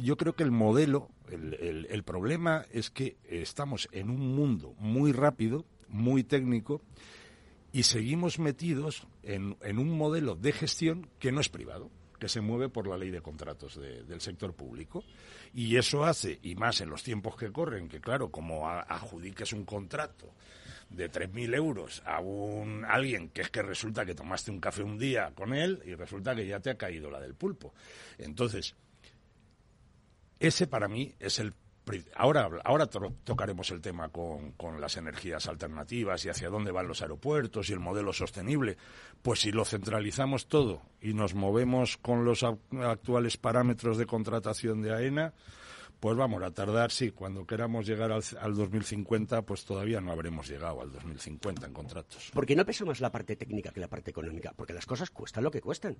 yo 0.02 0.16
creo 0.16 0.34
que 0.34 0.42
el 0.42 0.50
modelo, 0.50 1.08
el, 1.30 2.02
problema 2.04 2.66
es 2.72 2.90
que 2.90 3.16
estamos 3.24 3.88
en 3.92 4.10
un 4.10 4.34
mundo 4.34 4.74
muy 4.78 5.12
rápido, 5.12 5.64
muy 5.88 6.24
técnico, 6.24 6.82
y 7.72 7.84
seguimos 7.84 8.38
metidos 8.38 9.06
en, 9.22 9.56
un 9.78 9.96
modelo 9.96 10.34
de 10.34 10.52
gestión 10.52 11.08
que 11.18 11.32
no 11.32 11.40
es 11.40 11.48
privado, 11.48 11.90
que 12.20 12.28
se 12.28 12.40
mueve 12.40 12.68
por 12.68 12.86
la 12.86 12.96
ley 12.96 13.10
de 13.10 13.20
contratos 13.20 13.80
del 13.80 14.20
sector 14.20 14.54
público. 14.54 15.02
Y 15.52 15.76
eso 15.76 16.04
hace, 16.04 16.38
y 16.42 16.54
más 16.54 16.80
en 16.80 16.90
los 16.90 17.02
tiempos 17.02 17.34
que 17.34 17.50
corren, 17.50 17.88
que 17.88 18.00
claro, 18.00 18.30
como 18.30 18.68
adjudiques 18.68 19.52
un 19.52 19.64
contrato 19.64 20.32
de 20.90 21.10
3.000 21.10 21.54
euros 21.54 22.02
a 22.04 22.20
un 22.20 22.84
alguien 22.84 23.30
que 23.30 23.42
es 23.42 23.50
que 23.50 23.62
resulta 23.62 24.04
que 24.04 24.14
tomaste 24.14 24.50
un 24.50 24.60
café 24.60 24.82
un 24.82 24.98
día 24.98 25.32
con 25.34 25.54
él 25.54 25.80
y 25.84 25.94
resulta 25.94 26.34
que 26.34 26.46
ya 26.46 26.60
te 26.60 26.70
ha 26.70 26.76
caído 26.76 27.10
la 27.10 27.20
del 27.20 27.34
pulpo. 27.34 27.72
Entonces, 28.18 28.74
Ese 30.40 30.66
para 30.66 30.88
mí 30.88 31.14
es 31.20 31.38
el 31.38 31.52
Ahora, 32.14 32.48
ahora 32.64 32.86
tocaremos 32.86 33.70
el 33.70 33.80
tema 33.80 34.08
con, 34.08 34.52
con, 34.52 34.80
las 34.80 34.96
energías 34.96 35.46
alternativas 35.46 36.24
y 36.24 36.28
hacia 36.28 36.48
dónde 36.48 36.70
van 36.70 36.88
los 36.88 37.02
aeropuertos 37.02 37.70
y 37.70 37.72
el 37.72 37.80
modelo 37.80 38.12
sostenible. 38.12 38.76
Pues 39.22 39.40
si 39.40 39.52
lo 39.52 39.64
centralizamos 39.64 40.46
todo 40.46 40.82
y 41.00 41.14
nos 41.14 41.34
movemos 41.34 41.96
con 41.96 42.24
los 42.24 42.42
actuales 42.42 43.36
parámetros 43.36 43.98
de 43.98 44.06
contratación 44.06 44.82
de 44.82 44.92
AENA, 44.92 45.34
pues 46.00 46.16
vamos 46.16 46.42
a 46.42 46.50
tardar, 46.50 46.90
sí, 46.90 47.10
cuando 47.10 47.46
queramos 47.46 47.86
llegar 47.86 48.10
al, 48.10 48.22
al, 48.40 48.54
2050, 48.54 49.42
pues 49.42 49.66
todavía 49.66 50.00
no 50.00 50.10
habremos 50.10 50.48
llegado 50.48 50.80
al 50.80 50.90
2050 50.92 51.66
en 51.66 51.72
contratos. 51.74 52.30
¿Por 52.32 52.46
qué 52.46 52.56
no 52.56 52.64
pesa 52.64 52.86
más 52.86 53.00
la 53.00 53.12
parte 53.12 53.36
técnica 53.36 53.70
que 53.70 53.80
la 53.80 53.88
parte 53.88 54.10
económica? 54.10 54.54
Porque 54.56 54.72
las 54.72 54.86
cosas 54.86 55.10
cuestan 55.10 55.44
lo 55.44 55.50
que 55.50 55.60
cuestan. 55.60 55.98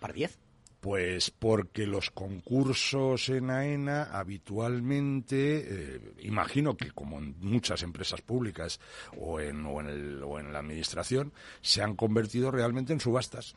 Para 0.00 0.14
10. 0.14 0.38
Pues 0.82 1.30
porque 1.30 1.86
los 1.86 2.10
concursos 2.10 3.28
en 3.28 3.50
AENA 3.50 4.02
habitualmente, 4.02 5.94
eh, 5.94 6.00
imagino 6.22 6.76
que 6.76 6.90
como 6.90 7.20
en 7.20 7.36
muchas 7.38 7.84
empresas 7.84 8.20
públicas 8.20 8.80
o 9.16 9.38
en, 9.38 9.64
o, 9.64 9.80
en 9.80 10.52
la 10.52 10.58
administración, 10.58 11.32
se 11.60 11.82
han 11.82 11.94
convertido 11.94 12.50
realmente 12.50 12.92
en 12.92 12.98
subastas. 12.98 13.54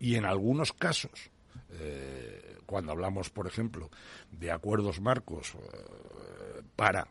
Y 0.00 0.16
en 0.16 0.24
algunos 0.24 0.72
casos, 0.72 1.30
eh, 1.74 2.56
cuando 2.66 2.90
hablamos, 2.90 3.30
por 3.30 3.46
ejemplo, 3.46 3.88
de 4.32 4.50
acuerdos 4.50 5.00
marcos 5.00 5.54
eh, 5.54 6.60
para 6.74 7.06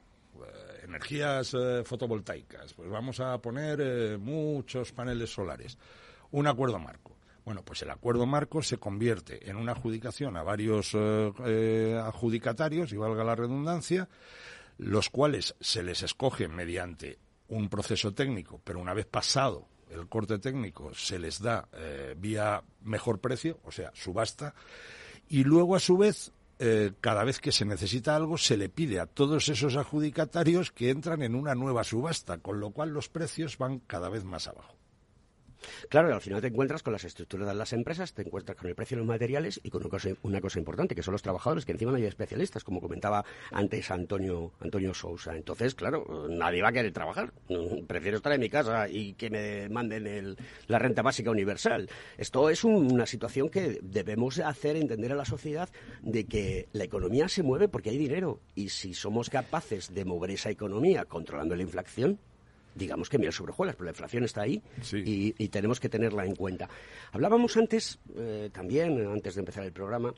energías 0.84 1.56
fotovoltaicas, 1.86 2.74
pues 2.74 2.90
vamos 2.90 3.22
a 3.22 3.38
poner 3.38 4.20
muchos 4.20 4.92
paneles 4.92 5.30
solares. 5.30 5.78
Un 6.32 6.48
acuerdo 6.48 6.80
marco 6.80 7.15
bueno, 7.46 7.62
pues 7.64 7.84
el 7.84 7.92
acuerdo 7.92 8.26
marco 8.26 8.64
se 8.64 8.78
convierte 8.78 9.48
en 9.50 9.56
una 9.56 9.74
adjudicación 9.74 10.36
a 10.36 10.42
varios 10.42 10.92
eh, 10.96 11.32
eh, 11.46 12.02
adjudicatarios, 12.04 12.92
y 12.92 12.98
valga 12.98 13.24
la 13.24 13.36
redundancia, 13.36 14.10
los 14.80 15.12
cuales 15.12 15.56
se 15.60 15.84
les 15.84 16.02
escoge 16.02 16.48
mediante 16.48 17.20
un 17.48 17.70
proceso 17.70 18.14
técnico, 18.14 18.60
pero 18.64 18.80
una 18.80 18.96
vez 18.96 19.06
pasado 19.06 19.68
el 19.92 20.08
corte 20.08 20.40
técnico 20.40 20.92
se 20.96 21.20
les 21.20 21.40
da 21.40 21.70
eh, 21.74 22.16
vía 22.18 22.64
mejor 22.82 23.20
precio, 23.20 23.60
o 23.64 23.72
sea, 23.72 23.92
subasta, 23.94 24.56
y 25.30 25.44
luego 25.44 25.76
a 25.76 25.80
su 25.80 25.98
vez 25.98 26.32
cada 27.02 27.26
vez 27.26 27.42
que 27.42 27.52
se 27.52 27.66
necesita 27.66 28.16
algo, 28.16 28.38
se 28.38 28.56
le 28.56 28.70
pide 28.70 29.02
a 29.02 29.08
todos 29.08 29.50
esos 29.50 29.76
adjudicatarios 29.76 30.72
que 30.72 30.90
entran 30.90 31.22
en 31.22 31.36
una 31.36 31.54
nueva 31.54 31.84
subasta, 31.84 32.38
con 32.38 32.62
lo 32.62 32.72
cual 32.72 32.92
los 32.92 33.10
precios 33.10 33.58
van 33.58 33.80
cada 33.80 34.08
vez 34.08 34.24
más 34.24 34.48
abajo. 34.48 34.75
Claro, 35.90 36.14
al 36.14 36.22
final 36.22 36.42
te 36.42 36.48
encuentras 36.48 36.84
con 36.84 36.94
las 36.94 37.04
estructuras 37.04 37.48
de 37.48 37.54
las 37.56 37.74
empresas, 37.74 38.14
te 38.14 38.22
encuentras 38.22 38.58
con 38.58 38.70
el 38.70 38.76
precio 38.76 38.96
de 38.96 39.00
los 39.00 39.08
materiales 39.08 39.60
y 39.64 39.70
con 39.70 39.82
una 39.82 39.90
cosa, 39.90 40.10
una 40.24 40.42
cosa 40.42 40.60
importante, 40.60 40.96
que 40.96 41.04
son 41.04 41.14
los 41.14 41.22
trabajadores, 41.22 41.66
que 41.66 41.72
encima 41.72 41.92
no 41.92 41.98
hay 41.98 42.06
especialistas, 42.06 42.64
como 42.64 42.82
comentaba 42.82 43.24
antes 43.52 43.92
Antonio, 43.92 44.54
Antonio 44.60 44.94
Sousa. 44.94 45.36
Entonces, 45.36 45.76
claro, 45.76 46.28
nadie 46.30 46.62
va 46.62 46.70
a 46.70 46.74
querer 46.74 46.92
trabajar. 46.92 47.34
Prefiero 47.88 48.18
estar 48.18 48.34
en 48.34 48.42
mi 48.42 48.50
casa 48.50 48.88
y 48.90 49.14
que 49.14 49.30
me 49.30 49.70
manden 49.70 50.08
el, 50.08 50.38
la 50.68 50.80
renta 50.80 51.02
básica 51.02 51.32
universal. 51.32 51.90
Esto 52.18 52.50
es 52.50 52.64
una 52.64 53.06
situación 53.06 53.50
que 53.50 53.80
debemos 53.82 54.40
hacer 54.40 54.76
entender 54.76 55.12
a 55.12 55.16
la 55.16 55.26
sociedad 55.26 55.70
de 56.02 56.26
que 56.26 56.68
la 56.74 56.84
economía 56.84 57.28
se 57.28 57.44
mueve 57.44 57.68
porque 57.68 57.90
hay 57.90 57.98
dinero 57.98 58.42
y 58.54 58.70
si 58.70 58.94
somos 58.94 59.30
capaces 59.30 59.94
de 59.94 60.06
mover 60.06 60.32
esa 60.32 60.50
economía 60.50 61.06
controlando 61.06 61.56
la 61.56 61.64
inflación, 61.64 62.20
digamos 62.76 63.10
que 63.10 63.18
mira 63.18 63.32
sobre 63.32 63.54
pero 63.54 63.84
la 63.86 63.92
inflación 63.92 64.24
está 64.26 64.42
ahí 64.42 64.62
y, 64.94 65.48
tenemos 65.50 65.80
que 65.80 65.90
tenerla 65.90 66.26
en 66.26 66.36
cuenta. 66.36 66.70
Hablábamos 67.12 67.56
antes, 67.58 67.98
eh, 68.16 68.50
también, 68.52 69.08
antes 69.08 69.36
de 69.36 69.40
empezar 69.40 69.64
el 69.64 69.72
programa, 69.72 70.14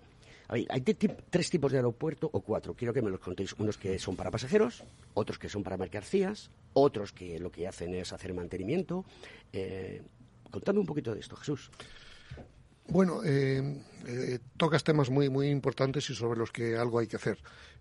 hay, 0.50 0.82
tres 1.30 1.50
tipos 1.50 1.72
de 1.72 1.78
aeropuerto, 1.78 2.30
o 2.32 2.42
cuatro, 2.42 2.74
quiero 2.74 2.94
que 2.94 3.02
me 3.02 3.10
los 3.10 3.20
contéis. 3.20 3.54
Unos 3.54 3.78
que 3.78 4.00
son 4.00 4.16
para 4.16 4.32
pasajeros, 4.32 4.84
otros 5.14 5.38
que 5.38 5.50
son 5.50 5.62
para 5.62 5.78
mercancías, 5.78 6.50
otros 6.74 7.12
que 7.12 7.40
lo 7.40 7.52
que 7.52 7.68
hacen 7.68 7.94
es 7.94 8.14
hacer 8.14 8.34
mantenimiento. 8.34 9.06
Eh, 9.52 10.02
contame 10.50 10.80
un 10.80 10.86
poquito 10.86 11.14
de 11.14 11.20
esto, 11.20 11.36
Jesús. 11.36 11.70
Bueno, 12.90 13.22
eh, 13.26 13.84
eh, 14.08 14.40
tocas 14.56 14.84
temas 14.84 15.10
muy, 15.10 15.30
muy 15.30 15.50
importantes 15.50 16.10
y 16.10 16.16
sobre 16.16 16.40
los 16.40 16.52
que 16.52 16.78
algo 16.78 17.00
hay 17.00 17.08
que 17.08 17.18
hacer, 17.18 17.38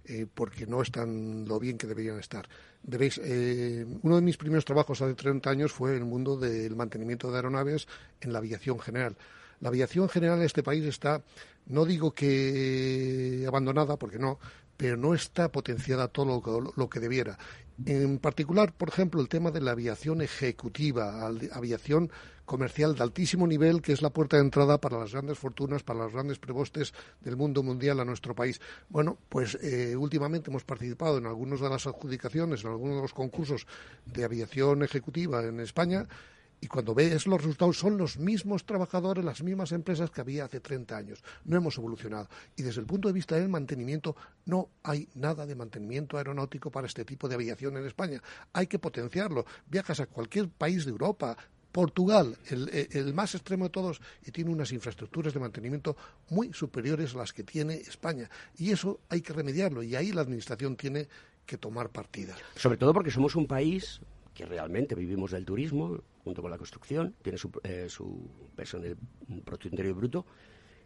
eh, 0.09 0.27
porque 0.33 0.67
no 0.67 0.83
están 0.83 1.47
lo 1.47 1.59
bien 1.59 1.79
que 1.79 1.87
deberían 1.87 2.19
estar. 2.19 2.49
Veréis, 2.83 3.19
uno 3.19 4.17
de 4.17 4.23
mis 4.23 4.37
primeros 4.37 4.65
trabajos 4.65 5.03
hace 5.03 5.15
30 5.15 5.51
años 5.51 5.73
fue 5.73 5.91
en 5.91 5.97
el 5.97 6.05
mundo 6.05 6.37
del 6.37 6.77
mantenimiento 6.77 7.31
de 7.31 7.37
aeronaves 7.37 7.89
en 8.21 8.33
la 8.33 8.39
aviación 8.39 8.79
general. 8.79 9.17
La 9.61 9.71
aviación 9.71 10.09
general 10.09 10.39
en 10.39 10.45
este 10.45 10.63
país 10.63 10.85
está, 10.85 11.23
no 11.67 11.85
digo 11.85 12.13
que 12.13 13.45
abandonada, 13.49 13.97
porque 13.97 14.19
no, 14.19 14.39
pero 14.77 14.97
no 14.97 15.15
está 15.15 15.51
potenciada 15.51 16.09
todo 16.09 16.73
lo, 16.77 16.91
que 16.91 17.01
debiera. 17.01 17.39
En 17.85 18.19
particular, 18.19 18.73
por 18.73 18.89
ejemplo, 18.89 19.21
el 19.21 19.29
tema 19.29 19.51
de 19.51 19.61
la 19.61 19.73
aviación 19.73 20.21
ejecutiva, 20.21 21.27
aviación 21.53 22.11
comercial 22.47 22.95
de 22.95 23.03
altísimo 23.03 23.47
nivel, 23.47 23.83
que 23.83 23.93
es 23.93 24.01
la 24.01 24.11
puerta 24.11 24.37
de 24.37 24.45
entrada 24.45 24.81
para 24.81 24.99
las 24.99 25.13
grandes 25.13 25.39
fortunas, 25.39 25.83
para 25.83 26.05
los 26.05 26.13
grandes 26.13 26.39
prebostes 26.39 26.95
del 27.21 27.37
mundo 27.37 27.63
mundial 27.63 28.01
a 28.01 28.05
nuestro 28.05 28.35
país. 28.35 28.61
Bueno, 28.89 29.19
pues 29.29 29.59
eh, 29.61 29.95
últimamente 29.97 30.51
hemos 30.51 30.65
participado 30.65 31.19
en 31.19 31.27
algunas 31.27 31.61
de 31.61 31.69
las 31.69 31.87
adjudicaciones, 31.87 32.65
en 32.65 32.71
algunos 32.71 32.97
de 32.97 33.03
los 33.03 33.13
concursos 33.13 33.67
de 34.07 34.25
aviación 34.25 34.83
ejecutiva 34.83 35.45
en 35.45 35.61
España 35.61 36.07
y 36.61 36.69
cuando 36.69 36.95
ves 36.95 37.27
los 37.27 37.41
resultados 37.41 37.79
son 37.79 37.99
los 37.99 38.19
mismos 38.19 38.65
trabajadores, 38.65 39.25
las 39.25 39.43
mismas 39.43 39.73
empresas 39.73 40.11
que 40.11 40.21
había 40.21 40.47
hace 40.47 40.61
30 40.61 40.97
años. 40.97 41.23
No 41.45 41.57
hemos 41.57 41.77
evolucionado. 41.77 42.29
Y 42.57 42.63
desde 42.63 42.81
el 42.81 42.87
punto 42.87 43.09
de 43.09 43.15
vista 43.15 43.37
del 43.37 43.49
mantenimiento, 43.49 44.17
no 44.47 44.71
hay 44.83 45.09
nada 45.15 45.47
de 45.47 45.55
mantenimiento 45.55 46.17
aeronáutico 46.17 46.71
para 46.71 46.87
este 46.87 47.05
tipo 47.05 47.29
de 47.29 47.35
aviación 47.35 47.77
en 47.77 47.87
España. 47.87 48.23
Hay 48.53 48.67
que 48.67 48.79
potenciarlo. 48.79 49.45
Viajas 49.67 50.01
a 50.01 50.07
cualquier 50.07 50.49
país 50.49 50.85
de 50.85 50.93
Europa, 50.93 51.37
Portugal, 51.77 52.39
el, 52.49 53.13
más 53.13 53.35
extremo 53.35 53.65
de 53.65 53.71
todos, 53.71 54.01
y 54.25 54.31
tiene 54.31 54.51
unas 54.51 54.73
infraestructuras 54.73 55.35
de 55.35 55.41
mantenimiento 55.41 55.95
muy 56.31 56.51
superiores 56.55 57.15
a 57.15 57.19
las 57.19 57.35
que 57.35 57.43
tiene 57.45 57.75
España. 57.75 58.31
Y 58.57 58.71
eso 58.71 59.01
hay 59.11 59.21
que 59.21 59.35
remediarlo, 59.35 59.83
y 59.83 59.95
ahí 59.95 60.11
la 60.11 60.23
Administración 60.23 60.75
tiene 60.75 61.07
que 61.45 61.59
tomar 61.59 61.91
partida. 61.91 62.35
Sobre 62.55 62.79
todo 62.79 62.95
porque 62.95 63.11
somos 63.11 63.37
un 63.37 63.47
país 63.47 64.01
que 64.33 64.47
realmente 64.47 64.95
vivimos 64.95 65.33
del 65.33 65.45
turismo, 65.45 66.03
junto 66.25 66.41
con 66.41 66.51
la 66.51 66.57
construcción, 66.57 67.15
tiene 67.21 67.37
su, 67.37 67.51
eh, 67.63 67.89
peso 68.57 68.79
en 68.79 68.97
el 69.79 69.93
Bruto, 69.93 70.25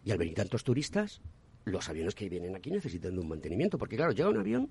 y 0.05 0.11
al 0.11 0.19
venir 0.19 0.35
tantos 0.35 0.65
turistas, 0.65 1.21
los 1.67 1.89
aviones 1.89 2.17
que 2.17 2.29
vienen 2.29 2.57
aquí 2.57 2.73
necesitan 2.73 3.15
de 3.15 3.21
un 3.21 3.29
mantenimiento, 3.29 3.79
porque 3.79 3.95
claro, 3.95 4.11
llega 4.11 4.29
un 4.29 4.39
avión 4.39 4.71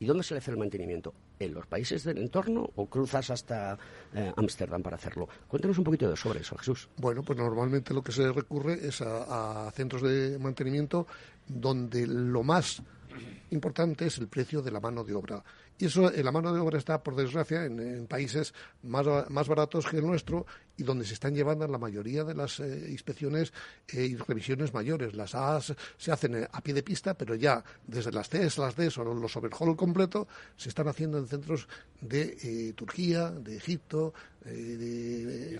¿Y 0.00 0.06
dónde 0.06 0.22
se 0.22 0.34
le 0.34 0.38
hace 0.38 0.50
el 0.50 0.56
mantenimiento? 0.56 1.12
¿En 1.38 1.54
los 1.54 1.66
países 1.66 2.04
del 2.04 2.18
entorno 2.18 2.70
o 2.76 2.86
cruzas 2.86 3.30
hasta 3.30 3.78
eh, 4.14 4.32
Ámsterdam 4.36 4.82
para 4.82 4.96
hacerlo? 4.96 5.28
Cuéntanos 5.48 5.78
un 5.78 5.84
poquito 5.84 6.14
sobre 6.16 6.40
eso, 6.40 6.56
Jesús. 6.56 6.88
Bueno, 6.96 7.22
pues 7.22 7.38
normalmente 7.38 7.92
lo 7.92 8.02
que 8.02 8.12
se 8.12 8.30
recurre 8.32 8.86
es 8.86 9.00
a 9.02 9.70
centros 9.74 10.02
de 10.02 10.38
mantenimiento 10.38 11.06
donde 11.46 12.06
lo 12.06 12.42
más 12.42 12.82
importante 13.50 14.06
es 14.06 14.18
el 14.18 14.28
precio 14.28 14.62
de 14.62 14.70
la 14.70 14.80
mano 14.80 15.04
de 15.04 15.14
obra. 15.14 15.42
Y 15.78 15.86
eso, 15.86 16.10
eh, 16.12 16.24
la 16.24 16.32
mano 16.32 16.52
de 16.52 16.60
obra 16.60 16.76
está, 16.76 17.02
por 17.02 17.14
desgracia, 17.14 17.64
en, 17.64 18.06
países 18.08 18.52
más, 18.82 19.06
más, 19.30 19.46
baratos 19.46 19.86
que 19.86 19.98
el 19.98 20.06
nuestro 20.06 20.44
y 20.76 20.82
donde 20.82 21.04
se 21.04 21.14
están 21.14 21.34
llevando 21.34 21.68
la 21.68 21.78
mayoría 21.78 22.24
de 22.24 22.34
las 22.34 22.58
eh, 22.58 22.88
inspecciones 22.90 23.52
eh, 23.88 24.04
y 24.06 24.16
revisiones 24.16 24.74
mayores. 24.74 25.14
Las 25.14 25.36
A 25.36 25.60
se 25.60 26.12
hacen 26.12 26.48
a 26.50 26.60
pie 26.60 26.74
de 26.74 26.82
pista, 26.82 27.14
pero 27.14 27.36
ya 27.36 27.62
desde 27.86 28.10
las 28.10 28.28
C, 28.28 28.48
las 28.58 28.74
D 28.74 28.90
o 28.96 29.14
los 29.14 29.36
overhaul 29.36 29.76
completo 29.76 30.26
se 30.56 30.68
están 30.68 30.88
haciendo 30.88 31.18
en 31.18 31.28
centros 31.28 31.68
de 32.00 32.74
Turquía, 32.76 33.30
de 33.30 33.56
Egipto, 33.56 34.14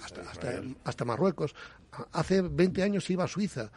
hasta, 0.02 0.62
hasta 0.84 1.04
Marruecos. 1.04 1.54
Hace 2.12 2.42
20 2.42 2.82
años 2.82 3.08
iba 3.10 3.24
a 3.24 3.28
Suiza, 3.28 3.70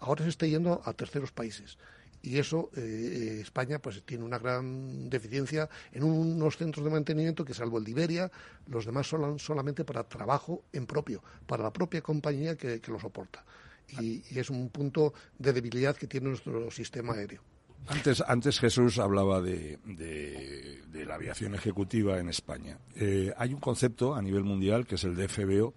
ahora 0.00 0.22
se 0.22 0.30
está 0.30 0.46
yendo 0.46 0.80
a 0.84 0.92
terceros 0.92 1.32
países 1.32 1.78
y 2.24 2.38
eso 2.38 2.70
eh, 2.74 2.80
eh, 2.80 3.40
España 3.42 3.78
pues 3.78 4.02
tiene 4.04 4.24
una 4.24 4.38
gran 4.38 5.10
deficiencia 5.10 5.68
en 5.92 6.04
unos 6.04 6.56
centros 6.56 6.84
de 6.84 6.90
mantenimiento 6.90 7.44
que 7.44 7.52
salvo 7.52 7.78
el 7.78 7.84
de 7.84 7.90
Iberia 7.90 8.30
los 8.66 8.86
demás 8.86 9.06
son 9.06 9.38
solamente 9.38 9.84
para 9.84 10.04
trabajo 10.04 10.64
en 10.72 10.86
propio 10.86 11.22
para 11.46 11.62
la 11.62 11.72
propia 11.72 12.00
compañía 12.00 12.56
que, 12.56 12.80
lo 12.86 12.98
soporta 12.98 13.44
y, 14.00 14.22
es 14.36 14.48
un 14.48 14.70
punto 14.70 15.12
de 15.38 15.52
debilidad 15.52 15.94
que 15.96 16.06
tiene 16.06 16.28
nuestro 16.28 16.70
sistema 16.70 17.12
aéreo 17.12 17.42
antes, 17.86 18.60
Jesús 18.60 18.98
hablaba 18.98 19.42
de, 19.42 19.78
de, 19.84 21.04
la 21.04 21.16
aviación 21.16 21.54
ejecutiva 21.54 22.18
en 22.18 22.30
España. 22.30 22.78
Eh, 22.96 23.30
hay 23.36 23.52
un 23.52 23.60
concepto 23.60 24.14
a 24.14 24.22
nivel 24.22 24.42
mundial 24.42 24.86
que 24.86 24.94
es 24.94 25.04
el 25.04 25.14
de 25.14 25.28
FBO, 25.28 25.74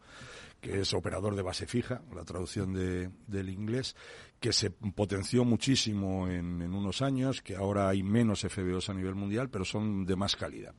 que 0.61 0.79
es 0.79 0.93
operador 0.93 1.35
de 1.35 1.41
base 1.41 1.67
fija, 1.67 2.01
la 2.15 2.23
traducción 2.23 2.73
del 2.73 3.49
inglés, 3.49 3.97
que 4.39 4.53
se 4.53 4.69
potenció 4.69 5.45
muchísimo 5.45 6.27
en, 6.27 6.61
unos 6.61 7.01
años, 7.01 7.41
que 7.41 7.55
ahora 7.55 7.89
hay 7.89 8.03
menos 8.03 8.41
FBOs 8.41 8.89
a 8.89 8.93
nivel 8.93 9.15
mundial, 9.15 9.49
pero 9.49 9.65
son 9.65 10.05
de 10.05 10.15
más 10.15 10.35
calidad. 10.35 10.75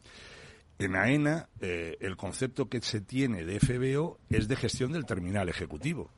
En 0.79 0.95
AENA, 0.95 1.49
eh, 1.61 1.97
el 2.01 2.17
concepto 2.17 2.69
que 2.69 2.81
se 2.81 3.01
tiene 3.01 3.45
de 3.45 3.59
FBO 3.59 4.21
es 4.31 4.47
de 4.47 4.57
gestión 4.57 4.93
del 4.93 5.07
terminal 5.07 5.49
ejecutivo. 5.49 6.11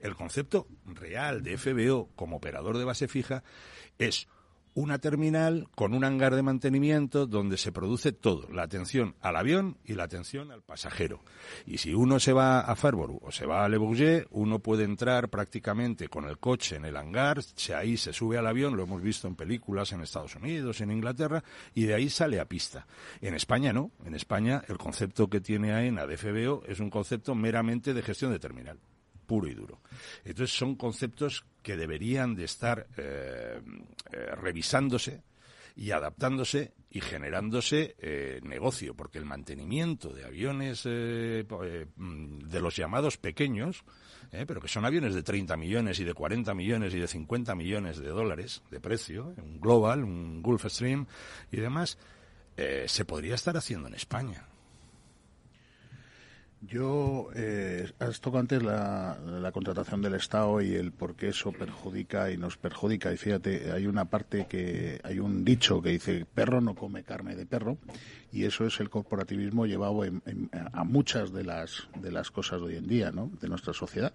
El 0.00 0.14
concepto 0.14 0.68
real 0.86 1.42
de 1.42 1.58
FBO 1.58 2.10
como 2.14 2.36
operador 2.36 2.78
de 2.78 2.84
base 2.84 3.08
fija 3.08 3.42
es 3.98 4.28
una 4.78 4.98
terminal 4.98 5.66
con 5.74 5.92
un 5.92 6.04
hangar 6.04 6.36
de 6.36 6.42
mantenimiento 6.44 7.26
donde 7.26 7.56
se 7.56 7.72
produce 7.72 8.12
todo, 8.12 8.48
la 8.52 8.62
atención 8.62 9.16
al 9.20 9.34
avión 9.34 9.76
y 9.84 9.94
la 9.94 10.04
atención 10.04 10.52
al 10.52 10.62
pasajero. 10.62 11.20
Y 11.66 11.78
si 11.78 11.94
uno 11.94 12.20
se 12.20 12.32
va 12.32 12.60
a 12.60 12.76
Farnborough 12.76 13.18
o 13.24 13.32
se 13.32 13.44
va 13.44 13.64
a 13.64 13.68
Le 13.68 13.76
Bourget, 13.76 14.28
uno 14.30 14.60
puede 14.60 14.84
entrar 14.84 15.30
prácticamente 15.30 16.06
con 16.06 16.26
el 16.28 16.38
coche 16.38 16.76
en 16.76 16.84
el 16.84 16.96
hangar, 16.96 17.42
se, 17.42 17.74
ahí 17.74 17.96
se 17.96 18.12
sube 18.12 18.38
al 18.38 18.46
avión, 18.46 18.76
lo 18.76 18.84
hemos 18.84 19.02
visto 19.02 19.26
en 19.26 19.34
películas 19.34 19.90
en 19.90 20.00
Estados 20.00 20.36
Unidos, 20.36 20.80
en 20.80 20.92
Inglaterra, 20.92 21.42
y 21.74 21.86
de 21.86 21.94
ahí 21.94 22.08
sale 22.08 22.38
a 22.38 22.44
pista. 22.44 22.86
En 23.20 23.34
España 23.34 23.72
no, 23.72 23.90
en 24.04 24.14
España 24.14 24.62
el 24.68 24.78
concepto 24.78 25.28
que 25.28 25.40
tiene 25.40 25.72
AENA 25.72 26.06
de 26.06 26.16
FBO 26.16 26.62
es 26.68 26.78
un 26.78 26.88
concepto 26.88 27.34
meramente 27.34 27.94
de 27.94 28.02
gestión 28.02 28.30
de 28.30 28.38
terminal 28.38 28.78
puro 29.28 29.46
y 29.46 29.54
duro. 29.54 29.80
Entonces 30.24 30.56
son 30.56 30.74
conceptos 30.74 31.44
que 31.62 31.76
deberían 31.76 32.34
de 32.34 32.44
estar 32.44 32.88
eh, 32.96 33.60
eh, 34.10 34.16
revisándose 34.34 35.22
y 35.76 35.92
adaptándose 35.92 36.72
y 36.90 37.02
generándose 37.02 37.94
eh, 38.00 38.40
negocio, 38.42 38.96
porque 38.96 39.18
el 39.18 39.26
mantenimiento 39.26 40.08
de 40.08 40.24
aviones 40.24 40.86
mm, 40.86 42.38
de 42.38 42.60
los 42.60 42.74
llamados 42.74 43.18
pequeños, 43.18 43.84
pero 44.30 44.60
que 44.60 44.68
son 44.68 44.84
aviones 44.84 45.14
de 45.14 45.22
30 45.22 45.56
millones 45.56 46.00
y 46.00 46.04
de 46.04 46.14
40 46.14 46.54
millones 46.54 46.94
y 46.94 46.98
de 46.98 47.06
50 47.06 47.54
millones 47.54 47.98
de 47.98 48.08
dólares 48.08 48.62
de 48.70 48.80
precio, 48.80 49.34
un 49.36 49.60
Global, 49.60 50.04
un 50.04 50.42
Gulfstream 50.42 51.06
y 51.52 51.58
demás, 51.58 51.98
se 52.56 53.04
podría 53.04 53.36
estar 53.36 53.56
haciendo 53.56 53.88
en 53.88 53.94
España. 53.94 54.47
Yo, 56.60 57.28
eh, 57.36 57.88
has 58.00 58.20
tocado 58.20 58.40
antes 58.40 58.62
la, 58.62 59.16
la, 59.24 59.52
contratación 59.52 60.02
del 60.02 60.14
Estado 60.14 60.60
y 60.60 60.74
el 60.74 60.90
por 60.90 61.14
qué 61.14 61.28
eso 61.28 61.52
perjudica 61.52 62.32
y 62.32 62.36
nos 62.36 62.56
perjudica. 62.56 63.12
Y 63.12 63.16
fíjate, 63.16 63.70
hay 63.70 63.86
una 63.86 64.06
parte 64.06 64.46
que, 64.48 65.00
hay 65.04 65.20
un 65.20 65.44
dicho 65.44 65.80
que 65.80 65.90
dice, 65.90 66.26
perro 66.26 66.60
no 66.60 66.74
come 66.74 67.04
carne 67.04 67.36
de 67.36 67.46
perro 67.46 67.78
y 68.32 68.44
eso 68.44 68.66
es 68.66 68.78
el 68.80 68.90
corporativismo 68.90 69.66
llevado 69.66 70.02
a 70.72 70.84
muchas 70.84 71.32
de 71.32 71.44
las 71.44 71.88
de 72.00 72.12
las 72.12 72.30
cosas 72.30 72.60
de 72.60 72.66
hoy 72.66 72.76
en 72.76 72.86
día 72.86 73.10
¿no? 73.10 73.30
de 73.40 73.48
nuestra 73.48 73.72
sociedad. 73.72 74.12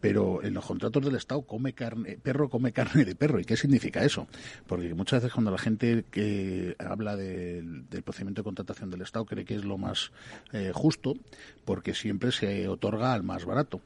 Pero 0.00 0.42
en 0.42 0.54
los 0.54 0.64
contratos 0.64 1.04
del 1.04 1.16
Estado 1.16 1.42
come 1.42 1.72
carne 1.72 2.18
perro 2.22 2.48
come 2.48 2.72
carne 2.72 3.04
de 3.04 3.14
perro. 3.14 3.40
Y 3.40 3.44
qué 3.44 3.56
significa 3.56 4.04
eso 4.04 4.26
porque 4.66 4.94
muchas 4.94 5.22
veces 5.22 5.34
cuando 5.34 5.50
la 5.50 5.58
gente 5.58 6.04
que 6.10 6.76
habla 6.78 7.16
del 7.16 7.86
procedimiento 8.04 8.42
de 8.42 8.44
contratación 8.44 8.90
del 8.90 9.02
Estado 9.02 9.24
cree 9.24 9.44
que 9.44 9.56
es 9.56 9.64
lo 9.64 9.78
más 9.78 10.12
eh, 10.52 10.72
justo 10.74 11.14
porque 11.64 11.94
siempre 11.94 12.32
se 12.32 12.68
otorga 12.68 13.12
al 13.12 13.22
más 13.22 13.44
barato. 13.44 13.80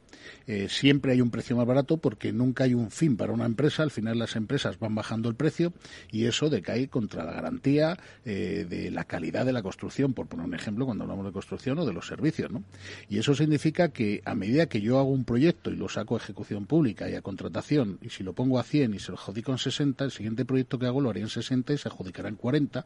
Eh, 0.46 0.68
siempre 0.68 1.12
hay 1.12 1.20
un 1.20 1.30
precio 1.30 1.56
más 1.56 1.66
barato 1.66 1.96
porque 1.96 2.32
nunca 2.32 2.64
hay 2.64 2.74
un 2.74 2.90
fin 2.90 3.16
para 3.16 3.32
una 3.32 3.46
empresa. 3.46 3.82
Al 3.82 3.90
final 3.90 4.18
las 4.18 4.36
empresas 4.36 4.78
van 4.78 4.94
bajando 4.94 5.28
el 5.28 5.34
precio 5.34 5.72
y 6.10 6.26
eso 6.26 6.50
decae 6.50 6.88
contra 6.88 7.24
la 7.24 7.32
garantía 7.32 7.98
eh, 8.24 8.66
de 8.68 8.90
la 8.90 9.04
calidad 9.04 9.46
de 9.46 9.52
la 9.52 9.62
construcción, 9.70 10.14
por 10.14 10.26
poner 10.26 10.46
un 10.46 10.54
ejemplo, 10.54 10.84
cuando 10.84 11.04
hablamos 11.04 11.26
de 11.26 11.30
construcción 11.30 11.78
o 11.78 11.86
de 11.86 11.92
los 11.92 12.08
servicios, 12.08 12.50
¿no? 12.50 12.64
Y 13.08 13.18
eso 13.18 13.36
significa 13.36 13.90
que 13.90 14.20
a 14.24 14.34
medida 14.34 14.66
que 14.66 14.80
yo 14.80 14.98
hago 14.98 15.10
un 15.10 15.24
proyecto 15.24 15.70
y 15.70 15.76
lo 15.76 15.88
saco 15.88 16.16
a 16.16 16.18
ejecución 16.18 16.66
pública 16.66 17.08
y 17.08 17.14
a 17.14 17.22
contratación, 17.22 18.00
y 18.02 18.08
si 18.08 18.24
lo 18.24 18.32
pongo 18.32 18.58
a 18.58 18.64
100 18.64 18.94
y 18.94 18.98
se 18.98 19.12
lo 19.12 19.18
adjudico 19.18 19.52
en 19.52 19.58
60, 19.58 20.04
el 20.04 20.10
siguiente 20.10 20.44
proyecto 20.44 20.76
que 20.80 20.86
hago 20.86 21.00
lo 21.00 21.10
haré 21.10 21.20
en 21.20 21.28
60 21.28 21.72
y 21.72 21.78
se 21.78 21.88
adjudicará 21.88 22.28
en 22.28 22.34
40, 22.34 22.84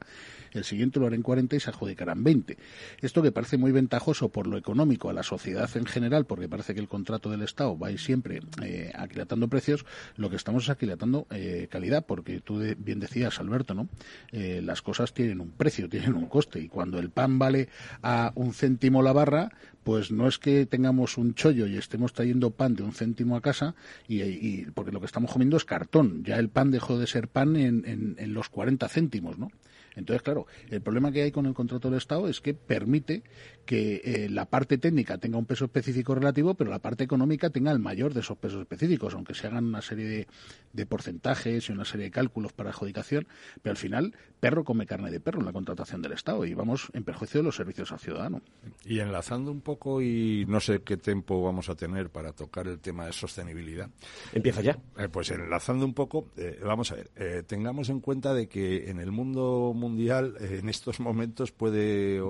el 0.52 0.64
siguiente 0.64 1.00
lo 1.00 1.06
haré 1.06 1.16
en 1.16 1.22
40 1.22 1.56
y 1.56 1.60
se 1.60 1.70
adjudicará 1.70 2.12
en 2.12 2.22
20. 2.22 2.58
Esto 3.00 3.22
que 3.22 3.32
parece 3.32 3.56
muy 3.56 3.72
ventajoso 3.72 4.28
por 4.28 4.46
lo 4.46 4.58
económico 4.58 5.08
a 5.08 5.14
la 5.14 5.22
sociedad 5.22 5.70
en 5.74 5.86
general, 5.86 6.26
porque 6.26 6.50
parece 6.50 6.74
que 6.74 6.80
el 6.80 6.88
contrato 6.88 7.30
del 7.30 7.40
Estado 7.40 7.78
va 7.78 7.88
a 7.88 7.92
ir 7.92 7.98
siempre 7.98 8.42
eh, 8.62 8.92
aquilatando 8.94 9.48
precios, 9.48 9.86
lo 10.16 10.28
que 10.28 10.36
estamos 10.36 10.64
es 10.64 10.70
aquilatando 10.70 11.26
eh, 11.30 11.66
calidad, 11.70 12.04
porque 12.04 12.40
tú 12.40 12.60
bien 12.76 13.00
decías, 13.00 13.40
Alberto, 13.40 13.72
¿no? 13.72 13.88
Eh, 14.32 14.60
las 14.62 14.82
cosas 14.82 15.14
tienen 15.14 15.40
un 15.40 15.50
precio, 15.50 15.88
tienen 15.94 16.14
un 16.14 16.26
coste, 16.26 16.60
y 16.60 16.68
cuando 16.74 16.98
el 16.98 17.10
pan 17.10 17.38
vale 17.38 17.68
a 18.02 18.32
un 18.34 18.52
céntimo 18.52 19.02
la 19.02 19.12
barra, 19.12 19.50
pues 19.84 20.10
no 20.10 20.26
es 20.26 20.38
que 20.38 20.66
tengamos 20.66 21.16
un 21.16 21.34
chollo 21.34 21.66
y 21.66 21.76
estemos 21.76 22.12
trayendo 22.12 22.50
pan 22.50 22.74
de 22.74 22.82
un 22.82 22.92
céntimo 22.92 23.36
a 23.36 23.40
casa, 23.40 23.74
y, 24.08 24.64
porque 24.72 24.90
lo 24.90 24.98
que 24.98 25.06
estamos 25.06 25.30
comiendo 25.30 25.56
es 25.56 25.64
cartón. 25.64 26.24
Ya 26.24 26.36
el 26.36 26.48
pan 26.48 26.70
dejó 26.70 26.98
de 26.98 27.06
ser 27.06 27.28
pan 27.28 27.54
en, 27.56 28.34
los 28.34 28.48
40 28.48 28.88
céntimos, 28.88 29.38
¿no? 29.38 29.50
Entonces, 29.96 30.22
claro, 30.22 30.46
el 30.70 30.80
problema 30.80 31.12
que 31.12 31.22
hay 31.22 31.32
con 31.32 31.46
el 31.46 31.54
contrato 31.54 31.88
del 31.88 31.98
Estado 31.98 32.28
es 32.28 32.40
que 32.40 32.54
permite 32.54 33.22
que 33.64 34.00
eh, 34.04 34.28
la 34.28 34.46
parte 34.46 34.78
técnica 34.78 35.18
tenga 35.18 35.38
un 35.38 35.46
peso 35.46 35.64
específico 35.64 36.14
relativo, 36.14 36.54
pero 36.54 36.70
la 36.70 36.80
parte 36.80 37.04
económica 37.04 37.50
tenga 37.50 37.72
el 37.72 37.78
mayor 37.78 38.12
de 38.12 38.20
esos 38.20 38.36
pesos 38.36 38.60
específicos, 38.60 39.14
aunque 39.14 39.34
se 39.34 39.46
hagan 39.46 39.64
una 39.64 39.82
serie 39.82 40.26
de, 40.72 40.86
porcentajes 40.86 41.68
y 41.68 41.72
una 41.72 41.84
serie 41.84 42.06
de 42.06 42.10
cálculos 42.10 42.52
para 42.52 42.70
adjudicación, 42.70 43.26
pero 43.62 43.72
al 43.72 43.76
final, 43.76 44.14
perro 44.38 44.64
come 44.64 44.86
carne 44.86 45.10
de 45.10 45.20
perro 45.20 45.40
en 45.40 45.46
la 45.46 45.52
contratación 45.52 46.02
del 46.02 46.12
Estado 46.12 46.44
y 46.44 46.52
vamos 46.52 46.90
en 46.92 47.04
perjuicio 47.04 47.40
de 47.40 47.44
los 47.44 47.56
servicios 47.56 47.90
al 47.92 48.00
ciudadano. 48.00 48.42
Y 48.84 48.98
enlazando 48.98 49.50
un 49.50 49.62
poco, 49.62 50.02
y 50.02 50.44
no 50.46 50.60
sé 50.60 50.82
qué 50.82 50.96
tiempo 50.96 51.42
vamos 51.42 51.70
a 51.70 51.74
tener 51.74 52.10
para 52.10 52.32
tocar 52.32 52.68
el 52.68 52.80
tema 52.80 53.06
de 53.06 53.12
sostenibilidad. 53.12 53.88
Empieza 54.32 54.60
ya. 54.60 54.78
Eh, 54.98 55.08
pues 55.08 55.30
enlazando 55.30 55.86
un 55.86 55.94
poco, 55.94 56.28
eh, 56.36 56.60
vamos 56.62 56.92
a 56.92 56.96
ver, 56.96 57.44
tengamos 57.44 57.88
en 57.88 58.00
cuenta 58.00 58.34
de 58.34 58.46
que 58.46 58.90
en 58.90 59.00
el 59.00 59.10
mundo 59.10 59.72
mundial 59.84 60.36
en 60.40 60.68
estos 60.68 61.00
momentos 61.00 61.52
puede 61.52 62.22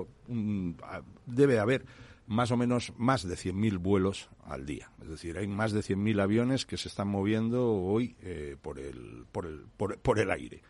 debe 1.25 1.59
haber 1.59 1.85
más 2.27 2.51
o 2.51 2.57
menos 2.57 2.93
más 2.97 3.27
de 3.27 3.35
100.000 3.35 3.77
vuelos 3.77 4.29
al 4.45 4.65
día. 4.65 4.91
Es 5.01 5.09
decir, 5.09 5.37
hay 5.37 5.47
más 5.47 5.71
de 5.71 5.81
100.000 5.81 6.21
aviones 6.21 6.65
que 6.65 6.77
se 6.77 6.87
están 6.87 7.07
moviendo 7.07 7.71
hoy 7.71 8.15
eh, 8.21 8.55
por, 8.61 8.79
el, 8.79 9.25
por, 9.31 9.45
el, 9.45 9.65
por, 9.77 10.19
el 10.19 10.31
aire. 10.31 10.61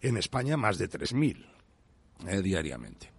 En 0.00 0.16
España 0.16 0.56
más 0.56 0.78
de 0.78 0.88
3.000 0.88 1.46
eh, 2.26 2.42
diariamente. 2.42 3.10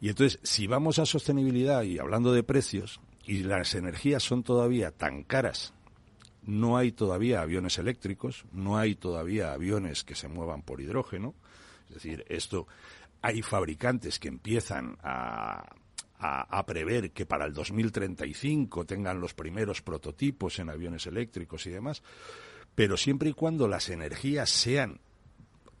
Y 0.00 0.08
entonces, 0.08 0.40
si 0.42 0.66
vamos 0.66 0.98
a 0.98 1.06
sostenibilidad 1.06 1.82
y 1.82 1.98
hablando 1.98 2.32
de 2.32 2.42
precios, 2.42 3.00
y 3.26 3.42
las 3.42 3.74
energías 3.74 4.22
son 4.22 4.42
todavía 4.42 4.90
tan 4.90 5.22
caras, 5.22 5.72
no 6.42 6.76
hay 6.76 6.92
todavía 6.92 7.40
aviones 7.40 7.78
eléctricos, 7.78 8.44
no 8.52 8.76
hay 8.76 8.94
todavía 8.94 9.52
aviones 9.52 10.04
que 10.04 10.14
se 10.14 10.28
muevan 10.28 10.62
por 10.62 10.80
hidrógeno, 10.80 11.34
es 11.96 12.02
decir, 12.02 12.24
esto 12.28 12.66
hay 13.22 13.40
fabricantes 13.42 14.18
que 14.18 14.28
empiezan 14.28 14.98
a, 15.02 15.64
a, 16.18 16.66
prever 16.66 17.12
que 17.12 17.26
para 17.26 17.44
el 17.44 17.52
2035 17.52 18.84
tengan 18.84 19.20
los 19.20 19.34
primeros 19.34 19.82
prototipos 19.82 20.58
en 20.58 20.70
aviones 20.70 21.06
eléctricos 21.06 21.66
y 21.66 21.70
demás, 21.70 22.02
pero 22.74 22.96
siempre 22.96 23.30
y 23.30 23.32
cuando 23.32 23.68
las 23.68 23.88
energías 23.88 24.50
sean 24.50 25.00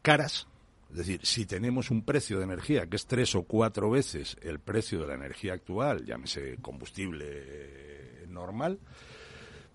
caras, 0.02 0.46
es 0.90 0.98
decir, 0.98 1.20
si 1.22 1.46
tenemos 1.46 1.90
un 1.90 2.04
precio 2.04 2.38
de 2.38 2.44
energía 2.44 2.86
que 2.86 2.96
es 2.96 3.06
tres 3.06 3.34
o 3.34 3.42
cuatro 3.42 3.90
veces 3.90 4.36
el 4.42 4.60
precio 4.60 5.00
de 5.00 5.08
la 5.08 5.14
energía 5.14 5.54
actual, 5.54 6.04
llámese 6.04 6.58
combustible 6.62 8.26
normal, 8.28 8.78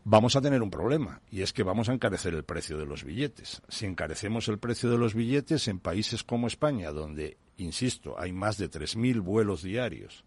vamos 0.03 0.35
a 0.35 0.41
tener 0.41 0.61
un 0.61 0.71
problema 0.71 1.21
y 1.31 1.41
es 1.41 1.53
que 1.53 1.63
vamos 1.63 1.89
a 1.89 1.93
encarecer 1.93 2.33
el 2.33 2.43
precio 2.43 2.77
de 2.77 2.85
los 2.85 3.03
billetes. 3.03 3.61
Si 3.69 3.85
encarecemos 3.85 4.47
el 4.47 4.59
precio 4.59 4.89
de 4.89 4.97
los 4.97 5.13
billetes 5.13 5.67
en 5.67 5.79
países 5.79 6.23
como 6.23 6.47
España, 6.47 6.91
donde, 6.91 7.37
insisto, 7.57 8.19
hay 8.19 8.31
más 8.31 8.57
de 8.57 8.69
3.000 8.69 9.21
vuelos 9.21 9.63
diarios 9.63 10.23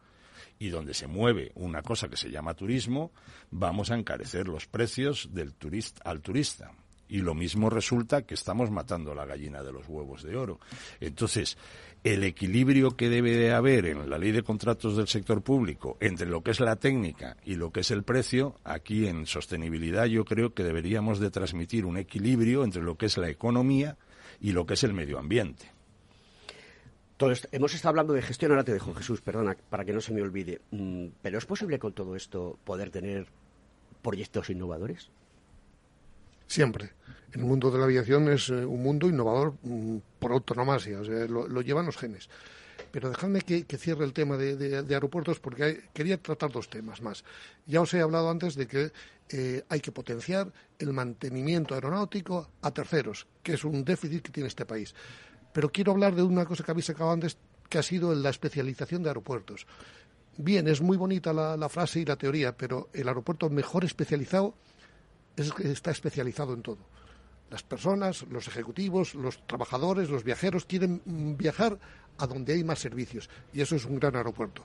y 0.59 0.69
donde 0.69 0.95
se 0.95 1.07
mueve 1.07 1.53
una 1.55 1.83
cosa 1.83 2.09
que 2.09 2.17
se 2.17 2.31
llama 2.31 2.55
turismo, 2.55 3.13
vamos 3.51 3.91
a 3.91 3.97
encarecer 3.97 4.49
los 4.49 4.67
precios 4.67 5.31
del 5.33 5.55
turista 5.55 6.03
al 6.05 6.21
turista. 6.21 6.73
Y 7.09 7.19
lo 7.19 7.35
mismo 7.35 7.69
resulta 7.69 8.23
que 8.23 8.35
estamos 8.35 8.71
matando 8.71 9.15
la 9.15 9.27
gallina 9.27 9.63
de 9.63 9.73
los 9.73 9.87
huevos 9.87 10.23
de 10.23 10.35
oro. 10.35 10.61
Entonces, 10.99 11.59
el 12.05 12.25
equilibrio 12.25 12.97
que 12.97 13.09
debe 13.09 13.37
de 13.37 13.53
haber 13.53 13.87
en 13.87 14.11
la 14.11 14.19
ley 14.19 14.33
de 14.33 14.43
contratos 14.43 14.97
del 14.97 15.07
sector 15.07 15.43
público 15.43 15.97
entre 16.01 16.27
lo 16.27 16.43
que 16.43 16.51
es 16.51 16.59
la 16.59 16.77
técnica 16.77 17.37
y 17.45 17.55
lo 17.55 17.71
que 17.71 17.81
es 17.81 17.91
el 17.93 18.03
precio, 18.03 18.57
aquí 18.65 19.07
en 19.07 19.27
sostenibilidad 19.27 20.07
yo 20.07 20.25
creo 20.25 20.53
que 20.53 20.65
deberíamos 20.65 21.21
de 21.21 21.31
transmitir 21.31 21.87
un 21.87 21.97
equilibrio 21.97 22.65
entre 22.65 22.83
lo 22.83 22.97
que 22.97 23.07
es 23.07 23.17
la 23.19 23.29
economía 23.29 23.97
y 24.41 24.51
lo 24.51 24.67
que 24.67 24.75
es 24.75 24.83
el 24.83 24.95
medio 24.95 25.19
ambiente. 25.19 25.71
Todo 27.17 27.33
hemos 27.53 27.73
estado 27.73 27.91
hablando 27.91 28.15
de 28.15 28.23
gestión, 28.23 28.51
ahora 28.51 28.65
te 28.65 28.73
dejo 28.73 28.95
Jesús, 28.95 29.21
perdona, 29.21 29.57
para 29.71 29.85
que 29.85 29.93
no 29.93 30.01
se 30.01 30.13
me 30.13 30.23
olvide. 30.23 30.61
Mm, 30.73 31.07
¿Pero 31.23 31.39
es 31.39 31.47
posible 31.47 31.79
con 31.79 31.93
todo 31.93 32.17
esto 32.17 32.59
poder 32.65 32.91
tener 32.91 33.29
proyectos 34.03 34.51
innovadores? 34.51 35.09
Siempre. 36.53 36.91
El 37.33 37.45
mundo 37.45 37.71
de 37.71 37.79
la 37.79 37.85
aviación 37.85 38.29
es 38.29 38.51
eh, 38.51 38.67
un 38.67 38.83
mundo 38.83 39.09
innovador 39.09 39.55
mm, 39.63 39.97
por 40.19 40.33
autonomasia, 40.33 41.01
o 41.01 41.05
sea, 41.07 41.25
lo, 41.25 41.63
llevan 41.63 41.87
los 41.87 41.97
genes. 41.97 42.29
Pero 42.91 43.09
dejadme 43.09 43.41
que, 43.41 43.65
cierre 43.79 44.05
el 44.05 44.13
tema 44.13 44.37
de, 44.37 44.85
aeropuertos 44.91 45.41
porque 45.41 45.89
quería 45.95 46.21
tratar 46.21 46.53
dos 46.53 46.69
temas 46.69 47.01
más. 47.01 47.25
Ya 47.65 47.81
os 47.81 47.95
he 47.95 48.03
hablado 48.03 48.29
antes 48.29 48.55
de 48.55 48.67
que 48.67 48.93
eh, 49.31 49.65
hay 49.71 49.81
que 49.81 49.93
potenciar 49.93 50.53
el 50.79 50.93
mantenimiento 50.93 51.75
aeronáutico 51.75 52.51
a 52.61 52.71
terceros, 52.71 53.27
que 53.43 53.55
es 53.55 53.65
un 53.65 53.83
déficit 53.83 54.21
que 54.21 54.33
tiene 54.33 54.49
este 54.49 54.67
país. 54.67 54.95
Pero 55.55 55.73
quiero 55.73 55.93
hablar 55.93 56.15
de 56.15 56.23
una 56.23 56.45
cosa 56.45 56.65
que 56.65 56.71
habéis 56.71 56.85
sacado 56.85 57.13
antes, 57.13 57.39
que 57.71 57.79
ha 57.79 57.83
sido 57.83 58.15
la 58.15 58.29
especialización 58.29 59.03
de 59.03 59.09
aeropuertos. 59.09 59.67
Bien, 60.37 60.69
es 60.69 60.83
muy 60.83 60.99
bonita 60.99 61.33
la, 61.33 61.57
la 61.57 61.71
frase 61.71 62.01
y 62.01 62.05
la 62.05 62.17
teoría, 62.17 62.55
pero 62.55 62.91
el 62.93 63.09
aeropuerto 63.09 63.49
mejor 63.49 63.87
especializado 63.87 64.55
es 65.37 65.53
que 65.53 65.71
está 65.71 65.91
especializado 65.91 66.55
en 66.55 66.63
todo. 66.63 66.79
Las 67.51 67.63
personas, 67.63 68.23
los 68.31 68.49
ejecutivos, 68.49 69.15
los 69.15 69.47
trabajadores, 69.47 70.09
los 70.09 70.25
viajeros 70.25 70.65
quieren 70.65 71.03
viajar 71.37 71.79
a 72.19 72.27
donde 72.27 72.55
hay 72.55 72.65
más 72.65 72.79
servicios 72.79 73.29
y 73.53 73.61
eso 73.61 73.77
es 73.77 73.85
un 73.85 73.99
gran 73.99 74.17
aeropuerto. 74.17 74.63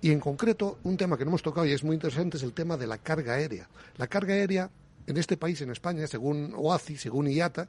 Y 0.00 0.10
en 0.10 0.20
concreto, 0.20 0.78
un 0.84 0.96
tema 0.96 1.16
que 1.16 1.24
no 1.24 1.30
hemos 1.30 1.42
tocado 1.42 1.66
y 1.66 1.72
es 1.72 1.84
muy 1.84 1.94
interesante 1.94 2.36
es 2.36 2.42
el 2.42 2.52
tema 2.52 2.76
de 2.76 2.86
la 2.86 2.98
carga 2.98 3.34
aérea. 3.34 3.68
La 3.96 4.08
carga 4.08 4.34
aérea 4.34 4.70
en 5.06 5.16
este 5.16 5.36
país, 5.36 5.60
en 5.62 5.70
España, 5.70 6.06
según 6.06 6.52
OACI, 6.56 6.96
según 6.96 7.28
IATA, 7.28 7.68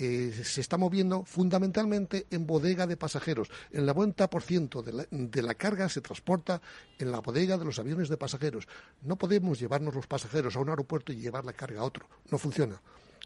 eh, 0.00 0.32
se 0.44 0.62
está 0.62 0.78
moviendo 0.78 1.24
fundamentalmente 1.24 2.26
en 2.30 2.46
bodega 2.46 2.86
de 2.86 2.96
pasajeros. 2.96 3.50
El 3.70 3.86
90% 3.86 4.82
de 4.82 4.92
la, 4.92 5.06
de 5.10 5.42
la 5.42 5.54
carga 5.54 5.90
se 5.90 6.00
transporta 6.00 6.62
en 6.98 7.12
la 7.12 7.20
bodega 7.20 7.58
de 7.58 7.66
los 7.66 7.78
aviones 7.78 8.08
de 8.08 8.16
pasajeros. 8.16 8.66
No 9.02 9.16
podemos 9.16 9.60
llevarnos 9.60 9.94
los 9.94 10.06
pasajeros 10.06 10.56
a 10.56 10.60
un 10.60 10.70
aeropuerto 10.70 11.12
y 11.12 11.16
llevar 11.16 11.44
la 11.44 11.52
carga 11.52 11.82
a 11.82 11.84
otro. 11.84 12.06
No 12.30 12.38
funciona 12.38 12.80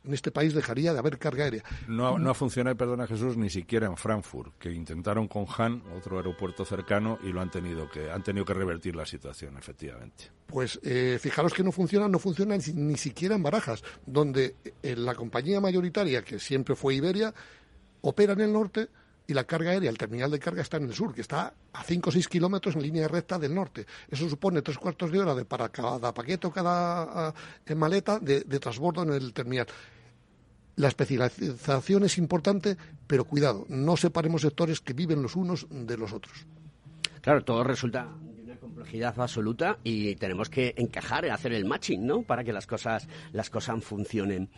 en 0.05 0.15
este 0.15 0.31
país 0.31 0.55
dejaría 0.55 0.93
de 0.93 0.99
haber 0.99 1.19
carga 1.19 1.45
aérea. 1.45 1.63
No, 1.89 2.19
no 2.19 2.31
ha 2.31 2.35
funcionado, 2.35 2.77
perdona 2.77 3.07
Jesús, 3.07 3.37
ni 3.37 3.51
siquiera 3.51 3.87
en 3.87 3.97
Frankfurt, 3.97 4.59
que 4.59 4.71
intentaron 4.71 5.29
con 5.29 5.47
Han, 5.57 5.83
otro 5.97 6.19
aeropuerto 6.19 6.65
cercano, 6.65 7.19
y 7.23 7.29
lo 7.29 7.41
han 7.41 7.51
tenido 7.51 7.91
que, 7.91 8.11
han 8.11 8.23
tenido 8.23 8.45
que 8.45 8.55
revertir 8.55 8.95
la 8.97 9.07
situación, 9.07 9.57
efectivamente. 9.57 10.31
Pues 10.47 10.79
eh, 10.83 11.19
fijaros 11.21 11.55
que 11.55 11.65
no 11.65 11.73
funciona, 11.73 12.09
no 12.09 12.19
funciona 12.19 12.57
ni, 12.57 12.97
siquiera 12.97 13.35
en 13.35 13.43
Barajas, 13.43 13.83
donde 14.07 14.57
eh, 14.83 14.95
la 14.97 15.15
compañía 15.15 15.61
mayoritaria, 15.61 16.23
que 16.23 16.39
siempre 16.39 16.75
fue 16.75 16.95
Iberia, 16.95 17.33
opera 18.03 18.35
en 18.35 18.41
el 18.43 18.53
norte 18.53 18.89
y 19.27 19.33
la 19.33 19.45
carga 19.45 19.71
aérea, 19.71 19.89
el 19.89 19.97
terminal 19.97 20.31
de 20.31 20.39
carga 20.39 20.61
está 20.61 20.77
en 20.77 20.85
el 20.85 20.95
sur, 20.95 21.15
que 21.15 21.23
está 21.23 21.55
a 21.73 21.83
5 21.83 22.11
o 22.11 22.13
6 22.13 22.29
kilómetros 22.29 22.77
en 22.77 22.83
línea 22.83 23.09
recta 23.09 23.39
del 23.39 23.55
norte. 23.55 23.87
Eso 24.11 24.29
supone 24.29 24.61
tres 24.61 24.77
cuartos 24.77 25.11
de 25.11 25.19
hora 25.19 25.35
de 25.35 25.47
para 25.47 25.71
cada 25.71 26.13
paquete 26.13 26.47
o 26.47 26.53
cada 26.53 27.31
uh, 27.31 27.75
maleta 27.75 28.19
de, 28.19 28.43
de 28.43 28.61
transbordo 28.61 29.03
en 29.03 29.15
el 29.15 29.33
terminal. 29.33 29.67
La 30.77 30.89
especialización 30.89 32.05
es 32.05 32.19
importante, 32.19 32.77
pero 33.07 33.25
cuidado, 33.25 33.65
no 33.69 33.97
separemos 33.97 34.43
sectores 34.43 34.81
que 34.81 34.93
viven 34.93 35.23
los 35.23 35.37
unos 35.37 35.67
de 35.71 35.97
los 35.97 36.13
otros. 36.13 36.47
Claro, 37.21 37.45
todo 37.45 37.63
resulta 37.63 38.09
una 38.43 38.57
complejidad 38.57 39.19
absoluta 39.19 39.79
y 39.85 40.17
tenemos 40.17 40.51
que 40.51 40.75
encajar, 40.77 41.31
hacer 41.31 41.53
el 41.53 41.65
matching, 41.65 42.05
¿no? 42.05 42.23
Para 42.23 42.43
que 42.43 42.53
las 42.53 42.67
cosas, 42.67 43.09
las 43.33 43.51
cosas 43.51 43.85
funcionen. 43.85 44.49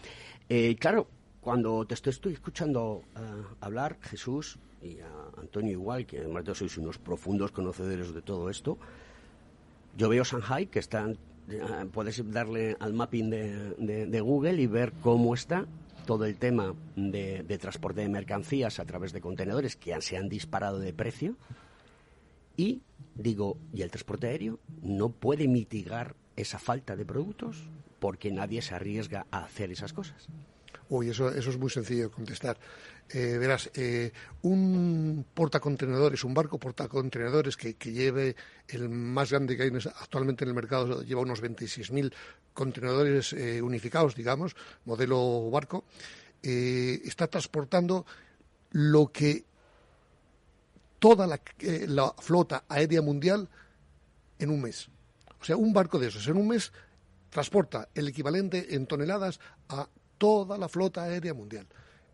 Eh, 0.48 0.74
claro, 0.76 1.06
cuando 1.42 1.84
te 1.86 1.94
estoy, 1.94 2.32
escuchando 2.32 3.02
uh, 3.14 3.54
hablar, 3.60 3.98
Jesús 4.00 4.58
y 4.82 4.98
a 5.00 5.40
Antonio 5.40 5.72
igual, 5.72 6.06
que 6.06 6.18
además 6.18 6.44
de 6.44 6.54
sois 6.54 6.78
unos 6.78 6.98
profundos 6.98 7.52
conocedores 7.52 8.14
de 8.14 8.22
todo 8.22 8.48
esto, 8.48 8.78
yo 9.96 10.08
veo 10.08 10.24
Shanghai, 10.24 10.66
que 10.66 10.78
están, 10.78 11.12
uh, 11.12 11.86
puedes 11.92 12.18
darle 12.32 12.74
al 12.80 12.94
mapping 12.94 13.30
de, 13.30 14.06
de 14.06 14.20
Google 14.20 14.60
y 14.60 14.66
ver 14.66 14.92
cómo 15.02 15.34
está 15.34 15.66
todo 16.06 16.24
el 16.24 16.38
tema 16.38 16.74
de, 16.94 17.58
transporte 17.60 18.00
de 18.00 18.08
mercancías 18.08 18.78
a 18.80 18.86
través 18.86 19.12
de 19.12 19.20
contenedores 19.20 19.76
que 19.76 20.00
se 20.00 20.16
han 20.16 20.28
disparado 20.28 20.78
de 20.78 20.94
precio. 20.94 21.36
Y 22.56 22.80
digo, 23.14 23.58
¿y 23.74 23.82
el 23.82 23.90
transporte 23.90 24.28
aéreo 24.28 24.58
no 24.80 25.10
puede 25.10 25.46
mitigar 25.48 26.14
esa 26.36 26.58
falta 26.58 26.96
de 26.96 27.04
productos? 27.04 27.68
Porque 27.98 28.30
nadie 28.30 28.62
se 28.62 28.74
arriesga 28.74 29.26
a 29.30 29.44
hacer 29.44 29.70
esas 29.70 29.92
cosas. 29.92 30.28
Uy, 30.88 31.10
eso, 31.10 31.30
eso 31.30 31.50
es 31.50 31.58
muy 31.58 31.70
sencillo 31.70 32.04
de 32.04 32.10
contestar. 32.10 32.56
Eh, 33.08 33.36
verás, 33.38 33.70
eh, 33.74 34.12
un 34.42 35.24
portacontenedores, 35.32 36.24
un 36.24 36.34
barco 36.34 36.58
portacontenedores 36.58 37.56
que, 37.56 37.74
que 37.74 37.92
lleve 37.92 38.36
el 38.68 38.88
más 38.88 39.30
grande 39.30 39.56
que 39.56 39.64
hay 39.64 39.72
actualmente 40.00 40.44
en 40.44 40.48
el 40.48 40.54
mercado, 40.54 41.02
lleva 41.02 41.20
unos 41.20 41.42
26.000 41.42 42.12
contenedores 42.52 43.32
eh, 43.32 43.62
unificados, 43.62 44.14
digamos, 44.14 44.56
modelo 44.84 45.50
barco, 45.50 45.84
eh, 46.42 47.00
está 47.04 47.26
transportando 47.28 48.06
lo 48.70 49.12
que 49.12 49.44
toda 50.98 51.26
la, 51.26 51.40
la 51.86 52.14
flota 52.18 52.64
aérea 52.68 53.02
mundial 53.02 53.48
en 54.38 54.50
un 54.50 54.62
mes. 54.62 54.88
O 55.40 55.44
sea, 55.44 55.56
un 55.56 55.72
barco 55.72 55.98
de 55.98 56.08
esos 56.08 56.26
en 56.28 56.36
un 56.36 56.48
mes 56.48 56.72
transporta 57.30 57.88
el 57.94 58.08
equivalente 58.08 58.74
en 58.74 58.86
toneladas 58.86 59.38
a 59.68 59.88
toda 60.18 60.58
la 60.58 60.68
flota 60.68 61.04
aérea 61.04 61.34
mundial. 61.34 61.66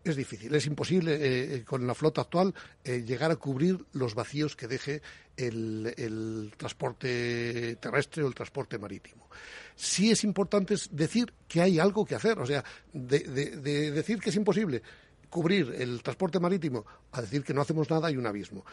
Es 0.03 0.17
difícil, 0.17 0.53
es 0.53 0.65
imposible 0.65 1.17
eh, 1.21 1.63
con 1.63 1.87
la 1.87 1.95
flota 1.95 2.21
actual 2.21 2.53
eh, 2.83 3.03
llegar 3.05 3.31
a 3.31 3.37
cubrir 3.37 3.85
los 3.93 4.15
vacíos 4.15 4.55
que 4.57 4.67
deje 4.67 5.01
el, 5.37 6.53
transporte 6.57 7.77
terrestre 7.77 8.23
o 8.23 8.27
el 8.27 8.35
transporte 8.35 8.77
marítimo. 8.77 9.29
Sí 9.75 10.11
es 10.11 10.25
importante 10.25 10.75
decir 10.91 11.33
que 11.47 11.61
hay 11.61 11.79
algo 11.79 12.05
que 12.05 12.15
hacer, 12.15 12.37
o 12.37 12.45
sea, 12.45 12.65
de, 12.91 13.19
de 13.19 13.91
decir 13.91 14.19
que 14.19 14.29
es 14.29 14.35
imposible 14.35 14.81
cubrir 15.29 15.73
el 15.79 16.03
transporte 16.03 16.39
marítimo 16.39 16.85
a 17.11 17.21
decir 17.21 17.43
que 17.43 17.55
no 17.55 17.61
hacemos 17.61 17.89
nada 17.89 18.07
hay 18.07 18.17
un 18.17 18.27
abismo. 18.27 18.65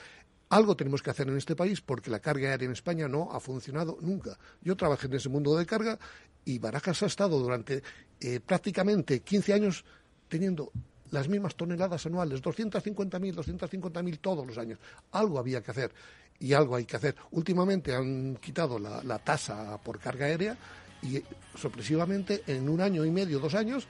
Algo 0.51 0.77
tenemos 0.77 1.01
que 1.01 1.11
hacer 1.11 1.29
en 1.29 1.37
este 1.37 1.55
país 1.55 1.81
porque 1.81 2.11
la 2.11 2.19
carga 2.19 2.51
aérea 2.51 2.67
en 2.67 2.73
España 2.73 3.07
no 3.07 3.31
ha 3.31 3.39
funcionado 3.39 3.99
nunca. 4.01 4.37
Yo 4.61 4.77
trabajé 4.77 5.07
en 5.07 5.15
ese 5.15 5.29
mundo 5.29 5.57
de 5.57 5.65
carga 5.65 5.97
y 6.45 6.59
Barajas 6.59 7.05
ha 7.05 7.07
estado 7.07 7.39
durante 7.39 7.83
eh, 8.21 8.41
prácticamente 8.41 9.21
15 9.21 9.53
años 9.53 9.85
teniendo 10.29 10.73
las 11.13 11.29
mismas 11.29 11.55
toneladas 11.55 12.05
anuales, 12.07 12.43
250.000, 12.43 13.35
250.000 13.35 14.19
todos 14.21 14.45
los 14.45 14.59
años. 14.59 14.81
Algo 15.13 15.39
había 15.39 15.63
que 15.63 15.71
hacer 15.71 15.93
y 16.41 16.53
algo 16.53 16.75
hay 16.75 16.85
que 16.85 16.97
hacer. 16.97 17.15
Últimamente 17.31 17.95
han 17.95 18.37
quitado 18.37 18.79
la, 18.79 19.05
la 19.05 19.21
tasa 19.21 19.79
por 19.79 20.01
carga 20.01 20.27
aérea 20.27 20.57
y 21.03 21.23
sorpresivamente 21.57 22.43
en 22.49 22.69
un 22.69 22.81
año 22.81 23.05
y 23.05 23.11
medio, 23.13 23.39
dos 23.39 23.55
años, 23.55 23.87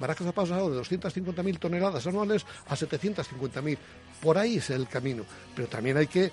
Barajas 0.00 0.26
ha 0.26 0.32
pasado 0.32 0.70
de 0.70 0.80
250.000 0.80 1.58
toneladas 1.58 2.06
anuales 2.06 2.46
a 2.66 2.74
750.000. 2.74 3.78
Por 4.22 4.38
ahí 4.38 4.56
es 4.56 4.70
el 4.70 4.88
camino. 4.88 5.24
Pero 5.54 5.68
también 5.68 5.98
hay 5.98 6.06
que 6.06 6.32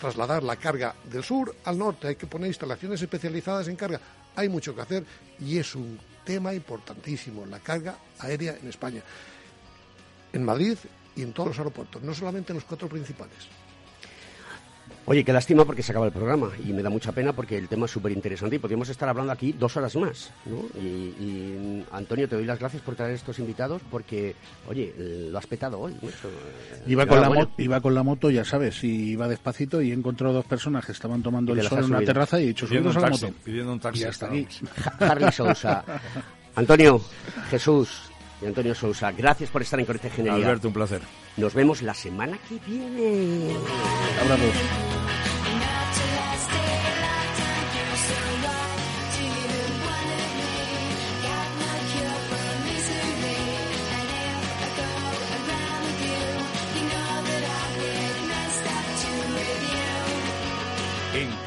trasladar 0.00 0.42
la 0.42 0.56
carga 0.56 0.94
del 1.04 1.22
sur 1.22 1.54
al 1.64 1.78
norte, 1.78 2.08
hay 2.08 2.16
que 2.16 2.26
poner 2.26 2.48
instalaciones 2.48 3.00
especializadas 3.00 3.68
en 3.68 3.76
carga. 3.76 4.00
Hay 4.34 4.48
mucho 4.48 4.74
que 4.74 4.80
hacer 4.80 5.04
y 5.38 5.58
es 5.58 5.74
un 5.74 5.98
tema 6.24 6.54
importantísimo, 6.54 7.46
la 7.46 7.60
carga 7.60 7.96
aérea 8.18 8.56
en 8.60 8.68
España. 8.68 9.02
En 10.32 10.42
Madrid 10.42 10.76
y 11.14 11.22
en 11.22 11.32
todos 11.32 11.50
los 11.50 11.58
aeropuertos, 11.58 12.02
no 12.02 12.14
solamente 12.14 12.52
en 12.52 12.56
los 12.56 12.64
cuatro 12.64 12.88
principales. 12.88 13.63
Oye, 15.06 15.22
qué 15.22 15.32
lástima 15.34 15.64
porque 15.66 15.82
se 15.82 15.92
acaba 15.92 16.06
el 16.06 16.12
programa 16.12 16.50
y 16.64 16.72
me 16.72 16.82
da 16.82 16.88
mucha 16.88 17.12
pena 17.12 17.34
porque 17.34 17.58
el 17.58 17.68
tema 17.68 17.84
es 17.84 17.92
súper 17.92 18.12
interesante 18.12 18.56
y 18.56 18.58
podríamos 18.58 18.88
estar 18.88 19.08
hablando 19.08 19.32
aquí 19.32 19.52
dos 19.52 19.76
horas 19.76 19.94
más. 19.96 20.30
¿no? 20.46 20.56
Y, 20.80 20.86
y, 20.86 21.84
Antonio, 21.92 22.26
te 22.26 22.36
doy 22.36 22.46
las 22.46 22.58
gracias 22.58 22.82
por 22.82 22.94
traer 22.94 23.12
estos 23.12 23.38
invitados 23.38 23.82
porque, 23.90 24.34
oye, 24.66 24.94
lo 25.30 25.36
has 25.36 25.46
petado 25.46 25.78
hoy 25.78 25.94
mucho. 26.00 26.30
Iba 26.86 27.06
con, 27.06 27.20
la 27.20 27.48
iba 27.58 27.80
con 27.80 27.94
la 27.94 28.02
moto, 28.02 28.30
ya 28.30 28.44
sabes, 28.44 28.82
y 28.82 29.10
iba 29.10 29.28
despacito 29.28 29.82
y 29.82 29.90
he 29.90 29.94
encontrado 29.94 30.32
dos 30.32 30.46
personas 30.46 30.86
que 30.86 30.92
estaban 30.92 31.22
tomando 31.22 31.52
el 31.52 31.62
sol 31.62 31.80
en 31.80 31.84
una 31.84 32.00
terraza 32.00 32.40
y 32.40 32.44
he 32.44 32.46
dicho, 32.48 32.66
pidiendo 32.66 32.90
un, 32.90 32.96
a 32.96 33.00
la 33.00 33.08
taxi, 33.08 33.26
moto. 33.26 33.36
pidiendo 33.44 33.72
un 33.72 33.80
taxi. 33.80 34.00
Y 34.00 34.04
hasta 34.04 34.26
aquí. 34.26 34.46
Harley 35.00 35.32
Sousa. 35.32 35.84
Antonio, 36.56 37.00
Jesús, 37.50 38.10
y 38.40 38.46
Antonio 38.46 38.74
Sousa. 38.74 39.12
Gracias 39.12 39.50
por 39.50 39.62
estar 39.62 39.78
en 39.78 39.86
Conecta 39.86 40.08
Ingeniería. 40.08 40.46
Alberto, 40.46 40.68
un 40.68 40.74
placer. 40.74 41.02
Nos 41.36 41.52
vemos 41.52 41.82
la 41.82 41.94
semana 41.94 42.38
que 42.48 42.58
viene. 42.66 43.54
Abrazos. 44.22 44.83